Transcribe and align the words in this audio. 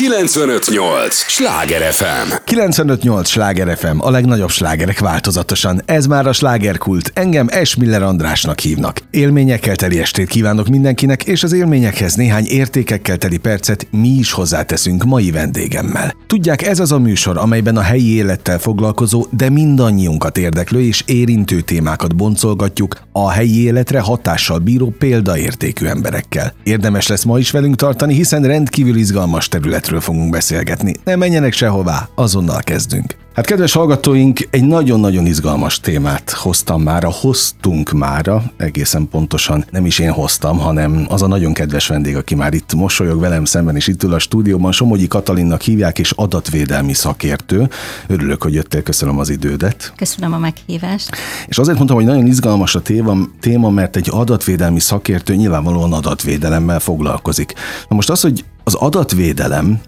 958! 0.00 1.14
Sláger 1.14 1.92
FM! 1.92 2.32
958! 2.44 3.28
Sláger 3.28 3.76
FM, 3.76 3.98
a 3.98 4.10
legnagyobb 4.10 4.50
slágerek 4.50 4.98
változatosan. 4.98 5.82
Ez 5.84 6.06
már 6.06 6.26
a 6.26 6.32
slágerkult. 6.32 7.10
Engem 7.14 7.46
Esmiller 7.50 8.02
Andrásnak 8.02 8.58
hívnak. 8.58 9.00
Élményekkel 9.10 9.76
teli 9.76 9.98
estét 9.98 10.28
kívánok 10.28 10.68
mindenkinek, 10.68 11.24
és 11.24 11.42
az 11.42 11.52
élményekhez 11.52 12.14
néhány 12.14 12.44
értékekkel 12.46 13.16
teli 13.16 13.38
percet 13.38 13.86
mi 13.90 14.08
is 14.08 14.32
hozzáteszünk 14.32 15.04
mai 15.04 15.30
vendégemmel. 15.30 16.14
Tudják, 16.26 16.62
ez 16.62 16.80
az 16.80 16.92
a 16.92 16.98
műsor, 16.98 17.36
amelyben 17.36 17.76
a 17.76 17.82
helyi 17.82 18.14
élettel 18.14 18.58
foglalkozó, 18.58 19.26
de 19.30 19.50
mindannyiunkat 19.50 20.38
érdeklő 20.38 20.80
és 20.80 21.02
érintő 21.06 21.60
témákat 21.60 22.16
boncolgatjuk 22.16 22.96
a 23.12 23.30
helyi 23.30 23.62
életre 23.62 24.00
hatással 24.00 24.58
bíró 24.58 24.94
példaértékű 24.98 25.86
emberekkel. 25.86 26.52
Érdemes 26.62 27.06
lesz 27.06 27.24
ma 27.24 27.38
is 27.38 27.50
velünk 27.50 27.76
tartani, 27.76 28.14
hiszen 28.14 28.42
rendkívül 28.42 28.96
izgalmas 28.96 29.48
területről 29.90 30.00
fogunk 30.00 30.30
beszélgetni. 30.30 30.94
Ne 31.04 31.16
menjenek 31.16 31.52
sehová, 31.52 32.08
azonnal 32.14 32.60
kezdünk. 32.62 33.16
Hát 33.34 33.46
kedves 33.46 33.72
hallgatóink, 33.72 34.48
egy 34.50 34.64
nagyon-nagyon 34.64 35.26
izgalmas 35.26 35.80
témát 35.80 36.30
hoztam 36.30 36.82
már, 36.82 37.06
hoztunk 37.20 37.90
mára, 37.90 38.42
egészen 38.56 39.08
pontosan 39.08 39.64
nem 39.70 39.86
is 39.86 39.98
én 39.98 40.10
hoztam, 40.10 40.58
hanem 40.58 41.06
az 41.08 41.22
a 41.22 41.26
nagyon 41.26 41.52
kedves 41.52 41.86
vendég, 41.86 42.16
aki 42.16 42.34
már 42.34 42.54
itt 42.54 42.74
mosolyog 42.74 43.20
velem 43.20 43.44
szemben, 43.44 43.76
és 43.76 43.86
itt 43.86 44.02
ül 44.02 44.14
a 44.14 44.18
stúdióban, 44.18 44.72
Somogyi 44.72 45.06
Katalinnak 45.06 45.60
hívják, 45.60 45.98
és 45.98 46.10
adatvédelmi 46.10 46.92
szakértő. 46.92 47.68
Örülök, 48.06 48.42
hogy 48.42 48.54
jöttél, 48.54 48.82
köszönöm 48.82 49.18
az 49.18 49.28
idődet. 49.28 49.92
Köszönöm 49.96 50.32
a 50.32 50.38
meghívást. 50.38 51.10
És 51.46 51.58
azért 51.58 51.76
mondtam, 51.76 51.96
hogy 51.96 52.06
nagyon 52.06 52.26
izgalmas 52.26 52.74
a 52.74 52.80
téma, 52.80 53.16
téma 53.40 53.70
mert 53.70 53.96
egy 53.96 54.08
adatvédelmi 54.10 54.80
szakértő 54.80 55.34
nyilvánvalóan 55.34 55.92
adatvédelemmel 55.92 56.80
foglalkozik. 56.80 57.54
Na 57.88 57.96
most 57.96 58.10
az, 58.10 58.20
hogy 58.20 58.44
az 58.70 58.76
adatvédelem 58.76 59.80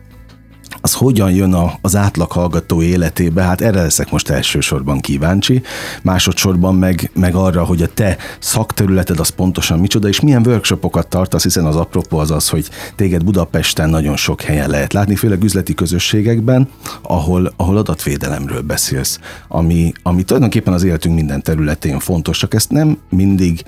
az 0.85 0.93
hogyan 0.93 1.31
jön 1.31 1.53
a, 1.53 1.73
az 1.81 1.97
átlag 1.97 2.33
hallgató 2.33 2.83
életébe, 2.83 3.43
hát 3.43 3.61
erre 3.61 3.83
leszek 3.83 4.11
most 4.11 4.29
elsősorban 4.29 5.01
kíváncsi, 5.01 5.63
másodszorban 6.03 6.75
meg, 6.75 7.11
meg 7.15 7.35
arra, 7.35 7.65
hogy 7.65 7.83
a 7.83 7.87
te 7.87 8.17
szakterületed 8.39 9.21
az 9.21 9.29
pontosan 9.29 9.79
micsoda, 9.79 10.09
és 10.09 10.21
milyen 10.21 10.47
workshopokat 10.47 11.09
tartasz, 11.09 11.43
hiszen 11.43 11.65
az 11.65 11.77
apropó 11.77 12.19
az 12.19 12.31
az, 12.31 12.49
hogy 12.49 12.69
téged 12.97 13.25
Budapesten 13.25 13.91
nagyon 13.91 14.17
sok 14.17 14.41
helyen 14.41 14.71
lehet 14.71 14.93
látni, 14.93 15.17
főleg 15.17 15.43
üzleti 15.43 15.75
közösségekben, 15.75 16.69
ahol, 17.03 17.53
ahol 17.57 17.77
adatvédelemről 17.77 18.61
beszélsz, 18.61 19.19
ami, 19.49 19.93
ami 20.03 20.23
tulajdonképpen 20.23 20.73
az 20.73 20.83
életünk 20.83 21.15
minden 21.15 21.43
területén 21.43 21.99
fontos, 21.99 22.39
csak 22.39 22.55
ezt 22.55 22.71
nem 22.71 22.99
mindig 23.11 23.65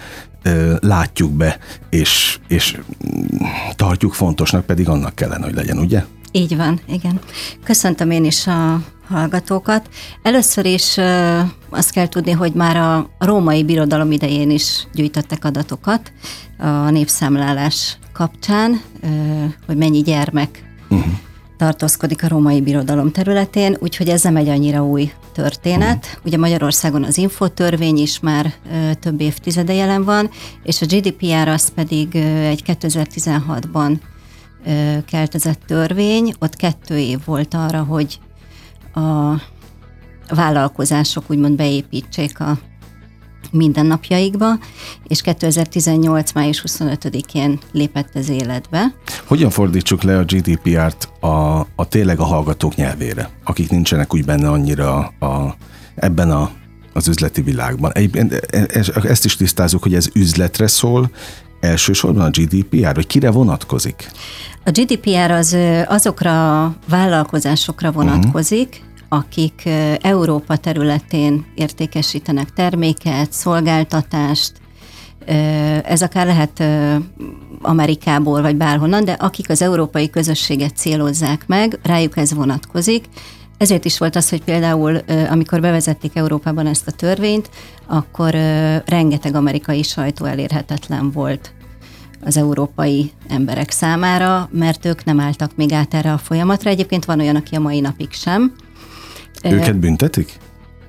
látjuk 0.81 1.33
be, 1.33 1.59
és, 1.91 2.39
és 2.49 2.79
tartjuk 3.77 4.15
fontosnak, 4.15 4.67
pedig 4.67 4.89
annak 4.89 5.15
kellene, 5.15 5.45
hogy 5.45 5.55
legyen, 5.55 5.79
ugye? 5.79 6.05
Így 6.37 6.57
van, 6.57 6.81
igen. 6.87 7.21
Köszöntöm 7.65 8.11
én 8.11 8.25
is 8.25 8.47
a 8.47 8.81
hallgatókat. 9.09 9.89
Először 10.23 10.65
is 10.65 10.97
azt 11.71 11.91
kell 11.91 12.09
tudni, 12.09 12.31
hogy 12.31 12.53
már 12.53 12.77
a 12.77 13.11
római 13.19 13.65
birodalom 13.65 14.13
idején 14.13 14.51
is 14.51 14.87
gyűjtöttek 14.95 15.45
adatokat 15.45 16.13
a 16.59 16.91
népszámlálás 16.91 17.99
kapcsán, 18.13 18.81
hogy 19.67 19.77
mennyi 19.77 20.03
gyermek 20.03 20.65
uh-huh. 20.91 21.13
tartózkodik 21.57 22.23
a 22.23 22.29
római 22.29 22.61
birodalom 22.61 23.13
területén, 23.13 23.77
úgyhogy 23.81 24.09
ez 24.09 24.23
nem 24.23 24.37
egy 24.37 24.49
annyira 24.49 24.85
új 24.85 25.13
történet. 25.33 26.05
Uh-huh. 26.07 26.25
Ugye 26.25 26.39
Magyarországon 26.39 27.05
az 27.05 27.19
infotörvény 27.19 27.99
is 27.99 28.21
már 28.21 28.53
több 29.01 29.21
évtizede 29.21 29.73
jelen 29.73 30.05
van, 30.05 30.31
és 30.63 30.83
a 30.83 30.87
GDPR 30.87 31.49
az 31.49 31.69
pedig 31.75 32.17
egy 32.17 32.63
2016-ban 32.67 33.97
keltezett 35.07 35.61
törvény, 35.67 36.35
ott 36.39 36.57
kettő 36.57 36.99
év 36.99 37.19
volt 37.25 37.55
arra, 37.55 37.83
hogy 37.83 38.19
a 38.95 39.35
vállalkozások 40.29 41.25
úgymond 41.31 41.57
beépítsék 41.57 42.41
a 42.41 42.59
mindennapjaikba, 43.51 44.59
és 45.07 45.21
2018. 45.21 46.33
május 46.33 46.65
25-én 46.67 47.59
lépett 47.73 48.17
ez 48.17 48.29
életbe. 48.29 48.95
Hogyan 49.27 49.51
fordítsuk 49.51 50.03
le 50.03 50.19
a 50.19 50.25
GDPR-t 50.25 51.09
a, 51.21 51.59
a 51.59 51.89
tényleg 51.89 52.19
a 52.19 52.25
hallgatók 52.25 52.75
nyelvére, 52.75 53.31
akik 53.45 53.71
nincsenek 53.71 54.15
úgy 54.15 54.25
benne 54.25 54.51
annyira 54.51 54.97
a, 55.07 55.57
ebben 55.95 56.31
a 56.31 56.51
az 56.97 57.09
üzleti 57.09 57.43
világban. 57.43 57.93
Egy, 57.93 58.17
e, 58.17 58.27
e, 58.51 58.85
ezt 59.03 59.25
is 59.25 59.37
tisztázunk, 59.37 59.83
hogy 59.83 59.95
ez 59.95 60.09
üzletre 60.13 60.67
szól, 60.67 61.11
elsősorban 61.61 62.25
a 62.25 62.31
GDPR, 62.31 62.95
vagy 62.95 63.07
kire 63.07 63.31
vonatkozik? 63.31 64.11
A 64.65 64.71
GDPR 64.71 65.31
az 65.31 65.57
azokra 65.87 66.65
a 66.65 66.75
vállalkozásokra 66.89 67.89
mhm. 67.89 67.99
vonatkozik, 67.99 68.69
uh-huh 68.69 68.93
akik 69.15 69.69
Európa 70.01 70.57
területén 70.57 71.45
értékesítenek 71.55 72.53
terméket, 72.53 73.33
szolgáltatást, 73.33 74.53
ez 75.85 76.03
akár 76.03 76.27
lehet 76.27 76.63
Amerikából 77.63 78.43
vagy 78.43 78.57
bárhonnan, 78.57 79.05
de 79.05 79.13
akik 79.13 79.51
az 79.51 79.63
európai 79.63 80.11
közösséget 80.11 80.77
célozzák 80.77 81.47
meg, 81.47 81.79
rájuk 81.83 82.17
ez 82.17 82.35
vonatkozik. 82.35 83.05
Ezért 83.59 83.85
is 83.85 83.99
volt 83.99 84.17
az, 84.17 84.29
hogy 84.29 84.43
például 84.43 84.97
amikor 85.31 85.61
bevezették 85.61 86.17
Európában 86.17 86.67
ezt 86.67 86.87
a 86.87 86.91
törvényt, 86.91 87.51
akkor 87.87 88.35
rengeteg 88.87 89.35
amerikai 89.35 89.83
sajtó 89.83 90.25
elérhetetlen 90.25 91.11
volt 91.11 91.53
az 92.25 92.37
európai 92.37 93.13
emberek 93.29 93.71
számára, 93.71 94.49
mert 94.53 94.85
ők 94.85 95.05
nem 95.05 95.21
álltak 95.21 95.57
még 95.57 95.73
át 95.73 95.95
erre 95.95 96.13
a 96.13 96.19
folyamatra. 96.19 96.71
Egyébként 96.71 97.05
van 97.05 97.21
olyan, 97.21 97.37
aki 97.37 97.55
a 97.55 97.61
mai 97.61 97.81
napig 97.81 98.13
sem. 98.13 98.53
Őket 99.45 99.79
büntetik? 99.79 100.33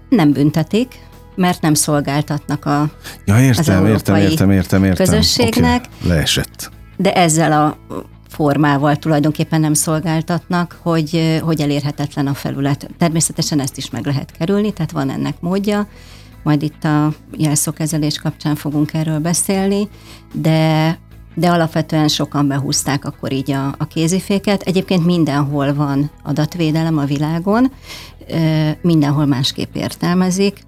Nem 0.09 0.31
büntetik, 0.31 0.99
mert 1.35 1.61
nem 1.61 1.73
szolgáltatnak 1.73 2.65
a, 2.65 2.89
ja, 3.25 3.39
értem, 3.39 3.59
az 3.59 3.69
európai 3.69 4.21
értem, 4.21 4.21
értem, 4.21 4.51
értem, 4.51 4.83
értem. 4.83 5.05
közösségnek. 5.05 5.85
Okay. 5.95 6.09
Leesett. 6.09 6.71
De 6.97 7.13
ezzel 7.13 7.51
a 7.51 7.77
formával 8.35 8.95
tulajdonképpen 8.95 9.59
nem 9.59 9.73
szolgáltatnak, 9.73 10.79
hogy, 10.81 11.39
hogy 11.41 11.61
elérhetetlen 11.61 12.27
a 12.27 12.33
felület. 12.33 12.89
Természetesen 12.97 13.59
ezt 13.59 13.77
is 13.77 13.89
meg 13.89 14.05
lehet 14.05 14.31
kerülni, 14.31 14.73
tehát 14.73 14.91
van 14.91 15.09
ennek 15.09 15.35
módja, 15.39 15.87
majd 16.43 16.61
itt 16.61 16.83
a 16.83 17.13
jelszókezelés 17.37 18.17
kapcsán 18.17 18.55
fogunk 18.55 18.93
erről 18.93 19.19
beszélni, 19.19 19.89
de 20.33 20.97
de 21.37 21.49
alapvetően 21.49 22.07
sokan 22.07 22.47
behúzták 22.47 23.05
akkor 23.05 23.31
így 23.31 23.51
a, 23.51 23.75
a 23.77 23.87
kéziféket. 23.87 24.61
Egyébként 24.61 25.05
mindenhol 25.05 25.73
van 25.73 26.11
adatvédelem 26.23 26.97
a 26.97 27.05
világon, 27.05 27.71
mindenhol 28.81 29.25
másképp 29.25 29.75
értelmezik. 29.75 30.59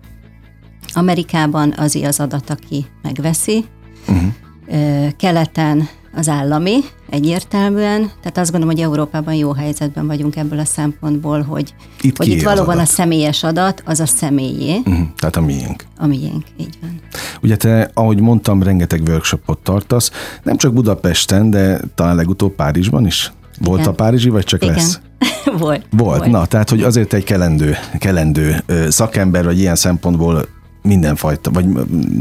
Amerikában 0.94 1.74
az 1.78 1.96
az 1.96 2.20
adat, 2.20 2.50
aki 2.50 2.86
megveszi, 3.02 3.66
uh-huh. 4.08 5.12
keleten 5.18 5.88
az 6.16 6.30
állami 6.30 6.80
egyértelműen, 7.10 8.00
tehát 8.00 8.38
azt 8.38 8.52
gondolom, 8.52 8.76
hogy 8.76 8.84
Európában 8.84 9.34
jó 9.34 9.52
helyzetben 9.52 10.08
vagyunk 10.08 10.36
ebből 10.36 10.60
a 10.60 10.66
szempontból, 10.66 11.42
hogy 11.42 11.74
itt, 12.02 12.18
hogy 12.18 12.28
itt 12.28 12.44
valóban 12.44 12.80
a 12.80 12.86
személyes 12.86 13.44
adat 13.44 13.84
az 13.86 14.00
a 14.00 14.06
személyé. 14.06 14.78
Uh-huh, 14.78 15.08
tehát 15.18 15.36
a 15.36 15.42
miénk. 15.42 15.84
A 15.98 16.08
miénk, 16.08 16.44
így 16.58 16.78
van. 16.82 17.00
Ugye 17.42 17.56
te, 17.56 17.92
ahogy 17.94 18.20
mondtam, 18.20 18.64
rengeteg 18.64 19.02
workshopot 19.08 19.58
tartasz, 19.58 20.12
nem 20.44 20.58
csak 20.58 20.74
Budapesten, 20.74 21.50
de 21.50 21.80
talán 21.96 22.16
legutóbb 22.16 22.56
Párizsban 22.56 23.06
is? 23.06 23.32
Volt 23.60 23.80
Igen. 23.80 23.92
a 23.92 23.96
Párizsi, 23.96 24.30
vagy 24.30 24.44
csak 24.44 24.64
Igen. 24.64 24.76
lesz? 24.76 25.00
volt, 25.46 25.60
volt. 25.60 25.86
Volt, 25.90 26.26
na, 26.26 26.46
tehát, 26.46 26.70
hogy 26.70 26.84
azért 26.84 27.14
egy 27.14 27.24
kelendő, 27.24 27.76
kelendő 28.00 28.64
szakember, 28.90 29.44
vagy 29.44 29.60
ilyen 29.60 29.76
szempontból 29.76 30.46
mindenfajta, 30.88 31.52
vagy 31.52 31.66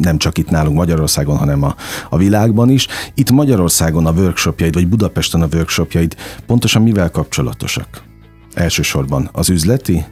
nem 0.01 0.19
csak 0.19 0.39
itt 0.39 0.51
nálunk 0.51 0.77
Magyarországon, 0.77 1.37
hanem 1.37 1.63
a, 1.63 1.75
a 2.11 2.17
világban 2.17 2.71
is. 2.71 2.87
Itt 3.15 3.31
Magyarországon 3.31 4.07
a 4.07 4.13
workshopjaid, 4.13 4.75
vagy 4.75 4.89
Budapesten 4.89 5.43
a 5.43 5.49
workshopjaid 5.53 6.17
pontosan 6.47 6.83
mivel 6.83 7.11
kapcsolatosak? 7.11 8.03
Elsősorban 8.55 9.29
az 9.33 9.49
üzleti? 9.49 10.05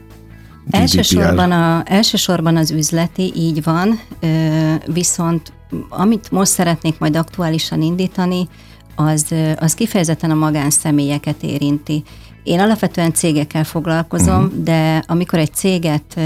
Elsősorban, 0.69 1.51
a, 1.51 1.83
elsősorban 1.85 2.57
az 2.57 2.71
üzleti, 2.71 3.31
így 3.35 3.63
van, 3.63 3.99
viszont 4.85 5.53
amit 5.89 6.31
most 6.31 6.51
szeretnék 6.51 6.99
majd 6.99 7.15
aktuálisan 7.15 7.81
indítani, 7.81 8.47
az, 8.95 9.25
az 9.55 9.73
kifejezetten 9.73 10.31
a 10.31 10.35
magánszemélyeket 10.35 11.43
érinti. 11.43 12.03
Én 12.43 12.59
alapvetően 12.59 13.13
cégekkel 13.13 13.63
foglalkozom, 13.63 14.43
uh-huh. 14.43 14.63
de 14.63 15.03
amikor 15.07 15.39
egy 15.39 15.53
céget 15.53 16.19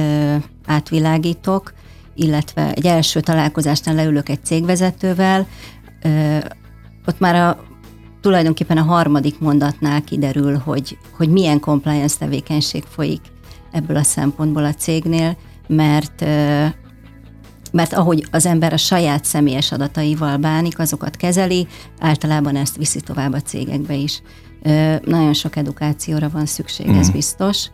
átvilágítok, 0.66 1.74
illetve 2.20 2.74
egy 2.74 2.86
első 2.86 3.20
találkozásnál 3.20 3.96
leülök 3.96 4.30
egy 4.30 4.46
cégvezetővel, 4.46 5.48
ott 7.06 7.20
már 7.20 7.36
a, 7.36 7.64
tulajdonképpen 8.22 8.78
a 8.78 8.84
harmadik 8.84 9.40
mondatnál 9.40 10.04
kiderül, 10.04 10.58
hogy, 10.58 10.98
hogy 11.12 11.30
milyen 11.30 11.60
compliance 11.60 12.18
tevékenység 12.18 12.84
folyik 12.90 13.22
ebből 13.72 13.98
a 13.98 14.04
szempontból 14.04 14.66
a 14.66 14.74
cégnél, 14.74 15.38
mert 15.68 16.26
mert 17.72 17.94
ahogy 17.94 18.26
az 18.32 18.46
ember 18.46 18.74
a 18.74 18.78
saját 18.78 19.26
személyes 19.26 19.72
adataival 19.72 20.38
bánik, 20.38 20.80
azokat 20.80 21.16
kezeli, 21.16 21.68
általában 22.00 22.56
ezt 22.56 22.78
viszi 22.78 23.02
tovább 23.02 23.34
a 23.34 23.42
cégekbe 23.42 23.94
is. 23.94 24.22
Nagyon 25.06 25.34
sok 25.34 25.56
edukációra 25.56 26.30
van 26.30 26.46
szükség, 26.46 26.88
ez 26.88 27.10
mm. 27.10 27.12
biztos 27.12 27.70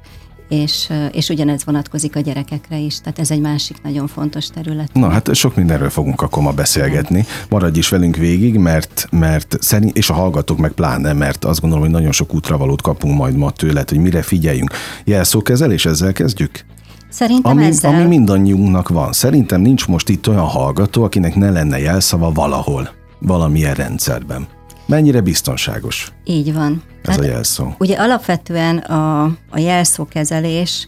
és, 0.49 0.89
és 1.11 1.29
ugyanez 1.29 1.65
vonatkozik 1.65 2.15
a 2.15 2.19
gyerekekre 2.19 2.77
is, 2.77 2.99
tehát 2.99 3.19
ez 3.19 3.31
egy 3.31 3.41
másik 3.41 3.77
nagyon 3.83 4.07
fontos 4.07 4.47
terület. 4.47 4.93
Na 4.93 5.09
hát 5.09 5.35
sok 5.35 5.55
mindenről 5.55 5.89
fogunk 5.89 6.21
akkor 6.21 6.43
ma 6.43 6.51
beszélgetni. 6.51 7.25
Maradj 7.49 7.77
is 7.77 7.89
velünk 7.89 8.15
végig, 8.15 8.57
mert, 8.57 9.07
mert 9.11 9.57
szerint, 9.59 9.97
és 9.97 10.09
a 10.09 10.13
hallgatók 10.13 10.57
meg 10.57 10.71
pláne, 10.71 11.13
mert 11.13 11.45
azt 11.45 11.61
gondolom, 11.61 11.83
hogy 11.83 11.93
nagyon 11.93 12.11
sok 12.11 12.33
útravalót 12.33 12.81
kapunk 12.81 13.17
majd 13.17 13.35
ma 13.35 13.51
tőled, 13.51 13.89
hogy 13.89 13.99
mire 13.99 14.21
figyeljünk. 14.21 14.71
Jelszókezelés, 15.03 15.85
ezzel 15.85 16.13
kezdjük? 16.13 16.65
Szerintem 17.09 17.51
ami, 17.51 17.65
ezzel... 17.65 17.93
ami 17.93 18.03
mindannyiunknak 18.03 18.89
van. 18.89 19.13
Szerintem 19.13 19.61
nincs 19.61 19.87
most 19.87 20.09
itt 20.09 20.29
olyan 20.29 20.45
hallgató, 20.45 21.03
akinek 21.03 21.35
ne 21.35 21.49
lenne 21.49 21.79
jelszava 21.79 22.31
valahol, 22.31 22.89
valamilyen 23.19 23.73
rendszerben. 23.73 24.47
Mennyire 24.85 25.21
biztonságos? 25.21 26.11
Így 26.23 26.53
van. 26.53 26.83
Ez 27.01 27.15
hát, 27.15 27.23
a 27.23 27.25
jelszó. 27.25 27.75
Ugye 27.77 27.95
alapvetően 27.95 28.77
a, 28.77 29.23
a 29.49 29.59
jelszókezelés 29.59 30.87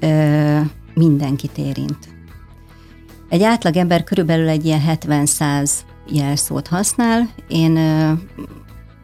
ö, 0.00 0.58
mindenkit 0.94 1.58
érint. 1.58 1.98
Egy 3.28 3.42
átlag 3.42 3.76
ember 3.76 4.04
körülbelül 4.04 4.48
egy 4.48 4.64
ilyen 4.64 4.82
70-100 5.06 5.70
jelszót 6.08 6.66
használ. 6.66 7.28
Én 7.48 7.76
ö, 7.76 8.12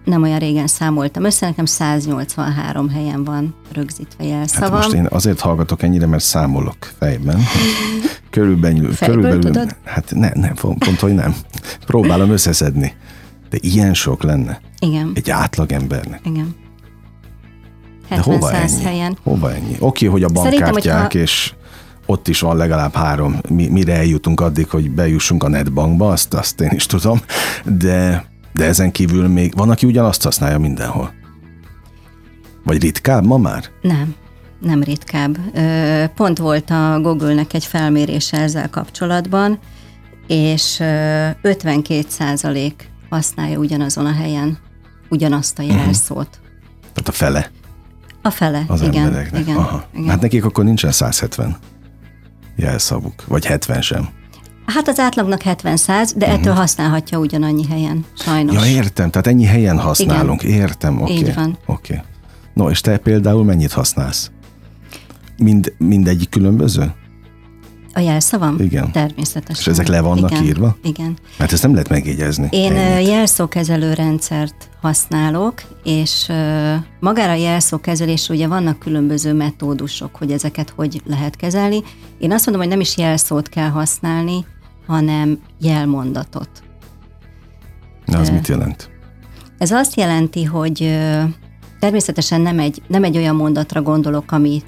nem 0.04 0.22
olyan 0.22 0.38
régen 0.38 0.66
számoltam 0.66 1.24
össze, 1.24 1.46
nekem 1.46 1.64
183 1.64 2.88
helyen 2.88 3.24
van 3.24 3.54
rögzítve 3.72 4.24
jelszavam. 4.24 4.70
Hát 4.72 4.82
most 4.82 4.94
én 4.94 5.06
azért 5.10 5.40
hallgatok 5.40 5.82
ennyire, 5.82 6.06
mert 6.06 6.22
számolok 6.22 6.76
fejben. 6.98 7.40
Körülbelül, 8.30 8.92
Fejből 8.92 9.16
körülbelül 9.16 9.52
tudod? 9.52 9.76
hát 9.84 10.12
nem, 10.14 10.32
nem, 10.34 10.54
pont, 10.54 11.00
hogy 11.00 11.14
nem. 11.14 11.34
Próbálom 11.86 12.30
összeszedni. 12.30 12.94
De 13.50 13.58
ilyen 13.60 13.94
sok 13.94 14.22
lenne? 14.22 14.60
Igen. 14.78 15.12
Egy 15.14 15.30
átlagembernek? 15.30 16.20
Igen. 16.24 16.54
70 18.08 18.38
De 18.38 18.46
hova 18.46 18.52
ennyi? 18.52 18.82
helyen. 18.82 19.16
Hova 19.22 19.52
ennyi? 19.52 19.76
Oké, 19.78 20.06
hogy 20.06 20.22
a 20.22 20.28
bankkártyák, 20.28 21.02
hogyha... 21.02 21.18
és 21.18 21.52
ott 22.06 22.28
is 22.28 22.40
van 22.40 22.56
legalább 22.56 22.94
három, 22.94 23.38
mi, 23.48 23.68
mire 23.68 23.94
eljutunk 23.94 24.40
addig, 24.40 24.68
hogy 24.68 24.90
bejussunk 24.90 25.42
a 25.42 25.48
netbankba, 25.48 26.08
azt, 26.08 26.34
azt 26.34 26.60
én 26.60 26.70
is 26.72 26.86
tudom, 26.86 27.20
de, 27.64 28.24
de 28.52 28.64
ezen 28.64 28.90
kívül 28.90 29.28
még 29.28 29.52
van, 29.56 29.70
aki 29.70 29.86
ugyanazt 29.86 30.22
használja 30.22 30.58
mindenhol. 30.58 31.12
Vagy 32.64 32.82
ritkább 32.82 33.24
ma 33.24 33.36
már? 33.36 33.64
Nem, 33.82 34.14
nem 34.60 34.82
ritkább. 34.82 35.38
Pont 36.14 36.38
volt 36.38 36.70
a 36.70 36.98
Google-nek 37.02 37.54
egy 37.54 37.64
felmérése 37.64 38.40
ezzel 38.40 38.70
kapcsolatban, 38.70 39.58
és 40.26 40.80
52 41.42 42.04
százalék 42.08 42.90
használja 43.10 43.58
ugyanazon 43.58 44.06
a 44.06 44.12
helyen 44.12 44.58
ugyanazt 45.08 45.58
a 45.58 45.62
mhm. 45.62 45.76
jelszót. 45.76 46.28
Uh-huh. 46.40 46.92
Tehát 46.92 47.08
a 47.08 47.12
fele? 47.12 47.50
A 48.22 48.30
fele, 48.30 48.64
az 48.66 48.82
igen. 48.82 49.04
Embereknek. 49.04 49.40
igen, 49.40 49.56
Aha. 49.56 49.84
igen. 49.94 50.08
Hát 50.08 50.20
nekik 50.20 50.44
akkor 50.44 50.64
nincsen 50.64 50.92
170 50.92 51.56
jelszavuk, 52.56 53.24
vagy 53.26 53.46
70 53.46 53.82
sem. 53.82 54.08
Hát 54.66 54.88
az 54.88 54.98
átlagnak 54.98 55.40
70-100, 55.44 55.86
de 55.86 56.26
uh-huh. 56.26 56.32
ettől 56.40 56.54
használhatja 56.54 57.18
ugyanannyi 57.18 57.66
helyen, 57.66 58.04
sajnos. 58.18 58.54
Ja, 58.54 58.64
értem, 58.64 59.10
tehát 59.10 59.26
ennyi 59.26 59.44
helyen 59.44 59.78
használunk, 59.78 60.42
Igen. 60.42 60.60
értem, 60.60 61.02
oké. 61.02 61.02
Okay. 61.02 61.16
Így 61.16 61.34
van. 61.34 61.58
Oké. 61.66 61.92
Okay. 61.92 62.04
No, 62.54 62.70
és 62.70 62.80
te 62.80 62.96
például 62.96 63.44
mennyit 63.44 63.72
használsz? 63.72 64.30
Mind, 65.36 65.74
mindegyik 65.78 66.28
különböző? 66.28 66.92
A 68.00 68.02
jelszavam? 68.02 68.56
Igen. 68.58 68.92
Természetesen. 68.92 69.60
És 69.60 69.66
ezek 69.66 69.86
le 69.88 70.00
vannak 70.00 70.30
Igen. 70.30 70.44
írva? 70.44 70.76
Igen. 70.82 71.16
Mert 71.38 71.52
ezt 71.52 71.62
nem 71.62 71.72
lehet 71.72 71.88
megjegyezni. 71.88 72.48
Én 72.50 72.76
ennyit. 72.76 73.08
jelszókezelő 73.08 73.92
rendszert 73.92 74.68
használok, 74.80 75.62
és 75.84 76.26
magára 77.00 77.32
a 77.32 77.34
jelszókezelés 77.34 78.28
ugye 78.28 78.46
vannak 78.46 78.78
különböző 78.78 79.32
metódusok, 79.32 80.16
hogy 80.16 80.32
ezeket 80.32 80.72
hogy 80.76 81.02
lehet 81.04 81.36
kezelni. 81.36 81.82
Én 82.18 82.32
azt 82.32 82.46
mondom, 82.46 82.62
hogy 82.62 82.72
nem 82.72 82.80
is 82.80 82.96
jelszót 82.96 83.48
kell 83.48 83.68
használni, 83.68 84.44
hanem 84.86 85.38
jelmondatot. 85.58 86.50
Na, 88.04 88.18
az 88.18 88.30
mit 88.30 88.48
jelent? 88.48 88.90
Ez 89.58 89.70
azt 89.70 89.96
jelenti, 89.96 90.44
hogy 90.44 90.98
természetesen 91.78 92.40
nem 92.40 92.58
egy, 92.58 92.82
nem 92.86 93.04
egy 93.04 93.16
olyan 93.16 93.36
mondatra 93.36 93.82
gondolok, 93.82 94.32
ami 94.32 94.62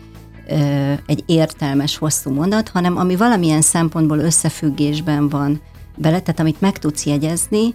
egy 1.07 1.23
értelmes, 1.27 1.97
hosszú 1.97 2.31
mondat, 2.31 2.69
hanem 2.69 2.97
ami 2.97 3.17
valamilyen 3.17 3.61
szempontból 3.61 4.19
összefüggésben 4.19 5.29
van 5.29 5.61
bele, 5.97 6.21
tehát 6.21 6.41
amit 6.41 6.61
meg 6.61 6.79
tudsz 6.79 7.07
jegyezni, 7.07 7.75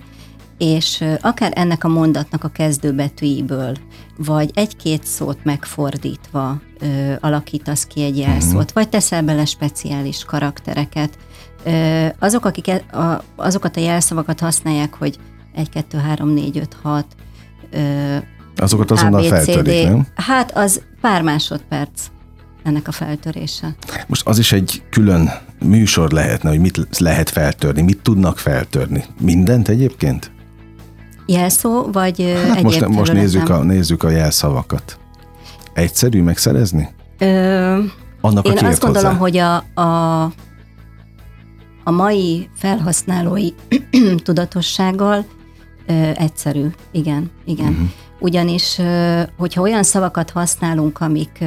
és 0.58 1.04
akár 1.22 1.52
ennek 1.56 1.84
a 1.84 1.88
mondatnak 1.88 2.44
a 2.44 2.48
kezdőbetűiből, 2.48 3.76
vagy 4.18 4.52
egy-két 4.54 5.04
szót 5.04 5.38
megfordítva 5.44 6.62
ö, 6.80 7.14
alakítasz 7.20 7.86
ki 7.86 8.04
egy 8.04 8.18
jelszót, 8.18 8.54
uh-huh. 8.54 8.74
vagy 8.74 8.90
teszel 8.90 9.24
bele 9.24 9.46
speciális 9.46 10.24
karaktereket. 10.24 11.18
Ö, 11.64 12.06
azok, 12.20 12.46
akik 12.46 12.68
e, 12.68 12.98
a, 12.98 13.24
azokat 13.36 13.78
a 13.78 13.80
jelszavakat 13.80 14.40
használják, 14.40 14.94
hogy 14.94 15.18
1, 15.54 15.70
2, 15.70 15.98
3, 15.98 16.30
4, 16.30 16.58
5, 16.58 16.78
6, 16.82 17.06
ö, 17.72 18.18
Azokat 18.56 18.92
azonnal 18.92 19.24
feltörik, 19.24 19.88
nem? 19.88 20.08
Hát 20.16 20.58
az 20.58 20.82
pár 21.02 21.22
másodperc 21.22 22.08
ennek 22.68 22.88
a 22.88 22.92
feltörése. 22.92 23.76
Most 24.08 24.28
az 24.28 24.40
is 24.40 24.52
egy 24.52 24.84
külön 24.90 25.32
műsor 25.66 26.12
lehetne, 26.12 26.50
hogy 26.50 26.60
mit 26.60 27.00
lehet 27.00 27.30
feltörni, 27.30 27.82
mit 27.82 28.00
tudnak 28.02 28.38
feltörni. 28.38 29.04
Mindent 29.20 29.68
egyébként? 29.68 30.32
Jelszó, 31.26 31.92
vagy 31.92 32.34
hát 32.48 32.62
most, 32.62 32.88
most 32.88 33.14
nézzük, 33.14 33.50
a, 33.50 33.64
nézzük 33.64 34.04
a 34.04 34.10
jelszavakat. 34.10 35.00
Egyszerű 35.74 36.22
megszerezni? 36.22 36.90
Ö, 37.18 37.80
Annak, 38.22 38.48
én 38.48 38.66
azt 38.66 38.82
gondolom, 38.82 39.18
hozzá? 39.18 39.20
hogy 39.20 39.38
a, 39.38 39.82
a, 39.82 40.24
a 41.84 41.92
mai 41.92 42.50
felhasználói 42.56 43.50
tudatossággal 44.24 45.26
ö, 45.88 45.94
egyszerű. 46.16 46.68
Igen, 46.92 47.32
igen. 47.46 47.72
Uh-huh 47.72 47.90
ugyanis 48.20 48.80
hogyha 49.38 49.62
olyan 49.62 49.84
szavakat 49.84 50.30
használunk, 50.30 51.00
amik, 51.00 51.44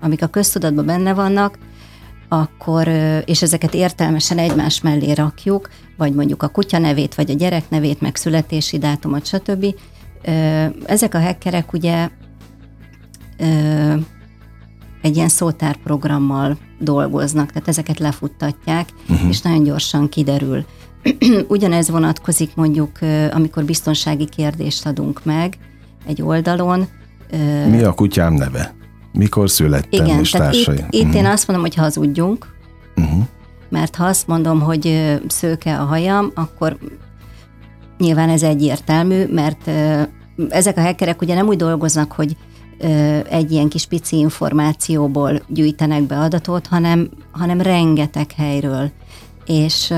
amik 0.00 0.22
a 0.22 0.26
köztudatban 0.26 0.86
benne 0.86 1.14
vannak, 1.14 1.58
akkor, 2.28 2.88
és 3.24 3.42
ezeket 3.42 3.74
értelmesen 3.74 4.38
egymás 4.38 4.80
mellé 4.80 5.12
rakjuk, 5.12 5.68
vagy 5.96 6.14
mondjuk 6.14 6.42
a 6.42 6.48
kutya 6.48 6.78
nevét, 6.78 7.14
vagy 7.14 7.30
a 7.30 7.34
gyerek 7.34 7.70
nevét, 7.70 8.00
meg 8.00 8.16
születési 8.16 8.78
dátumot, 8.78 9.26
stb. 9.26 9.74
Ezek 10.86 11.14
a 11.14 11.20
hackerek 11.20 11.72
ugye 11.72 12.08
egy 15.02 15.16
ilyen 15.16 15.28
szótárprogrammal 15.28 16.58
dolgoznak, 16.78 17.52
tehát 17.52 17.68
ezeket 17.68 17.98
lefuttatják, 17.98 18.88
uh-huh. 19.08 19.28
és 19.28 19.40
nagyon 19.40 19.62
gyorsan 19.62 20.08
kiderül. 20.08 20.64
Ugyanez 21.48 21.90
vonatkozik 21.90 22.54
mondjuk, 22.54 22.98
amikor 23.30 23.64
biztonsági 23.64 24.24
kérdést 24.24 24.86
adunk 24.86 25.24
meg, 25.24 25.58
egy 26.06 26.22
oldalon. 26.22 26.88
Mi 27.70 27.82
a 27.82 27.92
kutyám 27.92 28.32
neve? 28.32 28.74
Mikor 29.12 29.50
születtem 29.50 30.04
Igen, 30.04 30.18
és 30.18 30.30
tehát 30.30 30.52
társai? 30.52 30.74
Itt, 30.74 30.82
uh-huh. 30.82 31.00
itt 31.00 31.14
én 31.14 31.26
azt 31.26 31.46
mondom, 31.46 31.66
hogy 31.66 31.76
hazudjunk, 31.76 32.54
uh-huh. 32.96 33.24
mert 33.68 33.96
ha 33.96 34.04
azt 34.04 34.26
mondom, 34.26 34.60
hogy 34.60 35.18
szőke 35.26 35.78
a 35.78 35.84
hajam, 35.84 36.30
akkor 36.34 36.76
nyilván 37.98 38.28
ez 38.28 38.42
egyértelmű, 38.42 39.24
mert 39.30 39.70
ezek 40.48 40.76
a 40.76 40.80
hackerek 40.80 41.22
ugye 41.22 41.34
nem 41.34 41.46
úgy 41.46 41.56
dolgoznak, 41.56 42.12
hogy 42.12 42.36
egy 43.28 43.52
ilyen 43.52 43.68
kis 43.68 43.86
pici 43.86 44.16
információból 44.16 45.42
gyűjtenek 45.48 46.02
be 46.02 46.18
adatot, 46.18 46.66
hanem, 46.66 47.10
hanem 47.30 47.60
rengeteg 47.60 48.32
helyről. 48.32 48.90
És, 49.46 49.94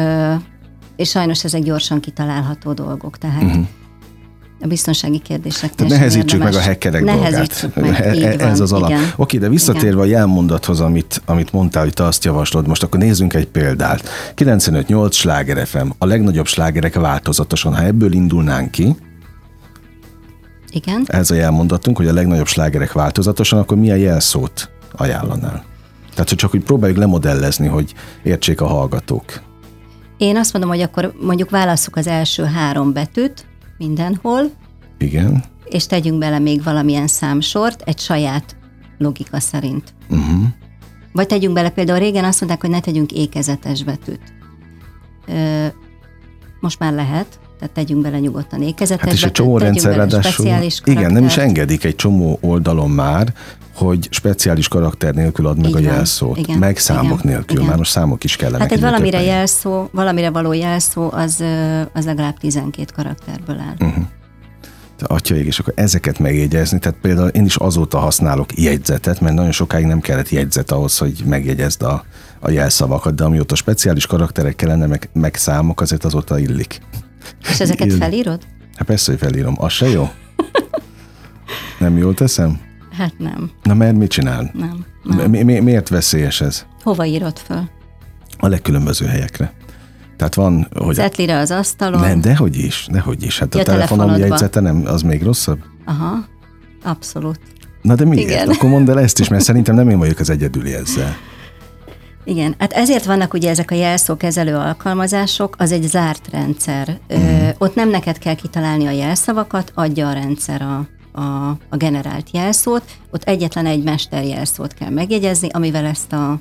és 0.96 1.10
sajnos 1.10 1.44
ezek 1.44 1.62
gyorsan 1.62 2.00
kitalálható 2.00 2.72
dolgok. 2.72 3.18
Tehát 3.18 3.42
uh-huh 3.42 3.66
a 4.62 4.66
biztonsági 4.66 5.18
kérdések. 5.18 5.74
Tehát 5.74 5.92
nehezítsük 5.92 6.32
érdemes. 6.32 6.54
meg 6.54 6.62
a 6.62 6.66
hackerek 6.66 7.04
nehezítsük 7.04 7.74
dolgát. 7.74 8.04
Meg, 8.04 8.16
így 8.16 8.22
Ez 8.22 8.38
van, 8.38 8.60
az 8.60 8.72
alap. 8.72 8.90
Igen. 8.90 9.12
Oké, 9.16 9.38
de 9.38 9.48
visszatérve 9.48 9.88
igen. 9.88 9.98
a 9.98 10.04
jelmondathoz, 10.04 10.80
amit, 10.80 11.22
amit 11.24 11.52
mondtál, 11.52 11.82
hogy 11.82 11.92
te 11.92 12.04
azt 12.04 12.24
javaslod, 12.24 12.66
most 12.66 12.82
akkor 12.82 13.00
nézzünk 13.00 13.34
egy 13.34 13.46
példát. 13.46 14.08
95-8 14.36 15.12
sláger 15.12 15.66
FM, 15.66 15.88
a 15.98 16.06
legnagyobb 16.06 16.46
slágerek 16.46 16.94
változatosan. 16.94 17.74
Ha 17.74 17.84
ebből 17.84 18.12
indulnánk 18.12 18.70
ki, 18.70 18.96
igen. 20.74 21.04
Ez 21.06 21.30
a 21.30 21.34
jelmondatunk, 21.34 21.96
hogy 21.96 22.06
a 22.06 22.12
legnagyobb 22.12 22.46
slágerek 22.46 22.92
változatosan, 22.92 23.58
akkor 23.58 23.76
milyen 23.76 23.98
jelszót 23.98 24.70
ajánlanál? 24.92 25.64
Tehát, 26.10 26.28
hogy 26.28 26.38
csak 26.38 26.54
úgy 26.54 26.62
próbáljuk 26.62 26.98
lemodellezni, 26.98 27.66
hogy 27.66 27.94
értsék 28.22 28.60
a 28.60 28.66
hallgatók. 28.66 29.42
Én 30.16 30.36
azt 30.36 30.52
mondom, 30.52 30.70
hogy 30.70 30.80
akkor 30.80 31.12
mondjuk 31.20 31.50
válasszuk 31.50 31.96
az 31.96 32.06
első 32.06 32.44
három 32.44 32.92
betűt, 32.92 33.46
mindenhol. 33.86 34.50
Igen. 34.98 35.44
És 35.64 35.86
tegyünk 35.86 36.18
bele 36.18 36.38
még 36.38 36.62
valamilyen 36.62 37.06
számsort 37.06 37.82
egy 37.82 37.98
saját 37.98 38.56
logika 38.98 39.40
szerint. 39.40 39.94
Uh-huh. 40.10 40.44
Vagy 41.12 41.26
tegyünk 41.26 41.54
bele, 41.54 41.70
például 41.70 41.98
régen 41.98 42.24
azt 42.24 42.40
mondták, 42.40 42.60
hogy 42.60 42.70
ne 42.70 42.80
tegyünk 42.80 43.12
ékezetes 43.12 43.84
betűt. 43.84 44.20
most 46.60 46.78
már 46.78 46.92
lehet, 46.92 47.40
tehát 47.58 47.74
tegyünk 47.74 48.02
bele 48.02 48.18
nyugodtan 48.18 48.62
ékezetesbe. 48.62 49.04
Hát 49.04 49.14
és 49.14 49.24
egy 49.24 49.32
csomó 49.32 49.58
rendszer 49.58 49.96
ráadásul, 49.96 50.46
igen, 50.84 51.12
nem 51.12 51.24
is 51.24 51.36
engedik 51.36 51.84
egy 51.84 51.96
csomó 51.96 52.38
oldalon 52.40 52.90
már, 52.90 53.34
hogy 53.74 54.08
speciális 54.10 54.68
karakter 54.68 55.14
nélkül 55.14 55.46
ad 55.46 55.56
meg 55.56 55.68
Így 55.68 55.76
a 55.76 55.78
jelszót, 55.78 56.38
Igen, 56.38 56.58
meg 56.58 56.78
számok 56.78 57.20
igen, 57.20 57.32
nélkül, 57.32 57.56
igen. 57.56 57.68
már 57.68 57.76
most 57.76 57.90
számok 57.90 58.24
is 58.24 58.36
kellenek. 58.36 58.60
Hát 58.60 58.72
egy 58.72 58.80
valamire 58.80 59.10
több 59.10 59.20
helyen. 59.20 59.36
jelszó, 59.36 59.88
valamire 59.92 60.30
való 60.30 60.52
jelszó, 60.52 61.10
az, 61.12 61.44
az 61.92 62.04
legalább 62.04 62.38
12 62.38 62.92
karakterből 62.94 63.58
áll. 63.58 63.88
Mhm. 63.88 64.00
Te 64.96 65.14
Atyaig, 65.14 65.46
és 65.46 65.58
akkor 65.58 65.72
ezeket 65.76 66.18
megjegyezni, 66.18 66.78
tehát 66.78 66.98
például 67.00 67.28
én 67.28 67.44
is 67.44 67.56
azóta 67.56 67.98
használok 67.98 68.58
jegyzetet, 68.58 69.20
mert 69.20 69.34
nagyon 69.34 69.52
sokáig 69.52 69.86
nem 69.86 70.00
kellett 70.00 70.28
jegyzet 70.28 70.70
ahhoz, 70.70 70.98
hogy 70.98 71.22
megjegyezd 71.26 71.82
a, 71.82 72.04
a 72.40 72.50
jelszavakat, 72.50 73.14
de 73.14 73.24
amióta 73.24 73.54
speciális 73.54 74.06
karakterek 74.06 74.56
kellene, 74.56 74.86
meg, 74.86 75.08
meg 75.12 75.34
számok, 75.34 75.80
azért 75.80 76.04
azóta 76.04 76.38
illik. 76.38 76.80
És 77.50 77.60
ezeket 77.60 77.86
Igen. 77.86 77.98
felírod? 77.98 78.40
Hát 78.76 78.86
persze, 78.86 79.10
hogy 79.10 79.20
felírom. 79.20 79.54
Az 79.58 79.72
se 79.72 79.88
jó? 79.88 80.08
Nem 81.78 81.96
jól 81.96 82.14
teszem? 82.14 82.60
Hát 82.92 83.12
nem, 83.18 83.50
Na 83.62 83.74
mert 83.74 83.96
mit 83.96 84.10
csinál? 84.10 84.50
nem. 84.54 84.84
nem. 85.02 85.30
Mi, 85.30 85.42
mi, 85.42 85.58
miért 85.60 85.88
veszélyes 85.88 86.40
ez? 86.40 86.66
Hova 86.82 87.04
írod 87.04 87.38
föl? 87.38 87.68
A 88.38 88.48
legkülönböző 88.48 89.06
helyekre. 89.06 89.52
Tehát 90.16 90.34
van, 90.34 90.68
hogy... 90.74 90.94
Zetlire 90.94 91.38
az 91.38 91.50
asztalon? 91.50 92.00
Nem, 92.00 92.20
dehogy 92.20 92.56
is, 92.56 92.86
dehogy 92.90 93.22
is. 93.22 93.38
Hát 93.38 93.54
Ja, 93.54 93.60
a 93.60 93.64
telefonom 93.64 94.16
jegyzete 94.16 94.60
nem, 94.60 94.82
az 94.86 95.02
még 95.02 95.22
rosszabb? 95.22 95.58
Aha, 95.84 96.24
abszolút. 96.84 97.40
Na 97.82 97.94
de 97.94 98.04
miért? 98.04 98.28
Igen. 98.30 98.48
Akkor 98.48 98.68
mondd 98.70 98.90
el 98.90 99.00
ezt 99.00 99.18
is, 99.20 99.28
mert 99.28 99.44
szerintem 99.52 99.74
nem 99.74 99.88
én 99.88 99.98
vagyok 99.98 100.18
az 100.18 100.30
egyedüli 100.30 100.72
ezzel. 100.74 101.16
Igen, 102.24 102.54
hát 102.58 102.72
ezért 102.72 103.04
vannak 103.04 103.34
ugye 103.34 103.50
ezek 103.50 103.70
a 103.70 103.74
jelszókezelő 103.74 104.54
alkalmazások, 104.56 105.54
az 105.58 105.72
egy 105.72 105.82
zárt 105.82 106.28
rendszer. 106.30 106.98
Ö, 107.08 107.16
Mhm. 107.18 107.48
ott 107.58 107.74
nem 107.74 107.88
neked 107.90 108.18
kell 108.18 108.34
kitalálni 108.34 108.86
a 108.86 108.90
jelszavakat, 108.90 109.72
adja 109.74 110.08
a 110.08 110.12
rendszer 110.12 110.62
a, 110.62 110.86
a, 111.12 111.48
a 111.68 111.76
generált 111.76 112.30
jelszót, 112.32 112.82
ott 113.10 113.22
egyetlen 113.22 113.66
egy 113.66 113.82
mesterjelszót 113.82 114.74
kell 114.74 114.90
megjegyezni, 114.90 115.48
amivel 115.52 115.84
ezt 115.84 116.12
a 116.12 116.38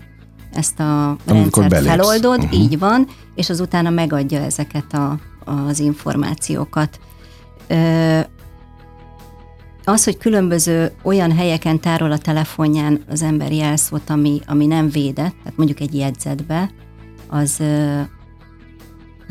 ezt 0.54 0.80
a 0.80 1.10
Amikor 1.10 1.34
rendszert 1.36 1.70
belépsz. 1.70 1.90
feloldod, 1.90 2.44
uh-huh. 2.44 2.60
így 2.60 2.80
van, 2.80 3.08
és 3.36 3.50
az 3.50 3.60
utána 3.60 3.90
megadja 3.90 4.40
ezeket 4.40 4.94
a, 4.94 5.20
az 5.46 5.80
információkat. 5.80 7.00
Ö, 7.68 8.20
az, 9.84 10.04
hogy 10.04 10.18
különböző 10.18 10.92
olyan 11.04 11.32
helyeken 11.32 11.80
tárol 11.80 12.12
a 12.12 12.18
telefonján 12.18 13.04
az 13.10 13.22
ember 13.22 13.52
jelszót, 13.52 14.10
ami, 14.10 14.42
ami 14.46 14.66
nem 14.66 14.90
védett, 14.90 15.36
tehát 15.44 15.54
mondjuk 15.58 15.80
egy 15.80 15.96
jegyzetbe, 15.96 16.72
az, 17.28 17.60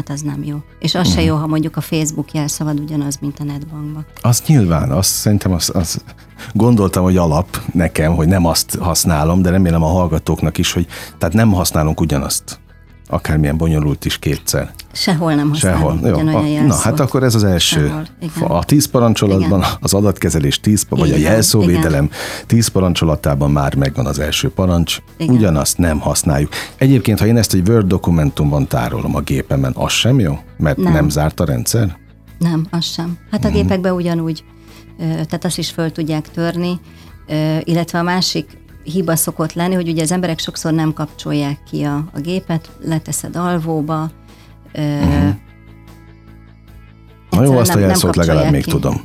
hát 0.00 0.16
az 0.16 0.20
nem 0.20 0.44
jó. 0.44 0.56
És 0.78 0.94
az 0.94 1.12
se 1.12 1.22
jó, 1.22 1.36
ha 1.36 1.46
mondjuk 1.46 1.76
a 1.76 1.80
Facebook 1.80 2.32
jelszavad 2.32 2.80
ugyanaz, 2.80 3.16
mint 3.20 3.38
a 3.38 3.44
netbankban. 3.44 4.06
Az 4.20 4.42
nyilván, 4.46 4.90
azt 4.90 5.10
szerintem 5.10 5.52
az, 5.52 5.70
az 5.74 6.04
gondoltam, 6.52 7.02
hogy 7.02 7.16
alap 7.16 7.60
nekem, 7.72 8.14
hogy 8.14 8.28
nem 8.28 8.46
azt 8.46 8.76
használom, 8.78 9.42
de 9.42 9.50
remélem 9.50 9.82
a 9.82 9.86
hallgatóknak 9.86 10.58
is, 10.58 10.72
hogy 10.72 10.86
tehát 11.18 11.34
nem 11.34 11.52
használunk 11.52 12.00
ugyanazt. 12.00 12.58
Akármilyen 13.06 13.56
bonyolult 13.56 14.04
is 14.04 14.18
kétszer. 14.18 14.72
Sehol 14.92 15.34
nem 15.34 15.48
használunk 15.48 16.02
Sehol. 16.02 16.22
Jó, 16.32 16.38
a, 16.38 16.46
jelszót. 16.46 16.68
na, 16.68 16.74
hát 16.74 17.00
akkor 17.00 17.22
ez 17.22 17.34
az 17.34 17.44
első. 17.44 17.86
Sehol, 17.86 18.02
igen. 18.20 18.50
A 18.50 18.62
tíz 18.64 18.86
parancsolatban 18.86 19.58
Igen. 19.58 19.70
az 19.80 19.94
adatkezelés 19.94 20.60
tíz, 20.60 20.86
vagy 20.88 21.08
Így 21.08 21.14
a 21.14 21.16
jelszóvédelem 21.16 22.10
tíz 22.46 22.68
parancsolatában 22.68 23.50
már 23.50 23.74
megvan 23.74 24.06
az 24.06 24.18
első 24.18 24.48
parancs. 24.50 24.98
Igen. 25.16 25.34
Ugyanazt 25.34 25.78
nem 25.78 25.98
használjuk. 25.98 26.52
Egyébként, 26.76 27.18
ha 27.18 27.26
én 27.26 27.36
ezt 27.36 27.54
egy 27.54 27.68
Word 27.68 27.86
dokumentumban 27.86 28.66
tárolom 28.66 29.14
a 29.16 29.20
gépemen, 29.20 29.72
az 29.76 29.92
sem 29.92 30.18
jó? 30.20 30.38
Mert 30.56 30.76
nem, 30.76 30.92
Nem. 30.92 31.08
zárt 31.08 31.40
a 31.40 31.44
rendszer? 31.44 31.98
Nem, 32.38 32.66
az 32.70 32.84
sem. 32.84 33.16
Hát 33.30 33.44
a 33.44 33.48
Mhm. 33.48 33.56
gépekben 33.56 33.92
ugyanúgy, 33.92 34.44
tehát 34.98 35.44
azt 35.44 35.58
is 35.58 35.70
föl 35.70 35.92
tudják 35.92 36.30
törni, 36.30 36.80
illetve 37.64 37.98
a 37.98 38.02
másik 38.02 38.58
hiba 38.82 39.16
szokott 39.16 39.52
lenni, 39.52 39.74
hogy 39.74 39.88
ugye 39.88 40.02
az 40.02 40.12
emberek 40.12 40.38
sokszor 40.38 40.72
nem 40.72 40.92
kapcsolják 40.92 41.58
ki 41.70 41.82
a, 41.82 41.94
a 42.14 42.20
gépet, 42.20 42.70
leteszed 42.84 43.36
alvóba. 43.36 44.10
Mhm. 44.72 45.28
Na 47.30 47.42
jó, 47.42 47.56
azt 47.56 47.70
a 47.70 47.72
nem- 47.72 47.80
nem 47.80 47.88
jelszót 47.88 48.16
legalább 48.16 48.42
kapcsolják 48.42 48.52
még 48.52 48.64
ki. 48.64 48.70
tudom. 48.70 49.00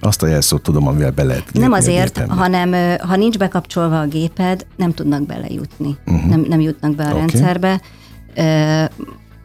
Azt 0.00 0.22
a 0.22 0.26
jelszót 0.26 0.62
tudom, 0.62 0.86
amivel 0.86 1.10
be 1.10 1.22
lehet 1.22 1.52
Nem 1.52 1.72
a 1.72 1.76
azért, 1.76 2.18
hanem 2.18 2.98
ha 2.98 3.16
nincs 3.16 3.38
bekapcsolva 3.38 4.00
a 4.00 4.06
géped, 4.06 4.66
nem 4.76 4.92
tudnak 4.92 5.26
belejutni. 5.26 5.96
Uh-huh. 6.06 6.24
Nem, 6.30 6.40
nem 6.48 6.60
jutnak 6.60 6.94
be 6.94 7.04
a 7.04 7.06
okay. 7.06 7.18
rendszerbe. 7.18 7.80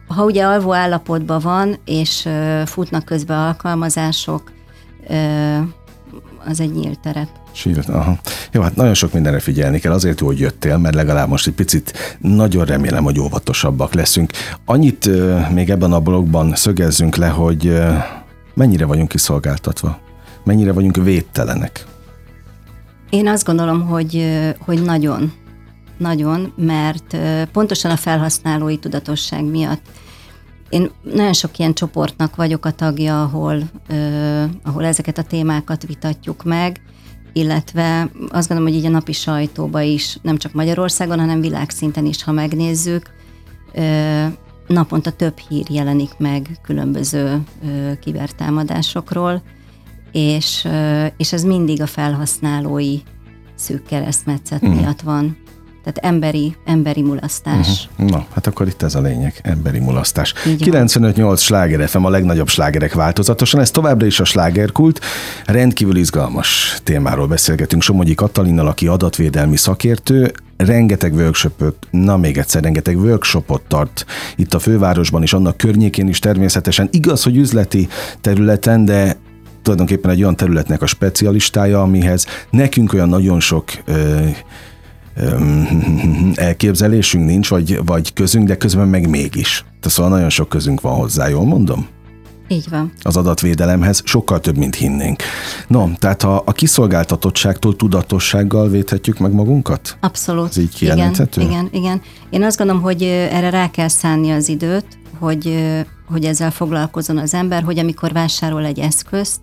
Ha 0.06 0.24
ugye 0.24 0.44
alvó 0.44 0.74
állapotban 0.74 1.40
van, 1.40 1.76
és 1.84 2.28
futnak 2.64 3.04
közben 3.04 3.38
alkalmazások, 3.38 4.52
az 6.44 6.60
egy 6.60 6.72
nyílt 6.72 7.00
terep. 7.00 7.28
Sírt, 7.52 7.88
aha. 7.88 8.18
Jó, 8.52 8.60
hát 8.60 8.76
nagyon 8.76 8.94
sok 8.94 9.12
mindenre 9.12 9.38
figyelni 9.40 9.78
kell, 9.78 9.92
azért 9.92 10.20
jó, 10.20 10.26
hogy 10.26 10.38
jöttél, 10.38 10.78
mert 10.78 10.94
legalább 10.94 11.28
most 11.28 11.46
egy 11.46 11.54
picit 11.54 12.18
nagyon 12.18 12.64
remélem, 12.64 13.04
hogy 13.04 13.20
óvatosabbak 13.20 13.94
leszünk. 13.94 14.32
Annyit 14.64 15.06
ö, 15.06 15.38
még 15.52 15.70
ebben 15.70 15.92
a 15.92 16.00
blogban 16.00 16.54
szögezzünk 16.54 17.16
le, 17.16 17.28
hogy 17.28 17.66
ö, 17.66 17.92
mennyire 18.54 18.84
vagyunk 18.84 19.08
kiszolgáltatva, 19.08 19.98
mennyire 20.44 20.72
vagyunk 20.72 20.96
védtelenek. 20.96 21.84
Én 23.10 23.28
azt 23.28 23.44
gondolom, 23.44 23.86
hogy, 23.86 24.26
hogy 24.58 24.82
nagyon, 24.82 25.32
nagyon, 25.98 26.52
mert 26.56 27.16
pontosan 27.52 27.90
a 27.90 27.96
felhasználói 27.96 28.76
tudatosság 28.76 29.44
miatt 29.44 29.82
én 30.70 30.90
nagyon 31.02 31.32
sok 31.32 31.58
ilyen 31.58 31.74
csoportnak 31.74 32.36
vagyok 32.36 32.64
a 32.64 32.70
tagja, 32.70 33.22
ahol, 33.22 33.62
ahol 34.62 34.84
ezeket 34.84 35.18
a 35.18 35.22
témákat 35.22 35.86
vitatjuk 35.86 36.44
meg, 36.44 36.80
illetve 37.32 38.10
azt 38.28 38.48
gondolom, 38.48 38.72
hogy 38.72 38.80
így 38.80 38.86
a 38.86 38.90
napi 38.90 39.12
sajtóba 39.12 39.80
is, 39.80 40.18
nem 40.22 40.36
csak 40.36 40.52
Magyarországon, 40.52 41.18
hanem 41.18 41.40
világszinten 41.40 42.06
is, 42.06 42.22
ha 42.22 42.32
megnézzük, 42.32 43.10
naponta 44.66 45.10
több 45.10 45.38
hír 45.38 45.66
jelenik 45.70 46.10
meg 46.18 46.58
különböző 46.62 47.40
kibertámadásokról, 48.00 49.42
és, 50.12 50.68
és 51.16 51.32
ez 51.32 51.42
mindig 51.42 51.82
a 51.82 51.86
felhasználói 51.86 52.98
szűk 53.54 53.86
keresztmetszet 53.86 54.60
Mhm. 54.60 54.70
miatt 54.72 55.00
van. 55.00 55.36
Tehát 55.92 56.14
emberi, 56.14 56.56
emberi 56.64 57.02
mulasztás. 57.02 57.88
Na, 57.96 58.26
hát 58.34 58.46
akkor 58.46 58.66
itt 58.66 58.82
ez 58.82 58.94
a 58.94 59.00
lényeg, 59.00 59.40
emberi 59.42 59.78
mulasztás. 59.78 60.34
Így 60.46 60.70
van. 60.70 60.86
95-8 60.86 61.38
sláger 61.38 61.88
FM, 61.88 62.04
a 62.04 62.10
legnagyobb 62.10 62.48
slágerek 62.48 62.94
változatosan, 62.94 63.60
ez 63.60 63.70
továbbra 63.70 64.06
is 64.06 64.20
a 64.20 64.24
slágerkult. 64.24 65.00
Rendkívül 65.44 65.96
izgalmas 65.96 66.78
témáról 66.82 67.26
beszélgetünk 67.26 67.82
Somogyi 67.82 68.14
Katalinnal, 68.14 68.66
aki 68.66 68.86
adatvédelmi 68.86 69.56
szakértő, 69.56 70.32
rengeteg 70.56 71.14
workshopot, 71.14 71.76
na 71.90 72.16
még 72.16 72.38
egyszer, 72.38 72.62
rengeteg 72.62 72.96
workshopot 72.96 73.62
tart 73.68 74.04
itt 74.36 74.54
a 74.54 74.58
fővárosban 74.58 75.22
és 75.22 75.32
annak 75.32 75.56
környékén 75.56 76.08
is 76.08 76.18
természetesen. 76.18 76.88
Igaz, 76.92 77.22
hogy 77.22 77.36
üzleti 77.36 77.88
területen, 78.20 78.84
de 78.84 79.16
tulajdonképpen 79.62 80.10
egy 80.10 80.22
olyan 80.22 80.36
területnek 80.36 80.82
a 80.82 80.86
specialistája, 80.86 81.82
amihez 81.82 82.26
nekünk 82.50 82.92
olyan 82.92 83.08
nagyon 83.08 83.40
sok 83.40 83.70
ö, 83.84 84.26
elképzelésünk 86.34 87.26
nincs, 87.26 87.48
vagy, 87.48 87.84
vagy 87.84 88.12
közünk, 88.12 88.46
de 88.46 88.56
közben 88.56 88.88
meg 88.88 89.08
mégis. 89.08 89.58
Tehát 89.58 89.96
szóval 89.96 90.10
nagyon 90.10 90.30
sok 90.30 90.48
közünk 90.48 90.80
van 90.80 90.94
hozzá, 90.94 91.28
jól 91.28 91.44
mondom? 91.44 91.86
Így 92.52 92.68
van. 92.70 92.92
Az 93.02 93.16
adatvédelemhez 93.16 94.02
sokkal 94.04 94.40
több, 94.40 94.56
mint 94.56 94.74
hinnénk. 94.74 95.22
No, 95.66 95.88
tehát 95.98 96.22
ha 96.22 96.42
a 96.46 96.52
kiszolgáltatottságtól 96.52 97.76
tudatossággal 97.76 98.68
védhetjük 98.68 99.18
meg 99.18 99.32
magunkat? 99.32 99.96
Abszolút. 100.00 100.48
Ez 100.48 100.56
így 100.56 100.74
kijelenthető? 100.74 101.40
Igen, 101.40 101.52
igen, 101.52 101.68
igen. 101.72 102.02
Én 102.30 102.42
azt 102.42 102.58
gondolom, 102.58 102.82
hogy 102.82 103.02
erre 103.02 103.50
rá 103.50 103.70
kell 103.70 103.88
szánni 103.88 104.30
az 104.30 104.48
időt, 104.48 104.86
hogy, 105.18 105.74
hogy 106.06 106.24
ezzel 106.24 106.50
foglalkozon 106.50 107.18
az 107.18 107.34
ember, 107.34 107.62
hogy 107.62 107.78
amikor 107.78 108.12
vásárol 108.12 108.64
egy 108.64 108.78
eszközt, 108.78 109.40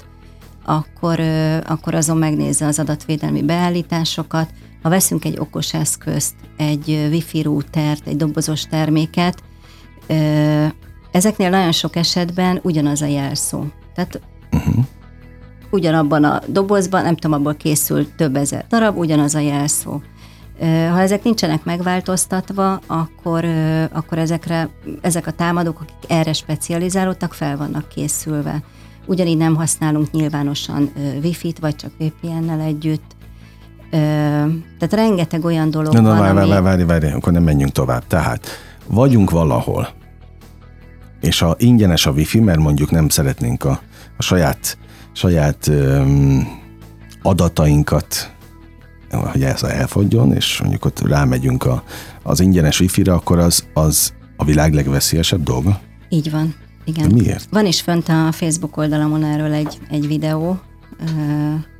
akkor, 0.65 1.19
akkor 1.67 1.95
azon 1.95 2.17
megnézze 2.17 2.65
az 2.65 2.79
adatvédelmi 2.79 3.43
beállításokat. 3.43 4.49
Ha 4.87 4.93
veszünk 4.93 5.25
egy 5.25 5.39
okos 5.39 5.73
eszközt, 5.73 6.33
egy 6.57 7.07
wifi 7.11 7.41
routert, 7.41 8.07
egy 8.07 8.15
dobozos 8.15 8.63
terméket, 8.63 9.43
ezeknél 11.11 11.49
nagyon 11.49 11.71
sok 11.71 11.95
esetben 11.95 12.59
ugyanaz 12.63 13.01
a 13.01 13.05
jelszó. 13.05 13.63
Tehát 13.95 14.21
Uh-huh. 14.51 14.85
ugyanabban 15.69 16.23
a 16.23 16.41
dobozban, 16.47 17.03
nem 17.03 17.15
tudom, 17.15 17.39
abból 17.39 17.55
készül 17.55 18.15
több 18.15 18.35
ezer 18.35 18.65
darab, 18.69 18.97
ugyanaz 18.97 19.35
a 19.35 19.39
jelszó. 19.39 20.01
Ha 20.59 21.01
ezek 21.01 21.23
nincsenek 21.23 21.63
megváltoztatva, 21.63 22.79
akkor, 22.85 23.45
akkor 23.91 24.17
ezekre, 24.17 24.69
ezek 25.01 25.27
a 25.27 25.31
támadók, 25.31 25.79
akik 25.81 26.11
erre 26.11 26.33
specializálódtak, 26.33 27.33
fel 27.33 27.57
vannak 27.57 27.87
készülve. 27.87 28.63
Ugyanígy 29.05 29.37
nem 29.37 29.55
használunk 29.55 30.11
nyilvánosan 30.11 30.91
Wi-Fi-t, 31.23 31.59
vagy 31.59 31.75
csak 31.75 31.91
VPN-nel 31.97 32.59
együtt. 32.59 33.15
Ö, 33.91 33.97
Tehát 34.77 34.93
rengeteg 34.93 35.45
olyan 35.45 35.69
dolog 35.69 35.93
Na, 35.93 36.01
na, 36.01 36.09
van, 36.09 36.17
várj, 36.19 36.37
ami... 36.37 36.49
várj, 36.49 36.63
várj, 36.63 36.83
várj, 36.83 37.07
akkor 37.07 37.33
nem 37.33 37.43
menjünk 37.43 37.71
tovább. 37.71 38.07
Tehát 38.07 38.47
vagyunk 38.87 39.29
valahol, 39.29 39.87
és 41.21 41.41
a 41.41 41.55
ingyenes 41.59 42.05
a 42.05 42.11
wifi, 42.11 42.39
mert 42.39 42.59
mondjuk 42.59 42.91
nem 42.91 43.09
szeretnénk 43.09 43.63
a, 43.63 43.81
a 44.17 44.21
saját, 44.21 44.77
saját 45.11 45.67
öm, 45.67 46.47
adatainkat 47.21 48.35
hogy 49.11 49.43
ez 49.43 49.63
elfogjon, 49.63 50.33
és 50.33 50.59
mondjuk 50.59 50.85
ott 50.85 51.07
rámegyünk 51.07 51.65
a, 51.65 51.83
az 52.23 52.39
ingyenes 52.39 52.79
wifi-re, 52.79 53.13
akkor 53.13 53.39
az, 53.39 53.65
az 53.73 54.13
a 54.35 54.43
világ 54.43 54.73
legveszélyesebb 54.73 55.43
dolga? 55.43 55.79
Így 56.09 56.31
van. 56.31 56.55
Igen. 56.85 57.07
De 57.07 57.13
miért? 57.13 57.47
Van 57.51 57.65
is 57.65 57.81
fönt 57.81 58.09
a 58.09 58.31
Facebook 58.31 58.77
oldalamon 58.77 59.23
erről 59.23 59.53
egy, 59.53 59.77
egy 59.89 60.07
videó, 60.07 60.59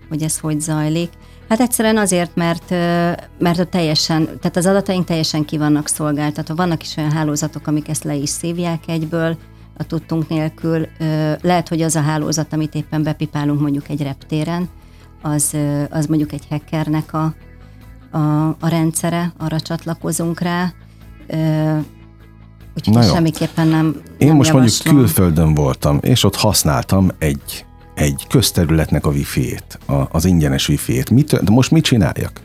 hogy 0.09 0.23
ez 0.23 0.39
hogy 0.39 0.61
zajlik. 0.61 1.09
Hát 1.49 1.59
egyszerűen 1.59 1.97
azért, 1.97 2.35
mert, 2.35 2.69
mert 3.39 3.59
ott 3.59 3.69
teljesen, 3.69 4.25
tehát 4.25 4.57
az 4.57 4.65
adataink 4.65 5.05
teljesen 5.05 5.45
ki 5.45 5.57
vannak 5.57 5.87
szolgáltatva. 5.87 6.55
Vannak 6.55 6.81
is 6.83 6.97
olyan 6.97 7.11
hálózatok, 7.11 7.67
amik 7.67 7.89
ezt 7.89 8.03
le 8.03 8.15
is 8.15 8.29
szívják 8.29 8.83
egyből, 8.87 9.37
a 9.77 9.83
tudtunk 9.83 10.29
nélkül. 10.29 10.87
Lehet, 11.41 11.67
hogy 11.67 11.81
az 11.81 11.95
a 11.95 12.01
hálózat, 12.01 12.53
amit 12.53 12.75
éppen 12.75 13.03
bepipálunk 13.03 13.61
mondjuk 13.61 13.89
egy 13.89 14.01
reptéren, 14.01 14.69
az, 15.21 15.57
az 15.89 16.05
mondjuk 16.05 16.31
egy 16.31 16.43
hackernek 16.49 17.13
a, 17.13 17.33
a, 18.11 18.47
a 18.47 18.67
rendszere, 18.67 19.33
arra 19.37 19.59
csatlakozunk 19.59 20.39
rá. 20.39 20.73
Úgyhogy 22.75 22.93
Na 22.93 23.01
semmiképpen 23.01 23.67
nem 23.67 24.01
Én 24.17 24.27
nem 24.27 24.35
most 24.35 24.49
javaslom. 24.49 24.95
mondjuk 24.95 25.15
külföldön 25.15 25.53
voltam, 25.53 25.99
és 26.01 26.23
ott 26.23 26.35
használtam 26.35 27.11
egy, 27.17 27.65
egy 27.97 28.25
közterületnek 28.29 29.05
a 29.05 29.09
wifi-ét, 29.09 29.79
az 30.11 30.25
ingyenes 30.25 30.69
wifi-ét. 30.69 31.09
Mit, 31.09 31.43
de 31.43 31.51
most 31.51 31.71
mit 31.71 31.83
csináljak? 31.83 32.41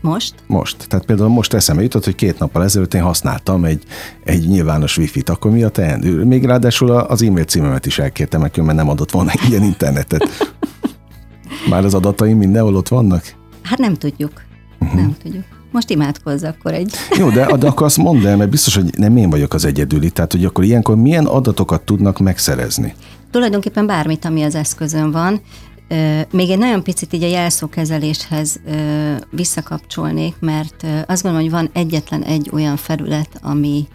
Most? 0.00 0.34
Most. 0.46 0.88
Tehát 0.88 1.04
például 1.06 1.28
most 1.28 1.54
eszembe 1.54 1.82
jutott, 1.82 2.04
hogy 2.04 2.14
két 2.14 2.38
nappal 2.38 2.64
ezelőtt 2.64 2.94
én 2.94 3.02
használtam 3.02 3.64
egy, 3.64 3.82
egy 4.24 4.48
nyilvános 4.48 4.98
wifi-t, 4.98 5.28
akkor 5.28 5.50
mi 5.50 5.62
a 5.62 5.68
teendő? 5.68 6.24
Még 6.24 6.44
ráadásul 6.44 6.90
az 6.90 7.22
e-mail 7.22 7.44
címemet 7.44 7.86
is 7.86 7.98
elkértem, 7.98 8.40
mert 8.40 8.56
nem 8.56 8.88
adott 8.88 9.10
volna 9.10 9.32
ilyen 9.48 9.62
internetet. 9.62 10.54
Már 11.70 11.84
az 11.84 11.94
adataim 11.94 12.38
mindenhol 12.38 12.76
ott 12.76 12.88
vannak? 12.88 13.34
Hát 13.62 13.78
nem 13.78 13.94
tudjuk. 13.94 14.42
Uh-huh. 14.80 15.00
Nem 15.00 15.16
tudjuk. 15.22 15.44
Most 15.72 15.90
imádkozz 15.90 16.44
akkor 16.44 16.72
egy. 16.72 16.94
Jó, 17.18 17.30
de, 17.30 17.56
de 17.56 17.66
akkor 17.66 17.86
azt 17.86 17.96
mondd 17.96 18.26
el, 18.26 18.36
mert 18.36 18.50
biztos, 18.50 18.74
hogy 18.74 18.90
nem 18.96 19.16
én 19.16 19.30
vagyok 19.30 19.54
az 19.54 19.64
egyedüli, 19.64 20.10
tehát 20.10 20.32
hogy 20.32 20.44
akkor 20.44 20.64
ilyenkor 20.64 20.96
milyen 20.96 21.26
adatokat 21.26 21.82
tudnak 21.82 22.18
megszerezni? 22.18 22.94
Tulajdonképpen 23.30 23.86
bármit, 23.86 24.24
ami 24.24 24.42
az 24.42 24.54
eszközön 24.54 25.10
van. 25.10 25.40
Még 26.30 26.50
egy 26.50 26.58
nagyon 26.58 26.82
picit 26.82 27.12
így 27.12 27.22
a 27.22 27.28
jelszókezeléshez 27.28 28.60
visszakapcsolnék, 29.30 30.36
mert 30.40 30.86
azt 31.06 31.22
gondolom, 31.22 31.48
hogy 31.48 31.58
van 31.60 31.70
egyetlen 31.72 32.22
egy 32.22 32.50
olyan 32.52 32.76
felület, 32.76 33.38
ami, 33.42 33.86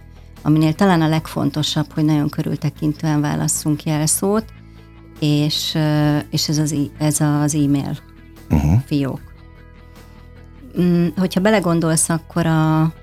aminél 0.42 0.74
talán 0.74 1.02
a 1.02 1.08
legfontosabb, 1.08 1.86
hogy 1.94 2.06
nagyon 2.06 2.30
körültekintően 2.30 3.22
válasszunk 3.22 3.84
jelszót, 3.84 4.46
és, 5.20 5.78
és 6.30 6.50
ez, 6.50 6.58
az, 6.58 6.76
ez 6.98 7.20
az 7.20 7.56
e-mail 7.56 7.98
uh-huh. 8.50 8.82
fiók. 8.86 9.22
Mm, 10.82 11.08
hogyha 11.18 11.42
belegondolsz, 11.42 12.10
akkor 12.10 12.46
a 12.46 12.94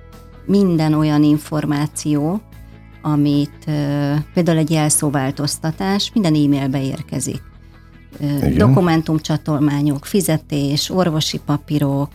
minden 0.46 0.94
olyan 0.94 1.22
információ, 1.22 2.40
amit 3.02 3.64
például 4.34 4.58
egy 4.58 4.70
jelszóváltoztatás 4.70 6.10
minden 6.14 6.34
e-mailbe 6.34 6.82
érkezik. 6.82 7.42
Igen. 8.20 8.54
Dokumentumcsatolmányok, 8.54 10.04
fizetés, 10.04 10.90
orvosi 10.90 11.40
papírok, 11.46 12.08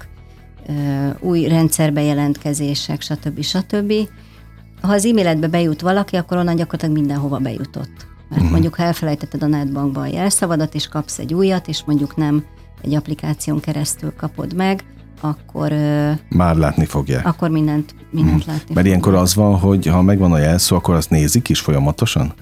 új 1.19 1.47
rendszerbejelentkezések, 1.47 3.01
stb. 3.01 3.41
stb. 3.41 3.93
Ha 4.81 4.93
az 4.93 5.05
e-mailedbe 5.05 5.47
bejut 5.47 5.81
valaki, 5.81 6.15
akkor 6.15 6.37
onnan 6.37 6.55
gyakorlatilag 6.55 6.95
mindenhova 6.95 7.37
bejutott. 7.37 8.07
Mert 8.29 8.41
uh-huh. 8.41 8.51
mondjuk, 8.51 8.75
ha 8.75 8.83
elfelejtetted 8.83 9.43
a 9.43 9.47
netbankba 9.47 10.01
a 10.01 10.05
jelszavadat, 10.05 10.75
és 10.75 10.87
kapsz 10.87 11.19
egy 11.19 11.33
újat, 11.33 11.67
és 11.67 11.83
mondjuk 11.85 12.15
nem 12.15 12.43
egy 12.81 12.95
applikáción 12.95 13.59
keresztül 13.59 14.13
kapod 14.15 14.55
meg, 14.55 14.83
akkor... 15.21 15.71
Már 16.29 16.55
látni 16.55 16.85
fogják. 16.85 17.25
Akkor 17.27 17.49
mindent, 17.49 17.95
mindent 18.11 18.37
uh-huh. 18.37 18.53
látni 18.53 18.73
Mert 18.73 18.87
ilyenkor 18.87 19.15
az 19.15 19.35
van, 19.35 19.59
hogy 19.59 19.85
ha 19.85 20.01
megvan 20.01 20.31
a 20.31 20.37
jelszó, 20.37 20.75
akkor 20.75 20.95
azt 20.95 21.09
nézik 21.09 21.49
is 21.49 21.59
folyamatosan? 21.59 22.33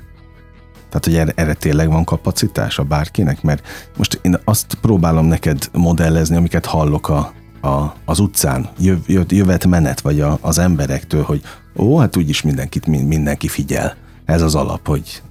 Tehát, 0.90 1.06
hogy 1.06 1.16
erre, 1.16 1.32
erre 1.44 1.54
tényleg 1.54 1.88
van 1.90 2.04
kapacitása 2.04 2.84
bárkinek? 2.84 3.42
Mert 3.42 3.68
most 3.98 4.20
én 4.22 4.38
azt 4.44 4.74
próbálom 4.82 5.26
neked 5.26 5.70
modellezni, 5.72 6.36
amiket 6.36 6.66
hallok 6.66 7.10
a, 7.10 7.34
a, 7.68 7.94
az 8.06 8.20
utcán, 8.20 8.70
jöv, 8.80 8.98
jövet 9.28 9.66
menet, 9.66 10.02
vagy 10.02 10.22
a, 10.22 10.38
az 10.42 10.58
emberektől, 10.58 11.24
hogy 11.24 11.42
ó, 11.76 11.98
hát 11.98 12.18
úgyis 12.18 12.42
mindenkit, 12.42 12.86
mindenki 12.86 13.48
figyel. 13.48 13.96
Ez 14.26 14.42
az 14.42 14.56
alap, 14.56 14.88
hogy 14.88 15.22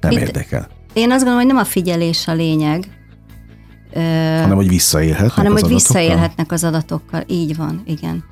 nem 0.00 0.10
Itt 0.10 0.18
érdekel. 0.18 0.68
Én 0.92 1.10
azt 1.10 1.24
gondolom, 1.24 1.38
hogy 1.38 1.46
nem 1.46 1.62
a 1.62 1.64
figyelés 1.64 2.26
a 2.26 2.32
lényeg, 2.32 2.97
hanem, 3.94 4.56
hogy 4.56 4.68
visszaélhetnek 4.68 5.30
hanem, 5.30 5.52
az 5.52 5.60
hogy 5.60 5.70
adatokkal? 5.70 6.00
visszaélhetnek 6.00 6.52
az 6.52 6.64
adatokkal. 6.64 7.24
Így 7.26 7.56
van, 7.56 7.82
igen. 7.86 8.24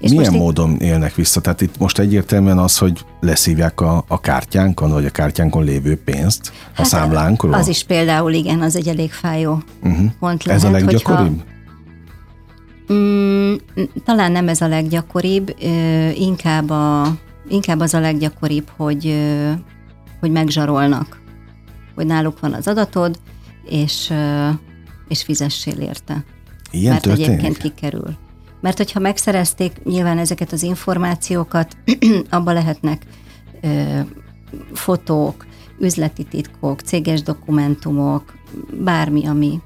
És 0.00 0.10
Milyen 0.10 0.24
most 0.26 0.42
módon 0.42 0.70
itt... 0.70 0.80
élnek 0.80 1.14
vissza? 1.14 1.40
Tehát 1.40 1.60
itt 1.60 1.78
most 1.78 1.98
egyértelműen 1.98 2.58
az, 2.58 2.78
hogy 2.78 3.04
leszívják 3.20 3.80
a, 3.80 4.04
a 4.08 4.20
kártyánkon, 4.20 4.90
vagy 4.90 5.06
a 5.06 5.10
kártyánkon 5.10 5.64
lévő 5.64 5.96
pénzt 6.04 6.52
hát 6.72 6.86
a 6.86 6.88
számlánkról? 6.88 7.52
Az 7.52 7.68
is 7.68 7.84
például, 7.84 8.32
igen, 8.32 8.60
az 8.60 8.76
egy 8.76 8.88
elég 8.88 9.12
fájó 9.12 9.62
uh-huh. 9.82 10.10
pont 10.18 10.44
lehet. 10.44 10.62
Ez 10.62 10.68
a 10.68 10.72
leggyakoribb? 10.72 11.42
Hogyha, 12.86 13.00
mm, 13.00 13.54
talán 14.04 14.32
nem 14.32 14.48
ez 14.48 14.60
a 14.60 14.68
leggyakoribb, 14.68 15.56
inkább, 16.14 16.70
a, 16.70 17.16
inkább 17.48 17.80
az 17.80 17.94
a 17.94 18.00
leggyakoribb, 18.00 18.70
hogy, 18.76 19.18
hogy 20.20 20.30
megzsarolnak, 20.30 21.20
hogy 21.94 22.06
náluk 22.06 22.40
van 22.40 22.52
az 22.52 22.68
adatod, 22.68 23.18
és, 23.64 24.12
és 25.08 25.22
fizessél 25.22 25.80
érte. 25.80 26.24
Ilyen 26.70 26.92
Mert 26.92 27.02
történik? 27.02 27.28
egyébként 27.30 27.56
kikerül. 27.56 28.16
Mert 28.60 28.76
hogyha 28.76 29.00
megszerezték 29.00 29.84
nyilván 29.84 30.18
ezeket 30.18 30.52
az 30.52 30.62
információkat, 30.62 31.76
abba 32.30 32.52
lehetnek 32.52 33.02
ö, 33.60 34.00
fotók, 34.72 35.46
üzleti 35.78 36.24
titkok, 36.24 36.80
céges 36.80 37.22
dokumentumok, 37.22 38.34
bármi, 38.84 39.26
ami... 39.26 39.60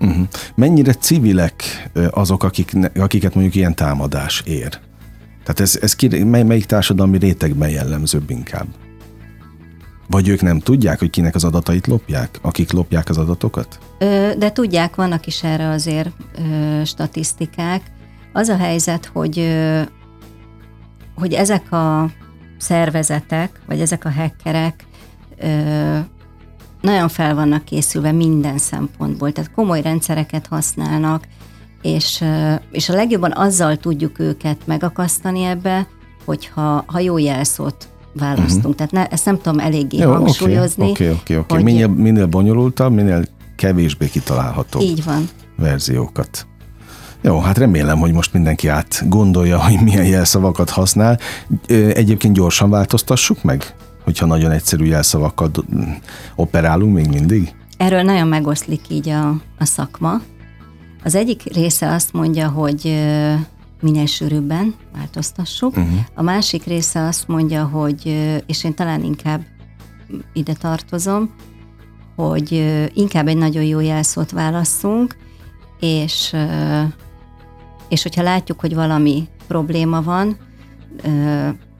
Uh-huh. 0.00 0.26
Mennyire 0.54 0.94
civilek 0.94 1.90
azok, 2.10 2.42
akik, 2.42 2.72
akiket 2.94 3.34
mondjuk 3.34 3.54
ilyen 3.56 3.74
támadás 3.74 4.42
ér? 4.46 4.78
Tehát 5.42 5.60
ez, 5.60 5.78
ez 5.80 5.96
ki, 5.96 6.24
mely, 6.24 6.42
melyik 6.42 6.64
társadalmi 6.64 7.18
rétegben 7.18 7.70
jellemzőbb 7.70 8.30
inkább? 8.30 8.66
Vagy 10.10 10.28
ők 10.28 10.40
nem 10.40 10.58
tudják, 10.58 10.98
hogy 10.98 11.10
kinek 11.10 11.34
az 11.34 11.44
adatait 11.44 11.86
lopják, 11.86 12.38
akik 12.42 12.72
lopják 12.72 13.08
az 13.08 13.18
adatokat? 13.18 13.78
De 14.38 14.52
tudják, 14.52 14.94
vannak 14.94 15.26
is 15.26 15.42
erre 15.42 15.68
azért 15.68 16.10
statisztikák. 16.84 17.82
Az 18.32 18.48
a 18.48 18.56
helyzet, 18.56 19.06
hogy, 19.06 19.56
hogy 21.14 21.32
ezek 21.32 21.72
a 21.72 22.10
szervezetek, 22.58 23.60
vagy 23.66 23.80
ezek 23.80 24.04
a 24.04 24.10
hackerek 24.10 24.84
nagyon 26.80 27.08
fel 27.08 27.34
vannak 27.34 27.64
készülve 27.64 28.12
minden 28.12 28.58
szempontból, 28.58 29.32
tehát 29.32 29.52
komoly 29.52 29.82
rendszereket 29.82 30.46
használnak, 30.46 31.26
és, 31.82 32.24
és 32.70 32.88
a 32.88 32.94
legjobban 32.94 33.32
azzal 33.32 33.76
tudjuk 33.76 34.18
őket 34.18 34.66
megakasztani 34.66 35.42
ebbe, 35.42 35.86
hogyha 36.24 36.84
ha 36.86 36.98
jó 36.98 37.18
jelszót 37.18 37.88
választunk. 38.12 38.56
Uh-huh. 38.56 38.74
Tehát 38.74 38.92
ne, 38.92 39.06
ezt 39.06 39.24
nem 39.24 39.36
tudom 39.36 39.58
eléggé 39.58 39.98
Jó, 39.98 40.12
hangsúlyozni. 40.12 40.90
Oké, 40.90 41.10
oké, 41.10 41.36
oké. 41.36 41.62
Minél, 41.62 41.88
minél 41.88 42.26
bonyolultabb, 42.26 42.92
minél 42.92 43.24
kevésbé 43.56 44.08
kitalálható 44.08 44.80
Így 44.80 45.04
van. 45.04 45.28
verziókat. 45.56 46.46
Jó, 47.22 47.38
hát 47.38 47.58
remélem, 47.58 47.98
hogy 47.98 48.12
most 48.12 48.32
mindenki 48.32 48.68
át 48.68 49.08
gondolja, 49.08 49.64
hogy 49.64 49.80
milyen 49.82 50.06
jelszavakat 50.06 50.70
használ. 50.70 51.18
Egyébként 51.68 52.34
gyorsan 52.34 52.70
változtassuk 52.70 53.42
meg, 53.42 53.74
hogyha 54.04 54.26
nagyon 54.26 54.50
egyszerű 54.50 54.84
jelszavakkal 54.84 55.50
operálunk 56.36 56.94
még 56.94 57.08
mindig? 57.08 57.54
Erről 57.76 58.02
nagyon 58.02 58.28
megoszlik 58.28 58.80
így 58.88 59.08
a, 59.08 59.28
a 59.58 59.64
szakma. 59.64 60.20
Az 61.04 61.14
egyik 61.14 61.42
része 61.52 61.92
azt 61.94 62.12
mondja, 62.12 62.48
hogy 62.48 63.02
minél 63.80 64.06
sűrűbben 64.06 64.74
változtassuk. 64.92 65.76
Uh-huh. 65.76 65.98
A 66.14 66.22
másik 66.22 66.64
része 66.64 67.06
azt 67.06 67.28
mondja, 67.28 67.64
hogy, 67.64 68.06
és 68.46 68.64
én 68.64 68.74
talán 68.74 69.02
inkább 69.02 69.44
ide 70.32 70.52
tartozom, 70.52 71.30
hogy 72.16 72.52
inkább 72.94 73.28
egy 73.28 73.36
nagyon 73.36 73.62
jó 73.62 73.80
jelszót 73.80 74.30
válasszunk, 74.30 75.16
és, 75.80 76.36
és 77.88 78.02
hogyha 78.02 78.22
látjuk, 78.22 78.60
hogy 78.60 78.74
valami 78.74 79.28
probléma 79.46 80.02
van, 80.02 80.36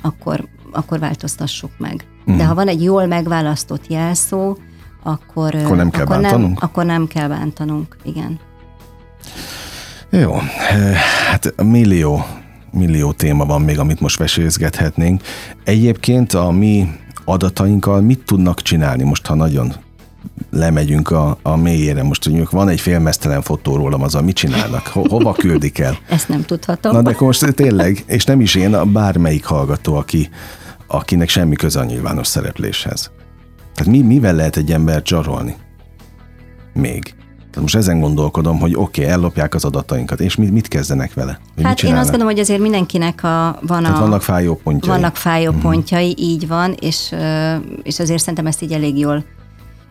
akkor, 0.02 0.48
akkor 0.72 0.98
változtassuk 0.98 1.70
meg. 1.78 2.04
Uh-huh. 2.20 2.36
De 2.36 2.44
ha 2.44 2.54
van 2.54 2.68
egy 2.68 2.82
jól 2.82 3.06
megválasztott 3.06 3.86
jelszó, 3.86 4.56
akkor, 5.02 5.54
akkor 5.54 5.76
nem 5.76 5.90
kell 5.90 6.04
akkor 6.04 6.20
bántanunk? 6.20 6.60
Nem, 6.60 6.68
akkor 6.68 6.84
nem 6.84 7.06
kell 7.06 7.28
bántanunk, 7.28 7.96
igen. 8.04 8.38
Jó, 10.10 10.34
hát 11.28 11.54
millió 11.62 12.24
millió 12.72 13.12
téma 13.12 13.44
van 13.44 13.62
még, 13.62 13.78
amit 13.78 14.00
most 14.00 14.18
vesézgethetnénk. 14.18 15.22
Egyébként 15.64 16.32
a 16.32 16.50
mi 16.50 16.88
adatainkkal 17.24 18.00
mit 18.00 18.22
tudnak 18.24 18.62
csinálni 18.62 19.02
most, 19.02 19.26
ha 19.26 19.34
nagyon 19.34 19.74
lemegyünk 20.50 21.10
a, 21.10 21.38
a 21.42 21.56
mélyére. 21.56 22.02
Most 22.02 22.28
mondjuk 22.28 22.50
van 22.50 22.68
egy 22.68 22.80
félmeztelen 22.80 23.42
fotó 23.42 23.76
rólam, 23.76 24.02
az 24.02 24.14
a 24.14 24.22
mit 24.22 24.36
csinálnak? 24.36 24.86
Ho, 24.86 25.08
hova 25.08 25.32
küldik 25.32 25.78
el? 25.78 25.98
Ezt 26.08 26.28
nem 26.28 26.44
tudhatom. 26.44 26.92
Na 26.92 27.02
de 27.02 27.16
most 27.18 27.54
tényleg, 27.54 28.04
és 28.06 28.24
nem 28.24 28.40
is 28.40 28.54
én, 28.54 28.74
a 28.74 28.84
bármelyik 28.84 29.44
hallgató, 29.44 29.94
aki, 29.94 30.28
akinek 30.86 31.28
semmi 31.28 31.54
köze 31.56 31.80
a 31.80 31.84
nyilvános 31.84 32.26
szerepléshez. 32.26 33.10
Tehát 33.74 33.92
mi, 33.92 34.02
mivel 34.02 34.34
lehet 34.34 34.56
egy 34.56 34.72
ember 34.72 35.02
zsarolni? 35.04 35.56
Még. 36.72 37.14
Tehát 37.50 37.60
most 37.60 37.74
ezen 37.74 38.00
gondolkodom, 38.00 38.58
hogy 38.58 38.74
oké, 38.74 39.00
okay, 39.00 39.12
ellopják 39.12 39.54
az 39.54 39.64
adatainkat, 39.64 40.20
és 40.20 40.36
mit, 40.36 40.52
mit 40.52 40.68
kezdenek 40.68 41.14
vele? 41.14 41.40
Hogy 41.54 41.64
hát 41.64 41.82
én 41.82 41.94
azt 41.94 42.10
gondolom, 42.10 42.32
hogy 42.32 42.38
azért 42.38 42.60
mindenkinek 42.60 43.24
a, 43.24 43.58
van 43.66 43.82
Tehát 43.82 43.96
a... 43.96 44.00
vannak 44.00 44.22
fájó 44.22 44.54
pontjai. 44.54 44.96
Vannak 44.96 45.16
fájó 45.16 45.48
uh-huh. 45.48 45.62
pontjai, 45.62 46.14
így 46.18 46.48
van, 46.48 46.74
és, 46.80 47.14
és 47.82 47.98
azért 47.98 48.18
szerintem 48.20 48.46
ezt 48.46 48.62
így 48.62 48.72
elég 48.72 48.98
jól 48.98 49.24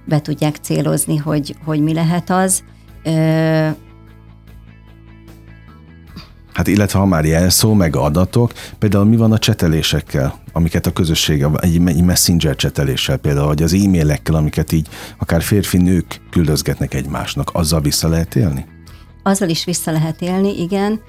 be 0.05 0.21
tudják 0.21 0.55
célozni, 0.55 1.17
hogy, 1.17 1.55
hogy 1.65 1.81
mi 1.81 1.93
lehet 1.93 2.29
az. 2.29 2.63
Hát 6.59 6.67
illetve 6.67 6.99
ha 6.99 7.05
már 7.05 7.25
jelszó, 7.25 7.73
meg 7.73 7.95
adatok, 7.95 8.51
például 8.79 9.05
mi 9.05 9.15
van 9.15 9.31
a 9.31 9.37
csetelésekkel, 9.37 10.39
amiket 10.51 10.85
a 10.85 10.91
közösség, 10.91 11.45
egy 11.61 12.03
messenger 12.03 12.55
cseteléssel 12.55 13.17
például, 13.17 13.47
vagy 13.47 13.63
az 13.63 13.73
e-mailekkel, 13.73 14.35
amiket 14.35 14.71
így 14.71 14.87
akár 15.17 15.41
férfi-nők 15.41 16.21
küldözgetnek 16.29 16.93
egymásnak, 16.93 17.49
azzal 17.53 17.81
vissza 17.81 18.07
lehet 18.07 18.35
élni? 18.35 18.65
Azzal 19.23 19.49
is 19.49 19.65
vissza 19.65 19.91
lehet 19.91 20.21
élni, 20.21 20.61
igen. 20.61 21.01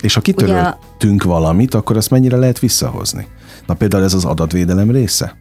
És 0.00 0.14
ha 0.14 0.20
kitöröltünk 0.20 1.24
ugye, 1.24 1.32
valamit, 1.32 1.74
akkor 1.74 1.96
azt 1.96 2.10
mennyire 2.10 2.36
lehet 2.36 2.58
visszahozni? 2.58 3.26
Na 3.66 3.74
például 3.74 4.04
ez 4.04 4.14
az 4.14 4.24
adatvédelem 4.24 4.90
része? 4.90 5.36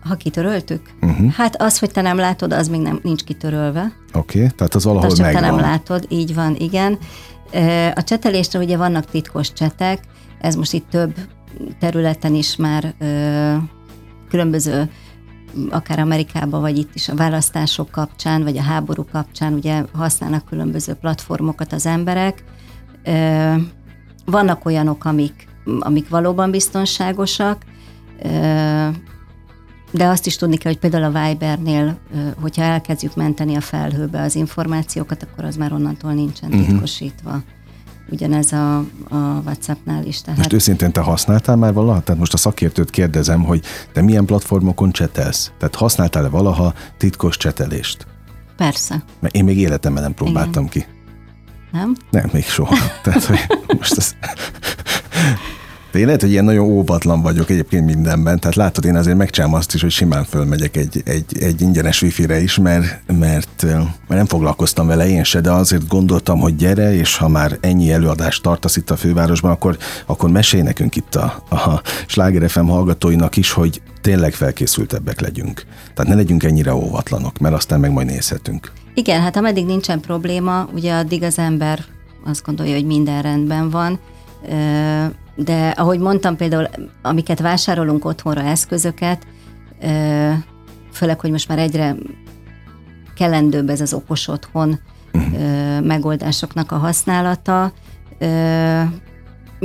Ha 0.00 0.14
kitöröltük? 0.14 0.90
Uh-huh. 1.00 1.32
Hát 1.32 1.62
az, 1.62 1.78
hogy 1.78 1.90
te 1.90 2.00
nem 2.00 2.16
látod, 2.16 2.52
az 2.52 2.68
még 2.68 2.80
nem 2.80 3.00
nincs 3.02 3.22
kitörölve. 3.22 3.92
Oké, 4.12 4.38
okay, 4.38 4.50
tehát 4.56 4.74
az 4.74 4.84
valahol 4.84 5.08
hát 5.08 5.18
megvan. 5.18 5.42
te 5.42 5.48
nem 5.48 5.58
látod, 5.58 6.06
így 6.08 6.34
van, 6.34 6.56
igen. 6.58 6.98
A 7.94 8.02
csetelésre 8.04 8.58
ugye 8.58 8.76
vannak 8.76 9.04
titkos 9.04 9.52
csetek, 9.52 10.00
ez 10.40 10.54
most 10.54 10.72
itt 10.72 10.90
több 10.90 11.14
területen 11.78 12.34
is 12.34 12.56
már 12.56 12.94
különböző 14.28 14.90
akár 15.70 15.98
Amerikában, 15.98 16.60
vagy 16.60 16.78
itt 16.78 16.94
is 16.94 17.08
a 17.08 17.14
választások 17.14 17.90
kapcsán, 17.90 18.42
vagy 18.42 18.56
a 18.56 18.62
háború 18.62 19.04
kapcsán 19.12 19.52
ugye 19.52 19.84
használnak 19.92 20.44
különböző 20.44 20.94
platformokat 20.94 21.72
az 21.72 21.86
emberek. 21.86 22.44
Vannak 24.24 24.64
olyanok, 24.64 25.04
amik, 25.04 25.48
amik 25.78 26.08
valóban 26.08 26.50
biztonságosak, 26.50 27.64
de 29.90 30.06
azt 30.06 30.26
is 30.26 30.36
tudni 30.36 30.56
kell, 30.56 30.72
hogy 30.72 30.80
például 30.80 31.16
a 31.16 31.26
Vibernél, 31.26 31.98
hogyha 32.40 32.62
elkezdjük 32.62 33.16
menteni 33.16 33.54
a 33.54 33.60
felhőbe 33.60 34.22
az 34.22 34.34
információkat, 34.34 35.22
akkor 35.22 35.44
az 35.44 35.56
már 35.56 35.72
onnantól 35.72 36.12
nincsen 36.12 36.50
uh-huh. 36.50 36.66
titkosítva. 36.66 37.42
Ugyanez 38.10 38.52
a, 38.52 38.78
a 39.08 39.42
WhatsAppnál 39.44 40.04
is. 40.04 40.20
Tehát... 40.20 40.38
Most 40.38 40.52
őszintén 40.52 40.92
te 40.92 41.00
használtál 41.00 41.56
már 41.56 41.72
valaha? 41.72 42.00
Tehát 42.00 42.20
most 42.20 42.34
a 42.34 42.36
szakértőt 42.36 42.90
kérdezem, 42.90 43.42
hogy 43.42 43.64
te 43.92 44.02
milyen 44.02 44.24
platformokon 44.24 44.92
csetelsz? 44.92 45.52
Tehát 45.58 45.74
használtál-e 45.74 46.28
valaha 46.28 46.74
titkos 46.96 47.36
csetelést? 47.36 48.06
Persze. 48.56 49.02
Mert 49.20 49.34
én 49.34 49.44
még 49.44 49.58
életemben 49.58 50.02
nem 50.02 50.14
próbáltam 50.14 50.64
Igen. 50.64 50.68
ki. 50.68 50.86
Nem? 51.72 51.94
Nem, 52.10 52.30
még 52.32 52.44
soha. 52.44 52.76
Tehát, 53.02 53.24
hogy 53.24 53.38
most 53.78 53.96
ez 53.96 54.14
de 55.92 55.98
én 55.98 56.04
lehet, 56.04 56.20
hogy 56.20 56.30
ilyen 56.30 56.44
nagyon 56.44 56.64
óvatlan 56.64 57.22
vagyok 57.22 57.50
egyébként 57.50 57.84
mindenben, 57.84 58.40
tehát 58.40 58.56
látod, 58.56 58.84
én 58.84 58.96
azért 58.96 59.16
megcsinálom 59.16 59.54
azt 59.54 59.74
is, 59.74 59.80
hogy 59.80 59.90
simán 59.90 60.24
fölmegyek 60.24 60.76
egy, 60.76 61.02
egy, 61.04 61.38
egy 61.40 61.60
ingyenes 61.60 62.02
wifi-re 62.02 62.40
is, 62.40 62.58
mert, 62.58 63.00
mert, 63.06 63.62
mert 63.62 64.08
nem 64.08 64.26
foglalkoztam 64.26 64.86
vele 64.86 65.08
én 65.08 65.24
se, 65.24 65.40
de 65.40 65.50
azért 65.50 65.88
gondoltam, 65.88 66.38
hogy 66.38 66.56
gyere, 66.56 66.94
és 66.94 67.16
ha 67.16 67.28
már 67.28 67.58
ennyi 67.60 67.92
előadást 67.92 68.42
tartasz 68.42 68.76
itt 68.76 68.90
a 68.90 68.96
fővárosban, 68.96 69.50
akkor, 69.50 69.76
akkor 70.06 70.30
mesélj 70.30 70.62
nekünk 70.62 70.96
itt 70.96 71.14
a, 71.14 71.44
a 71.50 71.82
Sláger 72.06 72.50
FM 72.50 72.66
hallgatóinak 72.66 73.36
is, 73.36 73.50
hogy 73.50 73.82
tényleg 74.00 74.32
felkészültebbek 74.32 75.20
legyünk. 75.20 75.62
Tehát 75.94 76.10
ne 76.10 76.16
legyünk 76.16 76.42
ennyire 76.42 76.74
óvatlanok, 76.74 77.38
mert 77.38 77.54
aztán 77.54 77.80
meg 77.80 77.92
majd 77.92 78.06
nézhetünk. 78.06 78.72
Igen, 78.94 79.20
hát 79.20 79.36
ameddig 79.36 79.66
nincsen 79.66 80.00
probléma, 80.00 80.68
ugye 80.74 80.94
addig 80.94 81.22
az 81.22 81.38
ember 81.38 81.84
azt 82.24 82.44
gondolja, 82.44 82.74
hogy 82.74 82.86
minden 82.86 83.22
rendben 83.22 83.70
van, 83.70 83.98
de 85.44 85.68
ahogy 85.68 85.98
mondtam, 85.98 86.36
például 86.36 86.68
amiket 87.02 87.40
vásárolunk 87.40 88.04
otthonra 88.04 88.40
eszközöket, 88.40 89.26
főleg, 90.92 91.20
hogy 91.20 91.30
most 91.30 91.48
már 91.48 91.58
egyre 91.58 91.96
kellendőbb 93.14 93.68
ez 93.68 93.80
az 93.80 93.92
okos 93.92 94.28
otthon 94.28 94.78
uh-huh. 95.12 95.84
megoldásoknak 95.84 96.72
a 96.72 96.76
használata, 96.76 97.72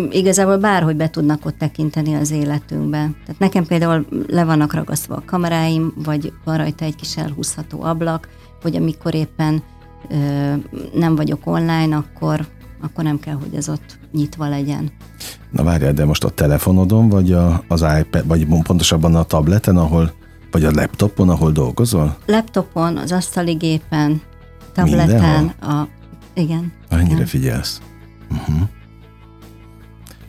igazából 0.10 0.58
bárhogy 0.58 0.96
be 0.96 1.10
tudnak 1.10 1.46
ott 1.46 1.58
tekinteni 1.58 2.14
az 2.14 2.32
életünkbe. 2.32 2.98
Tehát 2.98 3.40
nekem 3.40 3.66
például 3.66 4.06
le 4.28 4.44
vannak 4.44 4.74
ragasztva 4.74 5.16
a 5.16 5.24
kameráim, 5.26 5.94
vagy 5.96 6.34
van 6.44 6.58
rajta 6.58 6.86
egy 6.86 6.96
kis 6.96 7.18
elhúzható 7.18 7.82
ablak, 7.82 8.30
hogy 8.62 8.76
amikor 8.76 9.14
éppen 9.14 9.64
nem 10.94 11.16
vagyok 11.16 11.48
online, 11.48 11.96
akkor 11.96 12.46
akkor 12.86 13.04
nem 13.04 13.20
kell, 13.20 13.34
hogy 13.34 13.56
ez 13.56 13.70
ott 13.70 14.00
nyitva 14.12 14.50
legyen. 14.50 14.92
Na 15.52 15.64
várjál, 15.64 15.94
de 15.94 16.06
most 16.06 16.24
a 16.24 16.30
telefonodon, 16.30 17.10
vagy 17.10 17.32
a, 17.32 17.64
az 17.68 17.86
iPad, 18.00 18.28
vagy 18.28 18.46
pontosabban 18.46 19.16
a 19.16 19.24
tableten, 19.24 19.78
ahol, 19.78 20.14
vagy 20.52 20.64
a 20.66 20.72
laptopon, 20.72 21.30
ahol 21.30 21.52
dolgozol? 21.52 22.18
Laptopon, 22.26 22.98
az 22.98 23.12
asztali 23.12 23.54
gépen, 23.54 24.22
tableten, 24.74 25.48
a, 25.48 25.88
igen. 26.34 26.72
Annyira 26.90 27.14
igen. 27.14 27.26
figyelsz. 27.26 27.82
Uh-huh. 28.32 28.62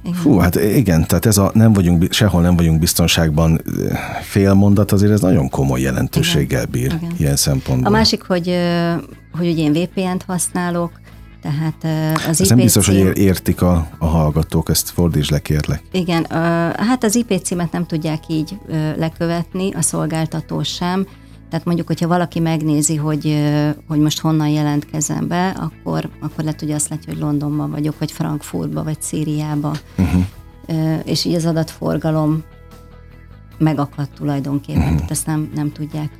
Igen. 0.02 0.18
Fú, 0.18 0.38
hát 0.38 0.54
igen, 0.54 1.06
tehát 1.06 1.26
ez 1.26 1.38
a 1.38 1.50
nem 1.54 1.72
vagyunk, 1.72 2.12
sehol 2.12 2.42
nem 2.42 2.56
vagyunk 2.56 2.78
biztonságban 2.78 3.60
fél 4.22 4.54
mondat, 4.54 4.92
azért 4.92 5.12
ez 5.12 5.20
nagyon 5.20 5.48
komoly 5.48 5.80
jelentőséggel 5.80 6.66
bír 6.66 6.92
igen. 6.92 7.12
ilyen 7.18 7.36
szempontból. 7.36 7.86
A 7.86 7.96
másik, 7.96 8.22
hogy, 8.22 8.56
hogy 9.32 9.48
ugye 9.48 9.62
én 9.62 9.72
VPN-t 9.72 10.22
használok, 10.22 11.00
tehát 11.80 12.18
az 12.28 12.40
Ez 12.40 12.48
nem 12.48 12.58
biztos, 12.58 12.86
hogy 12.86 13.18
értik 13.18 13.62
a, 13.62 13.88
a 13.98 14.06
hallgatók, 14.06 14.68
ezt 14.68 14.90
fordítsd 14.90 15.30
le, 15.30 15.38
kérlek. 15.38 15.82
Igen, 15.92 16.26
hát 16.76 17.04
az 17.04 17.14
IP 17.14 17.40
címet 17.42 17.72
nem 17.72 17.86
tudják 17.86 18.22
így 18.28 18.58
lekövetni, 18.96 19.72
a 19.72 19.82
szolgáltató 19.82 20.62
sem. 20.62 21.06
Tehát 21.50 21.64
mondjuk, 21.64 21.86
hogyha 21.86 22.08
valaki 22.08 22.40
megnézi, 22.40 22.96
hogy, 22.96 23.44
hogy 23.88 23.98
most 23.98 24.20
honnan 24.20 24.48
jelentkezem 24.48 25.28
be, 25.28 25.48
akkor, 25.48 26.08
akkor 26.20 26.44
lehet, 26.44 26.60
hogy 26.60 26.70
azt 26.70 26.88
látja, 26.88 27.12
hogy 27.12 27.22
Londonban 27.22 27.70
vagyok, 27.70 27.98
vagy 27.98 28.12
Frankfurtba, 28.12 28.82
vagy 28.82 29.02
Szíriába. 29.02 29.72
Uh-huh. 29.98 30.22
És 31.04 31.24
így 31.24 31.34
az 31.34 31.46
adatforgalom 31.46 32.42
megakadt 33.58 34.10
tulajdonképpen, 34.14 34.82
uh-huh. 34.82 34.94
tehát 34.94 35.10
ezt 35.10 35.26
nem, 35.26 35.50
nem 35.54 35.72
tudják. 35.72 36.10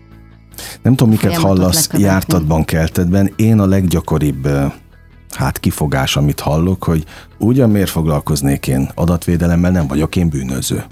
Nem 0.83 0.95
tudom, 0.95 1.13
miket 1.13 1.35
hallasz 1.35 1.89
jártatban, 1.93 2.65
keltetben. 2.65 3.33
Én 3.37 3.59
a 3.59 3.67
leggyakoribb 3.67 4.49
hát 5.31 5.61
kifogás, 5.61 6.17
amit 6.17 6.41
hallok, 6.41 6.85
hogy 6.85 7.05
ugyan 7.39 7.71
miért 7.71 7.91
foglalkoznék 7.91 8.67
én 8.67 8.91
adatvédelemmel, 8.95 9.71
nem 9.71 9.87
vagyok 9.87 10.17
én 10.17 10.29
bűnöző. 10.29 10.85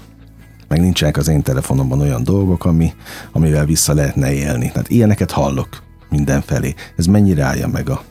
Meg 0.67 0.79
nincsenek 0.79 1.17
az 1.17 1.27
én 1.27 1.41
telefonomban 1.41 2.01
olyan 2.01 2.23
dolgok, 2.23 2.65
ami, 2.65 2.93
amivel 3.31 3.65
vissza 3.65 3.93
lehetne 3.93 4.33
élni. 4.33 4.71
Tehát 4.71 4.89
ilyeneket 4.89 5.31
hallok 5.31 5.83
mindenfelé. 6.09 6.73
Ez 6.97 7.05
mennyire 7.05 7.43
állja 7.43 7.67
meg 7.67 7.89
a 7.89 8.03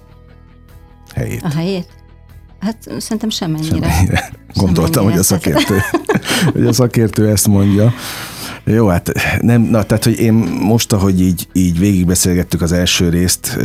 helyét? 1.15 1.43
A 1.43 1.51
helyét? 1.51 1.89
Hát 2.61 2.77
szerintem 2.99 3.29
semmennyire. 3.29 3.91
semmennyire. 3.91 4.31
Gondoltam, 4.55 5.05
hogy 5.05 5.19
a 5.19 5.23
szakértő, 5.23 5.79
hogy 6.53 6.67
a 6.67 6.73
szakértő 6.73 7.29
ezt 7.29 7.49
mondja. 7.49 7.93
Jó, 8.65 8.87
hát 8.87 9.13
nem, 9.41 9.63
na, 9.63 9.83
tehát, 9.83 10.05
hogy 10.05 10.19
én 10.19 10.33
most, 10.61 10.93
ahogy 10.93 11.21
így, 11.21 11.49
így 11.53 11.79
végigbeszélgettük 11.79 12.63
az 12.63 12.73
első 12.73 13.09
részt, 13.09 13.59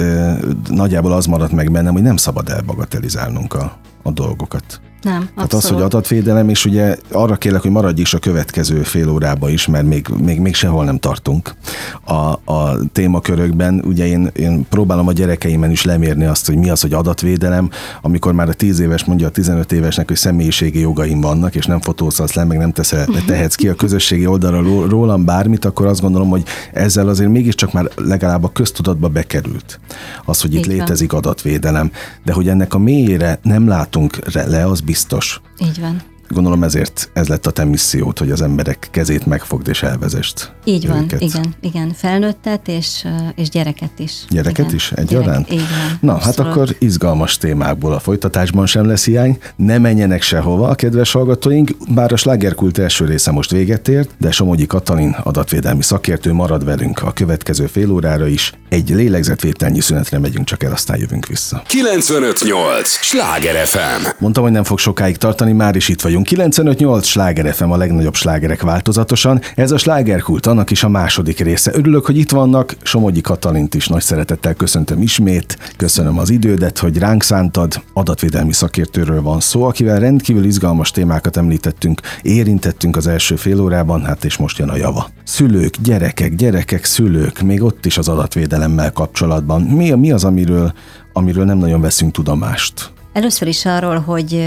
nagyjából 0.69 1.11
az 1.11 1.25
maradt 1.25 1.51
meg 1.51 1.71
bennem, 1.71 1.93
hogy 1.93 2.01
nem 2.01 2.15
szabad 2.15 2.49
elbagatelizálnunk 2.49 3.53
a, 3.53 3.77
a 4.03 4.11
dolgokat. 4.11 4.81
Nem, 5.01 5.15
abszolút. 5.15 5.35
Tehát 5.35 5.53
az, 5.53 5.69
hogy 5.69 5.81
adatvédelem, 5.81 6.49
és 6.49 6.65
ugye 6.65 6.97
arra 7.11 7.35
kérlek, 7.35 7.61
hogy 7.61 7.71
maradj 7.71 8.01
is 8.01 8.13
a 8.13 8.19
következő 8.19 8.83
fél 8.83 9.09
órába 9.09 9.49
is, 9.49 9.67
mert 9.67 9.85
még, 9.85 10.07
még, 10.23 10.39
még 10.39 10.55
sehol 10.55 10.83
nem 10.83 10.97
tartunk 10.97 11.55
a, 12.03 12.51
a 12.53 12.77
témakörökben. 12.91 13.81
Ugye 13.85 14.07
én, 14.07 14.29
én 14.35 14.67
próbálom 14.69 15.07
a 15.07 15.11
gyerekeimen 15.11 15.71
is 15.71 15.83
lemérni 15.83 16.25
azt, 16.25 16.45
hogy 16.45 16.57
mi 16.57 16.69
az, 16.69 16.81
hogy 16.81 16.93
adatvédelem, 16.93 17.69
amikor 18.01 18.33
már 18.33 18.49
a 18.49 18.53
10 18.53 18.79
éves 18.79 19.05
mondja 19.05 19.27
a 19.27 19.29
15 19.29 19.71
évesnek, 19.71 20.07
hogy 20.07 20.17
személyiségi 20.17 20.79
jogaim 20.79 21.21
vannak, 21.21 21.55
és 21.55 21.65
nem 21.65 21.81
fotózhatsz 21.81 22.33
le, 22.33 22.43
meg 22.43 22.57
nem 22.57 22.71
teszel, 22.71 23.05
mhm. 23.07 23.25
tehetsz 23.25 23.55
ki 23.55 23.67
a 23.67 23.75
közösségi 23.75 24.25
oldalra 24.25 24.87
rólam 24.87 25.25
bármit, 25.25 25.65
akkor 25.65 25.85
azt 25.85 26.01
gondolom, 26.01 26.29
hogy 26.29 26.43
ezzel 26.73 27.07
azért 27.07 27.29
mégiscsak 27.29 27.73
már 27.73 27.89
legalább 27.95 28.43
a 28.43 28.51
köztudatba 28.51 29.07
bekerült 29.07 29.79
az, 30.25 30.41
hogy 30.41 30.53
itt 30.53 30.59
Így 30.59 30.65
létezik 30.65 31.13
adatvédelem. 31.13 31.91
De 32.25 32.33
hogy 32.33 32.49
ennek 32.49 32.73
a 32.73 32.77
mélyére 32.77 33.39
nem 33.43 33.67
lát 33.67 33.88
látunk 33.89 34.33
le, 34.33 34.65
az 34.65 34.81
biztos. 34.81 35.41
Így 35.61 35.79
van. 35.79 36.01
Gondolom 36.27 36.63
ezért 36.63 37.09
ez 37.13 37.27
lett 37.27 37.45
a 37.45 37.51
te 37.51 37.63
missziót, 37.63 38.19
hogy 38.19 38.31
az 38.31 38.41
emberek 38.41 38.87
kezét 38.91 39.25
megfogd 39.25 39.67
és 39.67 39.83
elvezest. 39.83 40.53
Így 40.63 40.87
van, 40.87 41.03
őket. 41.03 41.21
igen, 41.21 41.55
igen. 41.61 41.91
Felnőttet 41.93 42.67
és, 42.67 43.07
és 43.35 43.49
gyereket 43.49 43.99
is. 43.99 44.25
Gyereket 44.29 44.65
igen. 44.65 44.75
is 44.75 44.91
egyaránt? 44.91 45.47
Gyerek, 45.47 45.61
így 45.61 45.69
van. 45.69 45.97
Na, 46.01 46.13
Abszolút. 46.13 46.37
hát 46.37 46.47
akkor 46.47 46.75
izgalmas 46.79 47.37
témákból 47.37 47.93
a 47.93 47.99
folytatásban 47.99 48.65
sem 48.65 48.85
lesz 48.85 49.05
hiány. 49.05 49.37
Ne 49.55 49.77
menjenek 49.77 50.21
sehova 50.21 50.67
a 50.67 50.75
kedves 50.75 51.11
hallgatóink, 51.11 51.71
bár 51.93 52.11
a 52.13 52.15
slágerkult 52.15 52.77
első 52.77 53.05
része 53.05 53.31
most 53.31 53.51
véget 53.51 53.87
ért, 53.87 54.09
de 54.17 54.31
Somogyi 54.31 54.65
Katalin 54.65 55.15
adatvédelmi 55.23 55.83
szakértő 55.83 56.33
marad 56.33 56.65
velünk 56.65 57.03
a 57.03 57.11
következő 57.11 57.65
fél 57.65 57.91
órára 57.91 58.27
is. 58.27 58.53
Egy 58.69 58.89
lélegzetvételnyi 58.89 59.81
szünetre 59.81 60.19
megyünk 60.19 60.45
csak 60.45 60.63
el, 60.63 60.71
aztán 60.71 60.97
jövünk 60.99 61.25
vissza. 61.25 61.61
958! 61.67 62.89
Sláger 62.89 63.67
FM! 63.67 64.07
Mondtam, 64.17 64.43
hogy 64.43 64.51
nem 64.51 64.63
fog 64.63 64.79
sokáig 64.79 65.17
tartani, 65.17 65.51
már 65.51 65.75
is 65.75 65.89
itt 65.89 66.01
vagyunk 66.01 66.19
vagyunk. 66.25 66.53
95-8 66.53 67.03
sláger 67.03 67.53
FM 67.53 67.69
a 67.69 67.77
legnagyobb 67.77 68.15
slágerek 68.15 68.61
változatosan. 68.61 69.41
Ez 69.55 69.71
a 69.71 69.77
slágerkult, 69.77 70.45
annak 70.45 70.71
is 70.71 70.83
a 70.83 70.89
második 70.89 71.39
része. 71.39 71.71
Örülök, 71.73 72.05
hogy 72.05 72.17
itt 72.17 72.31
vannak. 72.31 72.75
Somogyi 72.83 73.21
Katalint 73.21 73.75
is 73.75 73.87
nagy 73.87 74.01
szeretettel 74.01 74.53
köszöntöm 74.53 75.01
ismét. 75.01 75.57
Köszönöm 75.77 76.17
az 76.17 76.29
idődet, 76.29 76.77
hogy 76.77 76.97
ránk 76.97 77.23
szántad. 77.23 77.81
Adatvédelmi 77.93 78.53
szakértőről 78.53 79.21
van 79.21 79.39
szó, 79.39 79.63
akivel 79.63 79.99
rendkívül 79.99 80.43
izgalmas 80.43 80.91
témákat 80.91 81.37
említettünk, 81.37 82.01
érintettünk 82.21 82.97
az 82.97 83.07
első 83.07 83.35
fél 83.35 83.61
órában, 83.61 84.05
hát 84.05 84.25
és 84.25 84.37
most 84.37 84.57
jön 84.57 84.69
a 84.69 84.75
java. 84.75 85.09
Szülők, 85.29 85.75
gyerekek, 85.81 86.35
gyerekek, 86.35 86.85
szülők, 86.85 87.41
még 87.41 87.63
ott 87.63 87.85
is 87.85 87.97
az 87.97 88.07
adatvédelemmel 88.07 88.91
kapcsolatban. 88.91 89.61
Mi, 89.61 89.91
mi 89.91 90.11
az, 90.11 90.23
amiről, 90.23 90.73
amiről 91.13 91.45
nem 91.45 91.57
nagyon 91.57 91.81
veszünk 91.81 92.11
tudomást? 92.11 92.91
Először 93.13 93.47
is 93.47 93.65
arról, 93.65 93.99
hogy, 93.99 94.43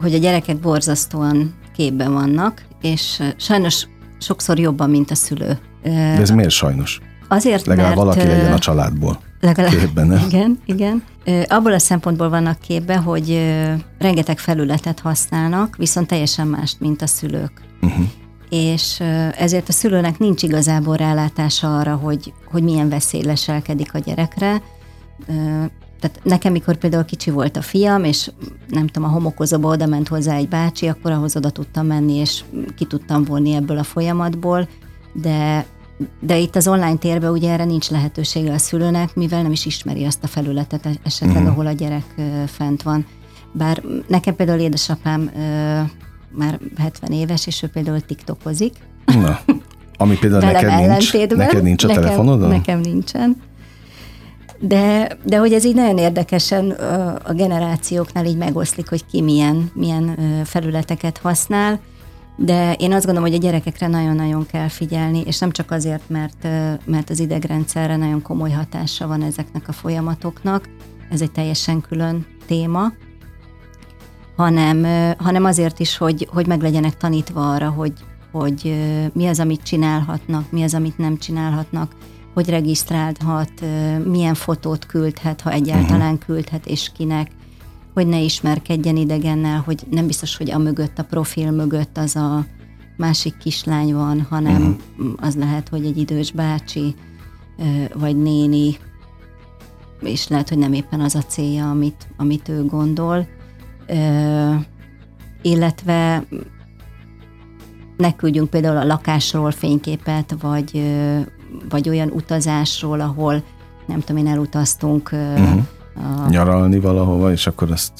hogy 0.00 0.14
a 0.14 0.18
gyerekek 0.18 0.58
borzasztóan 0.58 1.54
képben 1.76 2.12
vannak, 2.12 2.62
és 2.80 3.22
sajnos 3.36 3.86
sokszor 4.18 4.58
jobban, 4.58 4.90
mint 4.90 5.10
a 5.10 5.14
szülő. 5.14 5.58
De 5.82 6.20
ez 6.20 6.30
miért 6.30 6.50
sajnos? 6.50 7.00
Azért, 7.28 7.66
Legalább 7.66 7.96
mert, 7.96 8.02
valaki 8.02 8.26
legyen 8.26 8.52
a 8.52 8.58
családból. 8.58 9.20
Legalább, 9.40 9.72
képben, 9.72 10.06
nem? 10.06 10.24
Igen, 10.26 10.58
igen. 10.66 11.02
Abból 11.48 11.72
a 11.72 11.78
szempontból 11.78 12.28
vannak 12.28 12.58
képbe, 12.60 12.96
hogy 12.96 13.54
rengeteg 13.98 14.38
felületet 14.38 15.00
használnak, 15.00 15.76
viszont 15.76 16.06
teljesen 16.06 16.46
mást, 16.46 16.80
mint 16.80 17.02
a 17.02 17.06
szülők. 17.06 17.52
Uh-huh. 17.80 18.04
És 18.48 19.00
ezért 19.36 19.68
a 19.68 19.72
szülőnek 19.72 20.18
nincs 20.18 20.42
igazából 20.42 20.96
rálátása 20.96 21.78
arra, 21.78 21.94
hogy, 21.94 22.32
hogy 22.50 22.62
milyen 22.62 22.88
veszély 22.88 23.22
leselkedik 23.22 23.94
a 23.94 23.98
gyerekre, 23.98 24.62
tehát 26.00 26.20
nekem, 26.22 26.52
mikor 26.52 26.76
például 26.76 27.04
kicsi 27.04 27.30
volt 27.30 27.56
a 27.56 27.62
fiam, 27.62 28.04
és 28.04 28.30
nem 28.68 28.86
tudom, 28.86 29.08
a 29.08 29.12
homokozóba 29.12 29.68
oda 29.68 29.86
ment 29.86 30.08
hozzá 30.08 30.36
egy 30.36 30.48
bácsi, 30.48 30.86
akkor 30.86 31.10
ahhoz 31.10 31.36
oda 31.36 31.50
tudtam 31.50 31.86
menni, 31.86 32.14
és 32.14 32.44
ki 32.76 32.84
tudtam 32.84 33.24
vonni 33.24 33.54
ebből 33.54 33.78
a 33.78 33.82
folyamatból, 33.82 34.68
de 35.12 35.66
de 36.20 36.38
itt 36.38 36.56
az 36.56 36.68
online 36.68 36.96
térben 36.96 37.30
ugye 37.30 37.50
erre 37.50 37.64
nincs 37.64 37.90
lehetősége 37.90 38.52
a 38.52 38.58
szülőnek, 38.58 39.14
mivel 39.14 39.42
nem 39.42 39.52
is 39.52 39.66
ismeri 39.66 40.04
azt 40.04 40.24
a 40.24 40.26
felületet 40.26 40.88
esetleg, 41.02 41.36
uh-huh. 41.36 41.52
ahol 41.52 41.66
a 41.66 41.72
gyerek 41.72 42.14
fent 42.46 42.82
van. 42.82 43.06
Bár 43.52 43.82
nekem 44.06 44.36
például 44.36 44.58
édesapám 44.58 45.30
már 46.36 46.60
70 46.78 47.10
éves, 47.10 47.46
és 47.46 47.62
ő 47.62 47.66
például 47.66 48.00
tiktokozik. 48.00 48.74
Na, 49.04 49.40
ami 49.96 50.18
például 50.18 50.52
neked 50.52 50.88
nincs, 50.88 51.12
neked 51.28 51.62
nincs 51.62 51.84
a 51.84 51.86
nekem, 51.86 52.02
telefonodon? 52.02 52.48
Nekem 52.48 52.80
nincsen. 52.80 53.36
De, 54.60 55.16
de 55.24 55.38
hogy 55.38 55.52
ez 55.52 55.64
így 55.64 55.74
nagyon 55.74 55.98
érdekesen 55.98 56.70
a 57.24 57.32
generációknál 57.32 58.26
így 58.26 58.36
megoszlik, 58.36 58.88
hogy 58.88 59.06
ki 59.06 59.22
milyen, 59.22 59.70
milyen 59.74 60.18
felületeket 60.44 61.18
használ, 61.18 61.80
de 62.36 62.72
én 62.72 62.92
azt 62.92 63.04
gondolom, 63.04 63.28
hogy 63.28 63.38
a 63.38 63.42
gyerekekre 63.42 63.86
nagyon-nagyon 63.86 64.46
kell 64.46 64.68
figyelni, 64.68 65.22
és 65.26 65.38
nem 65.38 65.50
csak 65.50 65.70
azért, 65.70 66.02
mert, 66.08 66.48
mert 66.84 67.10
az 67.10 67.20
idegrendszerre 67.20 67.96
nagyon 67.96 68.22
komoly 68.22 68.50
hatása 68.50 69.06
van 69.06 69.22
ezeknek 69.22 69.68
a 69.68 69.72
folyamatoknak, 69.72 70.68
ez 71.10 71.20
egy 71.20 71.30
teljesen 71.30 71.80
külön 71.80 72.26
téma, 72.46 72.92
hanem, 74.36 74.84
hanem 75.18 75.44
azért 75.44 75.80
is, 75.80 75.96
hogy, 75.96 76.28
hogy 76.32 76.46
meg 76.46 76.62
legyenek 76.62 76.96
tanítva 76.96 77.52
arra, 77.52 77.70
hogy, 77.70 77.92
hogy 78.32 78.76
mi 79.12 79.26
az, 79.26 79.40
amit 79.40 79.62
csinálhatnak, 79.62 80.50
mi 80.50 80.62
az, 80.62 80.74
amit 80.74 80.98
nem 80.98 81.18
csinálhatnak, 81.18 81.92
hogy 82.34 82.48
regisztrálhat, 82.48 83.52
milyen 84.04 84.34
fotót 84.34 84.86
küldhet, 84.86 85.40
ha 85.40 85.50
egyáltalán 85.50 86.12
uh-huh. 86.12 86.26
küldhet, 86.26 86.66
és 86.66 86.90
kinek, 86.96 87.30
hogy 87.94 88.06
ne 88.06 88.20
ismerkedjen 88.20 88.96
idegennel, 88.96 89.62
hogy 89.64 89.82
nem 89.90 90.06
biztos, 90.06 90.36
hogy 90.36 90.50
a 90.50 90.58
mögött, 90.58 90.98
a 90.98 91.04
profil 91.04 91.50
mögött 91.50 91.98
az 91.98 92.16
a 92.16 92.46
másik 92.96 93.36
kislány 93.38 93.94
van, 93.94 94.26
hanem 94.30 94.78
uh-huh. 94.98 95.12
az 95.16 95.36
lehet, 95.36 95.68
hogy 95.68 95.84
egy 95.84 95.96
idős 95.96 96.32
bácsi, 96.32 96.94
vagy 97.94 98.16
néni, 98.16 98.76
és 100.00 100.28
lehet, 100.28 100.48
hogy 100.48 100.58
nem 100.58 100.72
éppen 100.72 101.00
az 101.00 101.14
a 101.14 101.22
célja, 101.22 101.70
amit, 101.70 102.06
amit 102.16 102.48
ő 102.48 102.64
gondol. 102.64 103.26
Illetve 105.42 106.24
ne 107.96 108.12
küldjünk 108.12 108.50
például 108.50 108.76
a 108.76 108.84
lakásról 108.84 109.50
fényképet, 109.50 110.36
vagy, 110.40 110.82
vagy 111.68 111.88
olyan 111.88 112.10
utazásról, 112.10 113.00
ahol 113.00 113.42
nem 113.86 114.00
tudom 114.00 114.16
én, 114.16 114.32
elutaztunk 114.32 115.10
uh-huh. 115.12 116.24
a... 116.24 116.28
nyaralni 116.28 116.80
valahova, 116.80 117.32
és 117.32 117.46
akkor 117.46 117.70
azt 117.70 117.92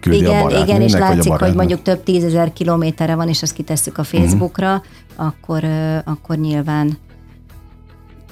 küldi 0.00 0.18
igen, 0.18 0.30
a 0.30 0.42
barátnőnek, 0.42 0.68
Igen, 0.68 0.80
és 0.80 0.92
látszik, 0.92 1.32
hogy 1.32 1.54
mondjuk 1.54 1.82
több 1.82 2.02
tízezer 2.02 2.52
kilométerre 2.52 3.14
van, 3.14 3.28
és 3.28 3.42
azt 3.42 3.52
kitesszük 3.52 3.98
a 3.98 4.02
mhm. 4.02 4.10
Facebookra, 4.10 4.74
uh-huh. 4.74 5.26
akkor, 5.26 5.64
akkor 6.04 6.36
nyilván 6.36 6.98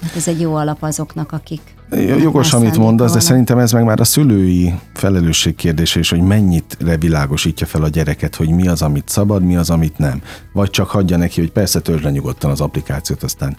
hát 0.03 0.17
ez 0.17 0.29
egy 0.29 0.41
jó 0.41 0.55
alap 0.55 0.83
azoknak, 0.83 1.33
akik 1.33 1.72
Jogos, 2.01 2.53
amit 2.53 2.77
mondasz, 2.77 3.13
de 3.13 3.21
szerintem 3.21 3.59
ez 3.59 3.73
meg 3.73 3.85
már 3.85 4.01
a 4.01 4.05
szülői 4.05 4.75
felelősség 4.95 5.55
kérdése 5.55 5.99
is, 5.99 6.11
hogy 6.11 6.21
mennyit 6.21 6.77
világosítja 6.99 7.67
fel 7.67 7.83
a 7.83 7.89
gyereket, 7.89 8.37
hogy 8.37 8.49
mi 8.49 8.69
az, 8.69 8.83
amit 8.83 9.09
szabad, 9.09 9.43
mi 9.43 9.57
az, 9.57 9.71
amit 9.71 9.99
nem. 9.99 10.23
Vagy 10.53 10.71
csak 10.71 10.89
hagyja 10.89 11.17
neki, 11.17 11.41
hogy 11.41 11.53
persze 11.53 11.81
törzsre 11.81 12.11
nyugodtan 12.11 12.51
az 12.51 12.61
applikációt, 12.61 13.23
aztán 13.23 13.57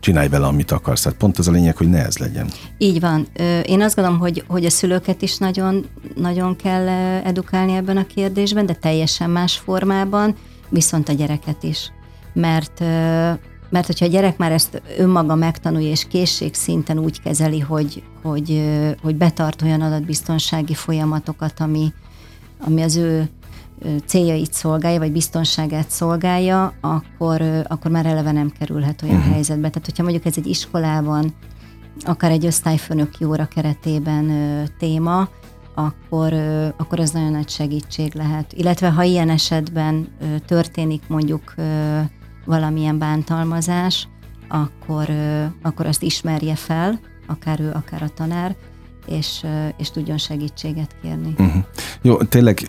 csinálj 0.00 0.28
vele, 0.28 0.46
amit 0.46 0.70
akarsz. 0.70 1.02
Tehát 1.02 1.18
pont 1.18 1.38
az 1.38 1.48
a 1.48 1.50
lényeg, 1.50 1.76
hogy 1.76 1.88
ne 1.88 2.04
ez 2.04 2.18
legyen. 2.18 2.46
Így 2.78 3.00
van. 3.00 3.26
Én 3.64 3.82
azt 3.82 3.94
gondolom, 3.94 4.18
hogy, 4.18 4.44
hogy 4.46 4.64
a 4.64 4.70
szülőket 4.70 5.22
is 5.22 5.36
nagyon, 5.36 5.84
nagyon 6.14 6.56
kell 6.56 6.88
edukálni 7.24 7.72
ebben 7.72 7.96
a 7.96 8.06
kérdésben, 8.06 8.66
de 8.66 8.74
teljesen 8.74 9.30
más 9.30 9.56
formában, 9.56 10.34
viszont 10.68 11.08
a 11.08 11.12
gyereket 11.12 11.62
is. 11.62 11.92
Mert 12.32 12.84
mert 13.70 13.86
hogyha 13.86 14.04
a 14.04 14.08
gyerek 14.08 14.36
már 14.36 14.52
ezt 14.52 14.82
önmaga 14.98 15.34
megtanulja, 15.34 15.90
és 15.90 16.06
készség 16.08 16.54
szinten 16.54 16.98
úgy 16.98 17.20
kezeli, 17.20 17.60
hogy, 17.60 18.02
hogy, 18.22 18.70
hogy 19.02 19.16
betart 19.16 19.62
olyan 19.62 19.80
adatbiztonsági 19.80 20.74
folyamatokat, 20.74 21.60
ami, 21.60 21.92
ami 22.58 22.82
az 22.82 22.96
ő 22.96 23.28
céljait 24.06 24.52
szolgálja, 24.52 24.98
vagy 24.98 25.12
biztonságát 25.12 25.90
szolgálja, 25.90 26.72
akkor, 26.80 27.42
akkor 27.68 27.90
már 27.90 28.06
eleve 28.06 28.32
nem 28.32 28.50
kerülhet 28.58 29.02
olyan 29.02 29.16
uh-huh. 29.16 29.32
helyzetbe. 29.32 29.68
Tehát, 29.68 29.84
hogyha 29.84 30.02
mondjuk 30.02 30.24
ez 30.24 30.34
egy 30.36 30.46
iskolában, 30.46 31.34
akár 32.04 32.30
egy 32.30 32.46
osztályfőnöki 32.46 33.24
óra 33.24 33.46
keretében 33.46 34.30
ö, 34.30 34.62
téma, 34.78 35.28
akkor, 35.74 36.32
ö, 36.32 36.66
akkor 36.76 37.00
az 37.00 37.10
nagyon 37.10 37.30
nagy 37.30 37.48
segítség 37.48 38.14
lehet. 38.14 38.52
Illetve 38.52 38.90
ha 38.90 39.02
ilyen 39.02 39.30
esetben 39.30 40.08
ö, 40.20 40.38
történik 40.46 41.02
mondjuk 41.08 41.54
valamilyen 42.48 42.98
bántalmazás, 42.98 44.08
akkor, 44.48 45.08
akkor 45.62 45.86
azt 45.86 46.02
ismerje 46.02 46.54
fel, 46.54 47.00
akár 47.26 47.60
ő, 47.60 47.70
akár 47.74 48.02
a 48.02 48.08
tanár, 48.08 48.56
és, 49.06 49.44
és 49.76 49.90
tudjon 49.90 50.18
segítséget 50.18 50.94
kérni. 51.02 51.34
Uh-huh. 51.38 51.64
Jó, 52.02 52.16
tényleg 52.16 52.66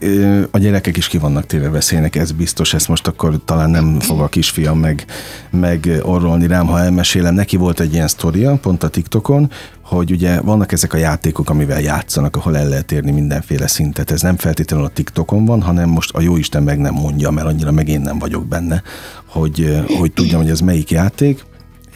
a 0.52 0.58
gyerekek 0.58 0.98
is 0.98 1.08
ki 1.08 1.18
vannak 1.18 1.46
téve 1.46 1.70
veszélynek, 1.70 2.16
ez 2.16 2.32
biztos, 2.32 2.74
ezt 2.74 2.88
most 2.88 3.08
akkor 3.08 3.40
talán 3.46 3.70
nem 3.70 4.00
fog 4.00 4.20
a 4.22 4.28
kisfiam 4.28 4.80
meg, 4.80 5.06
meg 5.50 6.00
orrolni 6.02 6.48
rám, 6.48 6.68
ha 6.68 6.80
elmesélem. 6.80 7.34
Neki 7.34 7.58
volt 7.58 7.80
egy 7.80 7.94
ilyen 7.94 8.08
sztoria, 8.08 8.58
pont 8.62 8.84
a 8.84 8.90
TikTokon, 8.90 9.52
hogy 9.90 10.12
ugye 10.12 10.42
vannak 10.42 10.72
ezek 10.72 10.94
a 10.94 10.98
játékok, 10.98 11.50
amivel 11.50 11.82
játszanak, 11.82 12.36
ahol 12.36 12.58
el 12.58 12.68
lehet 12.68 12.92
érni 12.92 13.12
mindenféle 13.12 13.68
szintet. 13.68 14.12
Ez 14.12 14.22
nem 14.22 14.38
feltétlenül 14.38 14.86
a 14.86 14.90
TikTokon 14.90 15.46
van, 15.46 15.62
hanem 15.62 15.90
most 15.90 16.16
a 16.16 16.22
jóisten 16.22 16.64
meg 16.64 16.80
nem 16.80 16.94
mondja, 16.94 17.30
mert 17.30 17.48
annyira 17.48 17.72
meg 17.72 17.88
én 17.88 18.02
nem 18.02 18.20
vagyok 18.20 18.48
benne, 18.48 18.84
hogy, 19.26 19.86
hogy 19.98 20.12
tudjam, 20.12 20.42
hogy 20.42 20.50
ez 20.50 20.60
melyik 20.60 20.92
játék, 20.92 21.46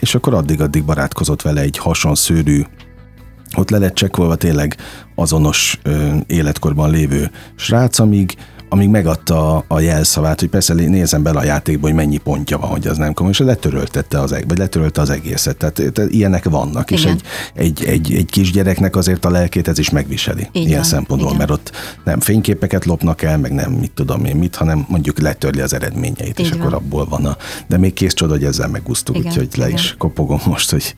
és 0.00 0.14
akkor 0.14 0.34
addig-addig 0.34 0.84
barátkozott 0.84 1.42
vele 1.42 1.60
egy 1.60 1.78
hasonszőrű 1.78 2.62
ott 3.56 3.70
le 3.70 3.78
lett 3.78 3.94
csekkolva 3.94 4.36
tényleg 4.36 4.76
azonos 5.14 5.80
életkorban 6.26 6.90
lévő 6.90 7.30
srác, 7.54 7.98
amíg, 7.98 8.36
amíg 8.74 8.88
megadta 8.88 9.64
a 9.68 9.80
jelszavát, 9.80 10.40
hogy 10.40 10.48
persze 10.48 10.74
nézem 10.74 11.22
bele 11.22 11.38
a 11.38 11.44
játékba, 11.44 11.86
hogy 11.86 11.96
mennyi 11.96 12.16
pontja 12.16 12.58
van, 12.58 12.70
hogy 12.70 12.86
az 12.86 12.96
nem 12.96 13.12
komoly, 13.12 13.32
és 13.32 13.38
letöröltette 13.38 14.20
az, 14.20 14.30
vagy 14.48 14.58
letörölte 14.58 15.00
az 15.00 15.10
egészet. 15.10 15.56
Tehát, 15.56 15.74
tehát 15.92 16.12
ilyenek 16.12 16.44
vannak, 16.44 16.90
Igen. 16.90 17.02
és 17.02 17.10
egy, 17.10 17.22
egy, 17.54 17.84
egy, 17.84 18.14
egy 18.14 18.26
kisgyereknek 18.30 18.96
azért 18.96 19.24
a 19.24 19.30
lelkét 19.30 19.68
ez 19.68 19.78
is 19.78 19.90
megviseli. 19.90 20.48
Igen. 20.52 20.68
ilyen 20.68 20.82
szempontból, 20.82 21.28
Igen. 21.28 21.38
mert 21.38 21.50
ott 21.50 21.72
nem 22.04 22.20
fényképeket 22.20 22.84
lopnak 22.84 23.22
el, 23.22 23.38
meg 23.38 23.52
nem 23.52 23.72
mit 23.72 23.92
tudom 23.92 24.24
én 24.24 24.36
mit, 24.36 24.56
hanem 24.56 24.84
mondjuk 24.88 25.18
letörli 25.18 25.60
az 25.60 25.74
eredményeit, 25.74 26.38
Így 26.38 26.46
és 26.46 26.50
akkor 26.50 26.74
abból 26.74 27.04
van 27.04 27.26
a... 27.26 27.36
De 27.66 27.78
még 27.78 27.92
kész 27.92 28.14
csoda, 28.14 28.32
hogy 28.32 28.44
ezzel 28.44 28.68
megúsztuk, 28.68 29.16
úgyhogy 29.16 29.48
le 29.56 29.66
Igen. 29.66 29.78
is 29.78 29.94
kopogom 29.98 30.40
most, 30.46 30.70
hogy 30.70 30.94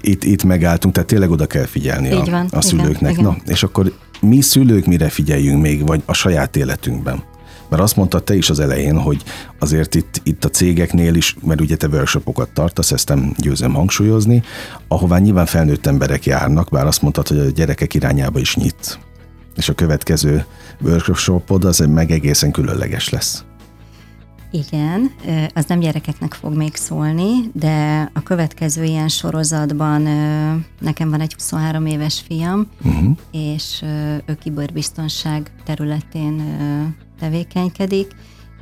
itt, 0.00 0.24
itt 0.24 0.44
megálltunk, 0.44 0.94
tehát 0.94 1.08
tényleg 1.08 1.30
oda 1.30 1.46
kell 1.46 1.64
figyelni 1.64 2.10
a, 2.10 2.24
van, 2.24 2.48
a 2.50 2.60
szülőknek. 2.60 3.12
Igen, 3.12 3.24
Na, 3.24 3.36
és 3.46 3.62
akkor 3.62 3.92
mi 4.20 4.40
szülők 4.40 4.86
mire 4.86 5.08
figyeljünk 5.08 5.62
még, 5.62 5.86
vagy 5.86 6.02
a 6.04 6.12
saját 6.12 6.56
életünkben? 6.56 7.22
Mert 7.68 7.82
azt 7.82 7.96
mondta 7.96 8.20
te 8.20 8.34
is 8.34 8.50
az 8.50 8.60
elején, 8.60 8.98
hogy 8.98 9.22
azért 9.58 9.94
itt, 9.94 10.20
itt 10.22 10.44
a 10.44 10.50
cégeknél 10.50 11.14
is, 11.14 11.36
mert 11.42 11.60
ugye 11.60 11.76
te 11.76 11.86
workshopokat 11.86 12.48
tartasz, 12.48 12.92
ezt 12.92 13.08
nem 13.08 13.34
győzöm 13.38 13.74
hangsúlyozni, 13.74 14.42
ahová 14.88 15.18
nyilván 15.18 15.46
felnőtt 15.46 15.86
emberek 15.86 16.26
járnak, 16.26 16.68
bár 16.70 16.86
azt 16.86 17.02
mondtad, 17.02 17.28
hogy 17.28 17.38
a 17.38 17.50
gyerekek 17.50 17.94
irányába 17.94 18.38
is 18.38 18.56
nyit. 18.56 18.98
És 19.56 19.68
a 19.68 19.74
következő 19.74 20.44
workshopod 20.80 21.64
az 21.64 21.78
meg 21.78 22.10
egészen 22.10 22.50
különleges 22.50 23.08
lesz. 23.08 23.44
Igen, 24.56 25.10
az 25.54 25.64
nem 25.64 25.78
gyerekeknek 25.78 26.34
fog 26.34 26.54
még 26.54 26.74
szólni, 26.74 27.50
de 27.52 28.10
a 28.14 28.22
következő 28.22 28.84
ilyen 28.84 29.08
sorozatban 29.08 30.02
nekem 30.80 31.10
van 31.10 31.20
egy 31.20 31.34
23 31.34 31.86
éves 31.86 32.22
fiam, 32.26 32.66
uh-huh. 32.84 33.16
és 33.30 33.82
ő 34.26 34.34
kiberbiztonság 34.42 35.50
területén 35.64 36.42
tevékenykedik, 37.20 38.06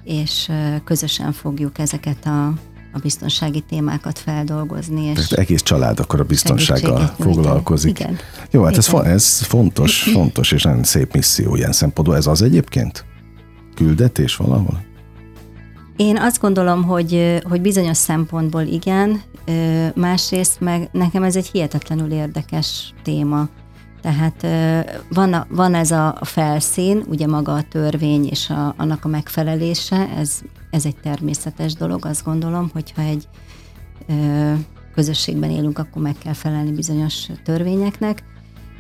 és 0.04 0.50
közösen 0.85 1.33
fogjuk 1.33 1.78
ezeket 1.78 2.26
a 2.26 2.52
a 2.96 2.98
biztonsági 2.98 3.61
témákat 3.61 4.18
feldolgozni. 4.18 5.04
És 5.04 5.14
Tehát 5.14 5.33
egész 5.33 5.62
család 5.62 6.00
akkor 6.00 6.20
a 6.20 6.24
biztonsággal 6.24 7.14
foglalkozik. 7.18 7.98
Igen. 7.98 8.18
Jó, 8.50 8.62
hát 8.62 8.76
ez, 8.76 8.92
ez 8.92 9.40
fontos, 9.40 10.02
fontos 10.02 10.52
és 10.52 10.62
nagyon 10.62 10.83
szép 10.83 11.12
misszió 11.12 11.57
ilyen 11.57 11.72
szempontból. 11.72 12.16
Ez 12.16 12.26
az 12.26 12.42
egyébként? 12.42 13.04
Küldetés 13.74 14.37
valahol? 14.37 14.93
Én 15.96 16.16
azt 16.16 16.40
gondolom, 16.40 16.83
hogy, 16.83 17.42
hogy 17.48 17.61
bizonyos 17.61 17.96
szempontból 17.96 18.62
igen, 18.62 19.22
másrészt 19.94 20.61
meg 20.61 20.88
nekem 20.92 21.22
ez 21.22 21.37
egy 21.37 21.46
hihetetlenül 21.46 22.12
érdekes 22.12 22.94
téma. 23.02 23.48
Tehát 24.02 24.46
van, 25.09 25.46
van 25.48 25.74
ez 25.74 25.90
a 25.90 26.18
felszín, 26.20 27.04
ugye 27.09 27.26
maga 27.26 27.54
a 27.54 27.62
törvény 27.62 28.26
és 28.26 28.50
a, 28.50 28.74
annak 28.76 29.04
a 29.04 29.09
megfelelése, 29.09 30.09
ez, 30.16 30.40
ez 30.70 30.85
egy 30.85 30.96
természetes 30.96 31.74
dolog, 31.74 32.07
azt 32.07 32.24
gondolom, 32.24 32.70
hogyha 32.72 33.02
egy 33.02 33.28
közösségben 34.94 35.50
élünk, 35.50 35.78
akkor 35.78 36.02
meg 36.02 36.14
kell 36.18 36.33
felelni 36.33 36.72
bizonyos 36.72 37.28
törvényeknek, 37.44 38.24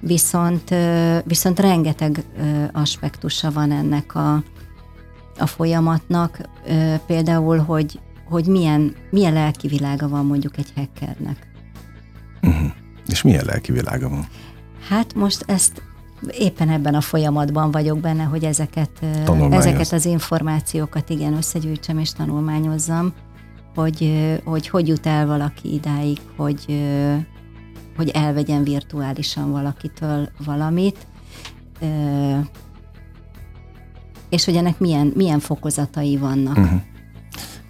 viszont, 0.00 0.74
viszont 1.24 1.60
rengeteg 1.60 2.24
aspektusa 2.72 3.52
van 3.52 3.72
ennek 3.72 4.14
a, 4.14 4.42
a 5.38 5.46
folyamatnak, 5.46 6.38
például, 7.06 7.58
hogy, 7.58 8.00
hogy 8.28 8.46
milyen, 8.46 8.94
milyen 9.10 9.32
lelki 9.32 9.68
világa 9.68 10.08
van 10.08 10.26
mondjuk 10.26 10.56
egy 10.56 10.72
hackernek. 10.74 11.46
Uh-huh. 12.42 12.70
És 13.06 13.22
milyen 13.22 13.44
lelki 13.44 13.72
világa 13.72 14.08
van? 14.08 14.26
Hát 14.88 15.14
most 15.14 15.44
ezt 15.46 15.82
éppen 16.30 16.68
ebben 16.68 16.94
a 16.94 17.00
folyamatban 17.00 17.70
vagyok 17.70 17.98
benne, 17.98 18.22
hogy 18.22 18.44
ezeket, 18.44 18.90
ezeket 19.50 19.92
az 19.92 20.04
információkat 20.04 21.10
igen 21.10 21.34
összegyűjtsem 21.36 21.98
és 21.98 22.12
tanulmányozzam, 22.12 23.12
hogy, 23.74 24.12
hogy 24.44 24.68
hogy 24.68 24.88
jut 24.88 25.06
el 25.06 25.26
valaki 25.26 25.74
idáig, 25.74 26.18
hogy, 26.36 26.84
hogy 27.96 28.08
elvegyen 28.08 28.64
virtuálisan 28.64 29.50
valakitől 29.50 30.28
valamit, 30.44 31.06
és 34.34 34.44
hogy 34.44 34.56
ennek 34.56 34.78
milyen, 34.78 35.12
milyen 35.16 35.40
fokozatai 35.40 36.16
vannak. 36.16 36.56
Uh-huh. 36.56 36.80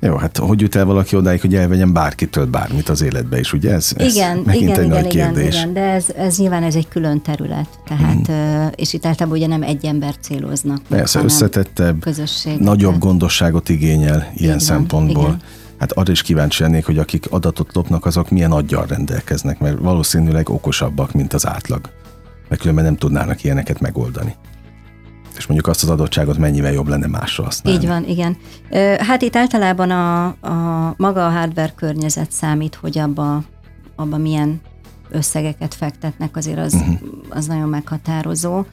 Jó, 0.01 0.17
hát 0.17 0.37
hogy 0.37 0.61
jut 0.61 0.75
el 0.75 0.85
valaki 0.85 1.17
odáig, 1.17 1.41
hogy 1.41 1.55
elvegyen 1.55 1.93
bárkitől 1.93 2.47
bármit 2.47 2.89
az 2.89 3.03
életbe 3.03 3.39
is, 3.39 3.53
ugye? 3.53 3.73
Ez, 3.73 3.93
ez 3.97 4.15
igen, 4.15 4.39
igen, 4.39 4.51
egy 4.51 4.63
igen, 4.63 5.05
igen, 5.05 5.41
igen, 5.41 5.73
de 5.73 5.81
ez, 5.81 6.07
ez 6.17 6.39
nyilván 6.39 6.63
ez 6.63 6.75
egy 6.75 6.89
külön 6.89 7.23
terület, 7.23 7.69
tehát, 7.85 8.31
mm. 8.31 8.67
és 8.75 8.93
itt 8.93 9.07
általában 9.07 9.39
ugye 9.39 9.47
nem 9.47 9.63
egy 9.63 9.85
ember 9.85 10.15
céloznak. 10.21 10.81
Persze, 10.89 11.23
összetettebb, 11.23 12.01
közösség, 12.01 12.59
nagyobb 12.59 12.99
gondosságot 12.99 13.69
igényel 13.69 14.17
ilyen 14.17 14.33
Igen, 14.35 14.59
szempontból. 14.59 15.25
Igen. 15.25 15.41
Hát 15.79 15.93
arra 15.93 16.13
is 16.13 16.23
kíváncsi 16.23 16.63
lennék, 16.63 16.87
hogy 16.87 16.99
akik 16.99 17.27
adatot 17.31 17.75
lopnak, 17.75 18.07
azok 18.07 18.31
milyen 18.31 18.53
aggyal 18.53 18.87
rendelkeznek, 18.87 19.59
mert 19.59 19.79
valószínűleg 19.79 20.49
okosabbak, 20.49 21.13
mint 21.13 21.33
az 21.33 21.47
átlag. 21.47 21.81
Mert 22.49 22.61
különben 22.61 22.85
nem 22.85 22.97
tudnának 22.97 23.45
ilyeneket 23.45 23.81
megoldani 23.81 24.35
és 25.37 25.47
mondjuk 25.47 25.69
azt 25.69 25.83
az 25.83 25.89
adottságot 25.89 26.39
mennyivel 26.39 26.73
jobb 26.73 26.89
lenne 26.89 27.07
másra 27.07 27.45
használni. 27.45 27.81
Így 27.81 27.87
van, 27.87 28.05
igen. 28.05 28.37
Hát 28.99 29.23
itt 29.23 29.37
általában 29.37 29.91
a, 29.91 30.27
a 30.27 30.95
maga 30.97 31.27
a 31.27 31.31
hardware 31.31 31.73
környezet 31.77 32.33
számít, 32.33 32.75
hogy 32.75 32.99
abba, 32.99 33.43
abba 33.97 34.17
milyen 34.17 34.61
összegeket 35.11 35.75
fektetnek, 35.75 36.37
azért 36.37 36.59
az, 36.59 36.75
uh-huh. 36.75 36.99
az 37.29 37.47
nagyon 37.47 37.69
meghatározó, 37.69 38.65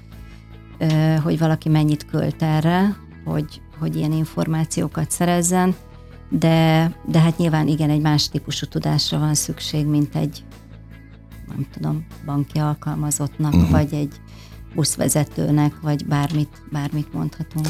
hogy 1.23 1.39
valaki 1.39 1.69
mennyit 1.69 2.05
költ 2.05 2.41
erre, 2.41 2.95
hogy, 3.25 3.61
hogy 3.79 3.95
ilyen 3.95 4.11
információkat 4.11 5.11
szerezzen, 5.11 5.75
de, 6.29 6.91
de 7.05 7.19
hát 7.19 7.37
nyilván 7.37 7.67
igen, 7.67 7.89
egy 7.89 8.01
más 8.01 8.29
típusú 8.29 8.65
tudásra 8.65 9.19
van 9.19 9.33
szükség, 9.33 9.85
mint 9.85 10.15
egy 10.15 10.43
nem 11.47 11.67
tudom, 11.73 12.05
banki 12.25 12.59
alkalmazottnak, 12.59 13.53
uh-huh. 13.53 13.69
vagy 13.69 13.93
egy 13.93 14.21
buszvezetőnek, 14.75 15.73
vagy 15.81 16.05
bármit, 16.05 16.61
bármit 16.71 17.13
mondhatunk. 17.13 17.67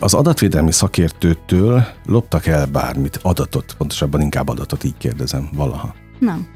Az 0.00 0.14
adatvédelmi 0.14 0.72
szakértőtől 0.72 1.84
loptak 2.06 2.46
el 2.46 2.66
bármit, 2.66 3.18
adatot, 3.22 3.74
pontosabban 3.78 4.20
inkább 4.20 4.48
adatot, 4.48 4.84
így 4.84 4.96
kérdezem, 4.96 5.48
valaha? 5.52 5.94
Nem. 6.18 6.46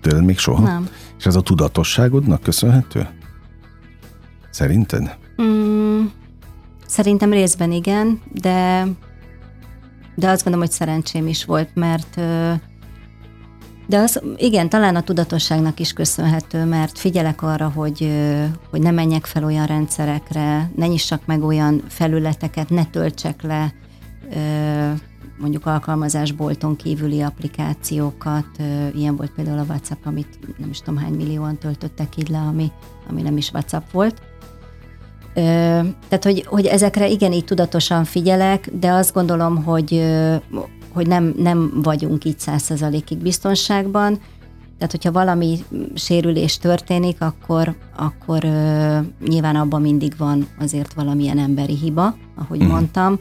Tőled 0.00 0.24
még 0.24 0.38
soha? 0.38 0.62
Nem. 0.62 0.88
És 1.18 1.26
ez 1.26 1.36
a 1.36 1.40
tudatosságodnak 1.40 2.42
köszönhető? 2.42 3.08
Szerinted? 4.50 5.16
Mm, 5.42 6.04
szerintem 6.86 7.30
részben 7.32 7.72
igen, 7.72 8.20
de 8.32 8.86
de 10.14 10.30
azt 10.30 10.44
gondolom, 10.44 10.66
hogy 10.66 10.76
szerencsém 10.76 11.26
is 11.26 11.44
volt, 11.44 11.74
mert 11.74 12.20
de 13.92 13.98
az, 13.98 14.22
igen, 14.36 14.68
talán 14.68 14.96
a 14.96 15.02
tudatosságnak 15.02 15.80
is 15.80 15.92
köszönhető, 15.92 16.64
mert 16.64 16.98
figyelek 16.98 17.42
arra, 17.42 17.72
hogy, 17.74 18.12
hogy 18.70 18.80
ne 18.80 18.90
menjek 18.90 19.24
fel 19.24 19.44
olyan 19.44 19.66
rendszerekre, 19.66 20.70
ne 20.76 20.86
nyissak 20.86 21.26
meg 21.26 21.42
olyan 21.42 21.82
felületeket, 21.88 22.70
ne 22.70 22.84
töltsek 22.84 23.42
le 23.42 23.74
mondjuk 25.38 25.66
alkalmazásbolton 25.66 26.76
kívüli 26.76 27.20
applikációkat. 27.20 28.46
Ilyen 28.94 29.16
volt 29.16 29.30
például 29.30 29.58
a 29.58 29.64
WhatsApp, 29.68 30.06
amit 30.06 30.38
nem 30.58 30.70
is 30.70 30.78
tudom 30.78 31.00
hány 31.00 31.12
millióan 31.12 31.58
töltöttek 31.58 32.16
így 32.16 32.28
le, 32.28 32.38
ami, 32.38 32.70
ami 33.08 33.22
nem 33.22 33.36
is 33.36 33.50
WhatsApp 33.52 33.90
volt. 33.90 34.22
Tehát, 35.34 36.24
hogy, 36.24 36.46
hogy 36.46 36.66
ezekre 36.66 37.08
igen, 37.08 37.32
így 37.32 37.44
tudatosan 37.44 38.04
figyelek, 38.04 38.70
de 38.80 38.90
azt 38.90 39.12
gondolom, 39.12 39.64
hogy 39.64 40.04
hogy 40.92 41.06
nem, 41.06 41.34
nem 41.36 41.80
vagyunk 41.82 42.24
így 42.24 42.38
százszerzalékig 42.38 43.18
biztonságban, 43.18 44.20
tehát, 44.82 44.96
hogyha 44.96 45.24
valami 45.24 45.64
sérülés 45.94 46.58
történik, 46.58 47.20
akkor, 47.20 47.74
akkor 47.96 48.44
ö, 48.44 48.98
nyilván 49.26 49.56
abban 49.56 49.80
mindig 49.80 50.14
van 50.18 50.46
azért 50.58 50.92
valamilyen 50.92 51.38
emberi 51.38 51.76
hiba, 51.76 52.16
ahogy 52.36 52.62
mm. 52.62 52.66
mondtam, 52.66 53.18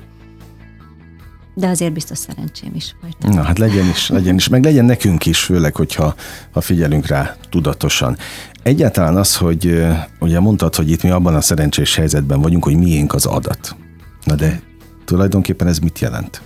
de 1.56 1.68
azért 1.68 1.94
biztos 1.94 2.18
szerencsém 2.18 2.72
is 2.76 2.96
volt. 3.02 3.36
Na 3.36 3.42
hát 3.42 3.58
legyen 3.58 3.90
is, 3.90 4.10
legyen 4.10 4.36
is, 4.36 4.48
meg 4.48 4.64
legyen 4.64 4.86
nekünk 4.86 5.26
is, 5.26 5.40
főleg, 5.40 5.76
hogyha 5.76 6.16
ha 6.52 6.62
figyelünk 6.62 7.08
rá 7.08 7.36
tudatosan. 7.50 8.18
Egyáltalán 8.64 9.18
az, 9.18 9.38
hogy 9.38 9.86
ugye 10.20 10.40
mondtad, 10.40 10.76
hogy 10.76 10.90
itt 10.90 11.04
mi 11.04 11.10
abban 11.10 11.36
a 11.36 11.42
szerencsés 11.42 11.96
helyzetben 11.96 12.42
vagyunk, 12.42 12.64
hogy 12.64 12.78
miénk 12.78 13.14
az 13.14 13.26
adat. 13.26 13.76
Na 14.24 14.36
de 14.36 14.62
tulajdonképpen 15.06 15.68
ez 15.68 15.78
mit 15.78 16.00
jelent? 16.00 16.42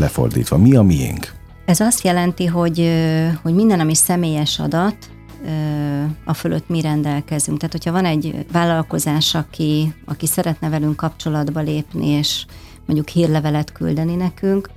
Lefordítva. 0.00 0.56
Mi 0.58 0.76
a 0.76 0.82
miénk? 0.82 1.32
Ez 1.64 1.80
azt 1.80 2.04
jelenti, 2.04 2.46
hogy, 2.46 2.90
hogy 3.42 3.54
minden, 3.54 3.80
ami 3.80 3.94
személyes 3.94 4.58
adat, 4.58 4.96
a 6.24 6.34
fölött 6.34 6.68
mi 6.68 6.80
rendelkezünk. 6.80 7.58
Tehát, 7.58 7.72
hogyha 7.72 7.92
van 7.92 8.04
egy 8.04 8.46
vállalkozás, 8.52 9.34
aki, 9.34 9.94
aki 10.04 10.26
szeretne 10.26 10.68
velünk 10.68 10.96
kapcsolatba 10.96 11.60
lépni, 11.60 12.06
és 12.06 12.44
mondjuk 12.86 13.08
hírlevelet 13.08 13.72
küldeni 13.72 14.14
nekünk, 14.14 14.70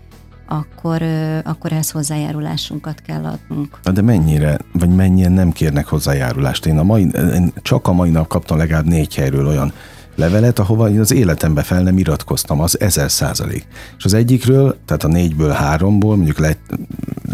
akkor, 0.48 1.02
akkor 1.44 1.72
ehhez 1.72 1.92
hozzájárulásunkat 1.92 3.02
kell 3.02 3.26
adnunk. 3.26 3.80
De 3.94 4.02
mennyire, 4.02 4.58
vagy 4.74 4.90
mennyien 4.90 5.32
nem 5.32 5.52
kérnek 5.52 5.88
hozzájárulást? 5.88 6.66
Én, 6.66 6.78
a 6.78 6.84
mai, 6.84 7.08
én 7.34 7.54
csak 7.62 7.88
a 7.88 7.94
mai 7.94 8.10
nap 8.10 8.28
kaptam 8.28 8.58
legalább 8.58 8.86
négy 8.86 9.16
helyről 9.16 9.48
olyan 9.48 9.74
levelet, 10.16 10.60
ahova 10.60 10.90
én 10.90 11.00
az 11.00 11.14
életembe 11.14 11.64
fel 11.64 11.82
nem 11.82 11.98
iratkoztam, 11.98 12.62
az 12.62 12.80
ezer 12.80 13.12
százalék. 13.12 13.68
És 13.98 14.06
az 14.06 14.14
egyikről, 14.14 14.78
tehát 14.86 15.04
a 15.04 15.08
négyből 15.08 15.50
háromból, 15.50 16.16
mondjuk 16.16 16.40
le, 16.40 16.58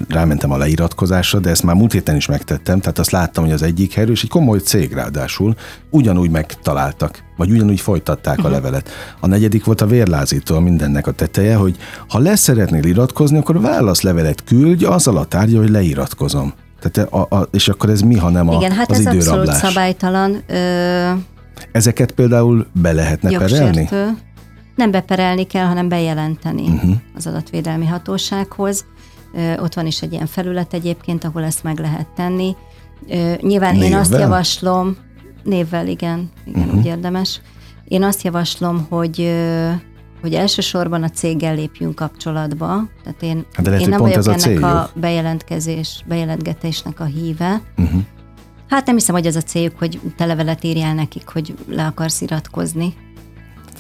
rámentem 0.10 0.52
a 0.52 0.58
leiratkozásra, 0.58 1.40
de 1.40 1.50
ezt 1.50 1.64
már 1.64 1.76
múlt 1.76 1.92
héten 1.92 2.16
is 2.16 2.28
megtettem, 2.28 2.80
tehát 2.80 3.00
azt 3.00 3.12
láttam, 3.12 3.44
hogy 3.44 3.54
az 3.54 3.62
egyik 3.62 3.94
helyről, 3.94 4.14
és 4.14 4.24
egy 4.24 4.30
komoly 4.30 4.60
cég 4.60 4.94
ráadásul 4.94 5.56
ugyanúgy 5.90 6.30
megtaláltak, 6.30 7.24
vagy 7.38 7.52
ugyanúgy 7.52 7.80
folytatták 7.80 8.38
uh-huh. 8.38 8.46
a 8.46 8.56
mhm. 8.56 8.64
levelet. 8.64 8.90
A 9.20 9.28
negyedik 9.28 9.66
volt 9.66 9.82
a 9.82 9.86
vérlázító 9.86 10.60
mindennek 10.60 11.08
a 11.08 11.12
teteje, 11.12 11.56
hogy 11.56 11.78
ha 12.08 12.20
lesz 12.20 12.42
szeretnél 12.42 12.84
iratkozni, 12.84 13.38
akkor 13.38 13.62
válaszlevelet 13.62 14.44
küldj 14.44 14.86
azzal 14.86 15.18
a 15.18 15.26
tárgya, 15.26 15.60
hogy 15.60 15.70
leiratkozom. 15.70 16.54
Tehát 16.80 17.14
a, 17.14 17.36
a, 17.36 17.48
és 17.52 17.68
akkor 17.68 17.90
ez 17.90 18.02
mi, 18.02 18.18
ha 18.18 18.30
nem 18.30 18.50
a, 18.50 18.54
Igen, 18.54 18.72
hát 18.72 18.92
az 18.92 18.98
ez 18.98 19.14
időrablás? 19.14 19.48
abszolút 19.48 19.74
szabálytalan. 19.74 20.44
Ö... 20.48 21.12
Ezeket 21.72 22.12
például 22.12 22.68
be 22.72 22.92
lehetne 22.92 23.30
jogsértő. 23.30 23.84
perelni? 23.86 24.18
Nem 24.76 24.92
beperelni 24.92 25.44
kell, 25.44 25.66
hanem 25.66 25.90
bejelenteni 25.90 26.68
uh-huh. 26.68 26.96
az 27.16 27.28
adatvédelmi 27.28 27.86
hatósághoz. 27.86 28.86
Ott 29.58 29.74
van 29.74 29.86
is 29.86 30.02
egy 30.02 30.14
ilyen 30.14 30.26
felület 30.26 30.74
egyébként, 30.74 31.24
ahol 31.24 31.44
ezt 31.44 31.64
meg 31.64 31.80
lehet 31.80 32.08
tenni. 32.08 32.56
Nyilván 33.42 33.74
névvel? 33.74 33.90
én 33.90 33.96
azt 33.96 34.12
javaslom, 34.12 34.98
névvel 35.44 35.88
igen, 35.88 36.30
igen 36.46 36.62
uh-huh. 36.62 36.80
úgy 36.80 36.86
érdemes. 36.86 37.42
Én 37.88 38.04
azt 38.04 38.22
javaslom, 38.22 38.86
hogy 38.90 39.32
hogy 40.22 40.34
elsősorban 40.34 41.04
a 41.04 41.10
céggel 41.10 41.56
lépjünk 41.56 41.96
kapcsolatba. 41.96 42.84
Tehát 43.04 43.22
én, 43.22 43.46
hát 43.54 43.66
De 43.66 43.70
lehet, 43.70 43.86
én 43.86 43.90
nem 43.90 44.00
vagyok 44.00 44.26
ennek 44.26 44.38
a, 44.38 44.40
céljuk. 44.40 44.64
a 44.64 44.90
bejelentkezés, 44.96 46.04
bejelentgetésnek 46.08 47.00
a 47.00 47.04
híve. 47.04 47.62
Uh-huh. 47.78 48.02
Hát 48.70 48.86
nem 48.86 48.96
hiszem, 48.96 49.16
hogy 49.16 49.28
az 49.28 49.36
a 49.36 49.42
céljuk, 49.42 49.78
hogy 49.78 50.00
te 50.18 50.26
levelet 50.26 50.64
írjál 50.64 50.94
nekik, 50.94 51.28
hogy 51.28 51.54
le 51.68 51.86
akarsz 51.86 52.22
iratkozni. 52.22 52.94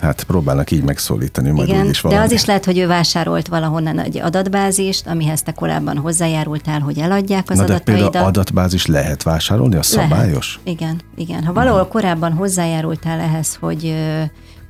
Hát 0.01 0.23
próbálnak 0.23 0.71
így 0.71 0.83
megszólítani, 0.83 1.49
majd 1.49 1.67
Igen, 1.67 1.89
is 1.89 2.01
valami. 2.01 2.19
de 2.19 2.25
az 2.25 2.31
is 2.33 2.45
lehet, 2.45 2.65
hogy 2.65 2.77
ő 2.77 2.87
vásárolt 2.87 3.47
valahonnan 3.47 3.99
egy 3.99 4.17
adatbázist, 4.17 5.07
amihez 5.07 5.41
te 5.41 5.51
korábban 5.51 5.97
hozzájárultál, 5.97 6.79
hogy 6.79 6.97
eladják 6.99 7.49
az 7.49 7.57
Na 7.57 7.65
de 7.65 7.73
adataidat. 7.73 8.01
például 8.03 8.27
adatbázis 8.27 8.85
lehet 8.85 9.23
vásárolni, 9.23 9.75
a 9.75 9.83
szabályos? 9.83 10.59
Lehet. 10.63 10.79
Igen, 10.81 11.01
igen. 11.15 11.43
Ha 11.43 11.53
valahol 11.53 11.79
uh-huh. 11.79 11.93
korábban 11.93 12.31
hozzájárultál 12.33 13.19
ehhez, 13.19 13.55
hogy 13.55 13.83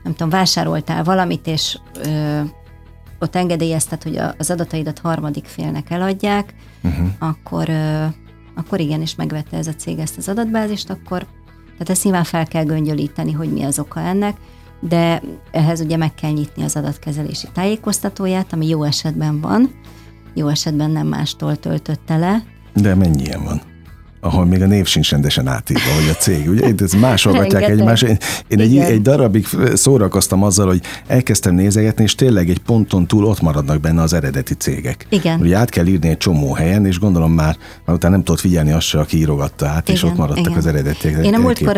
nem 0.04 0.14
tudom, 0.14 0.30
vásároltál 0.30 1.04
valamit, 1.04 1.48
és 1.48 1.78
ö, 2.06 2.40
ott 3.20 3.36
engedélyezted, 3.36 4.04
hogy 4.04 4.20
az 4.38 4.50
adataidat 4.50 5.00
harmadik 5.00 5.46
félnek 5.46 5.90
eladják, 5.90 6.54
uh-huh. 6.84 7.08
akkor, 7.20 7.70
ö, 7.70 8.06
akkor 8.60 8.80
igenis 8.80 9.16
megvette 9.16 9.58
ez 9.58 9.68
a 9.68 9.74
cég 9.74 10.00
ezt 10.00 10.18
az 10.18 10.30
adatbázist, 10.30 10.90
akkor 10.90 11.26
tehát 11.72 11.90
ezt 11.90 12.04
nyilván 12.04 12.24
fel 12.24 12.48
kell 12.48 12.64
göngyölíteni, 12.64 13.32
hogy 13.32 13.54
mi 13.54 13.64
az 13.64 13.80
oka 13.80 14.00
ennek, 14.00 14.38
de 14.80 15.22
ehhez 15.52 15.80
ugye 15.80 15.98
meg 15.98 16.14
kell 16.14 16.32
nyitni 16.32 16.64
az 16.64 16.76
adatkezelési 16.76 17.48
tájékoztatóját, 17.54 18.54
ami 18.54 18.68
jó 18.68 18.84
esetben 18.84 19.42
van, 19.42 19.72
jó 20.34 20.48
esetben 20.48 20.92
nem 20.92 21.08
mástól 21.08 21.56
töltötte 21.56 22.18
le. 22.18 22.44
De 22.74 22.96
mennyi 22.96 23.24
ilyen 23.24 23.44
van? 23.44 23.62
Ahol 24.22 24.46
még 24.46 24.62
a 24.62 24.66
név 24.66 24.86
sincs 24.86 25.12
rendesen 25.12 25.48
átírva, 25.48 25.94
hogy 26.00 26.10
a 26.10 26.14
cég. 26.14 26.50
Ugye 26.50 26.74
ez 26.78 26.94
másolgatják 26.94 27.70
egymást. 27.70 28.04
Én, 28.04 28.18
én 28.48 28.60
egy, 28.60 28.78
egy 28.78 29.02
darabig 29.02 29.48
szórakoztam 29.74 30.44
azzal, 30.44 30.68
hogy 30.68 30.82
elkezdtem 31.08 31.56
nézegetni, 31.56 32.04
és 32.04 32.16
tényleg 32.16 32.50
egy 32.50 32.60
ponton 32.60 33.08
túl 33.08 33.26
ott 33.26 33.42
maradnak 33.42 33.80
benne 33.80 34.02
az 34.02 34.14
eredeti 34.14 34.54
cégek. 34.54 35.06
Igen. 35.10 35.40
Ugye 35.40 35.58
át 35.58 35.70
kell 35.70 35.86
írni 35.86 36.10
egy 36.10 36.18
csomó 36.18 36.54
helyen, 36.54 36.86
és 36.86 37.00
gondolom 37.00 37.32
már, 37.32 37.58
már 37.86 37.96
utána 37.96 38.14
nem 38.16 38.24
tudott 38.24 38.42
figyelni 38.42 38.72
azt 38.72 38.88
se, 38.88 39.00
aki 39.00 39.18
írogatta 39.18 39.68
át, 39.68 39.82
Igen, 39.82 39.96
és 39.96 40.04
ott 40.04 40.18
maradtak 40.18 40.46
Igen. 40.46 40.58
az 40.58 40.66
eredetiek. 40.66 41.26
Én 41.26 41.34
a 41.34 41.40
múltkor 41.40 41.78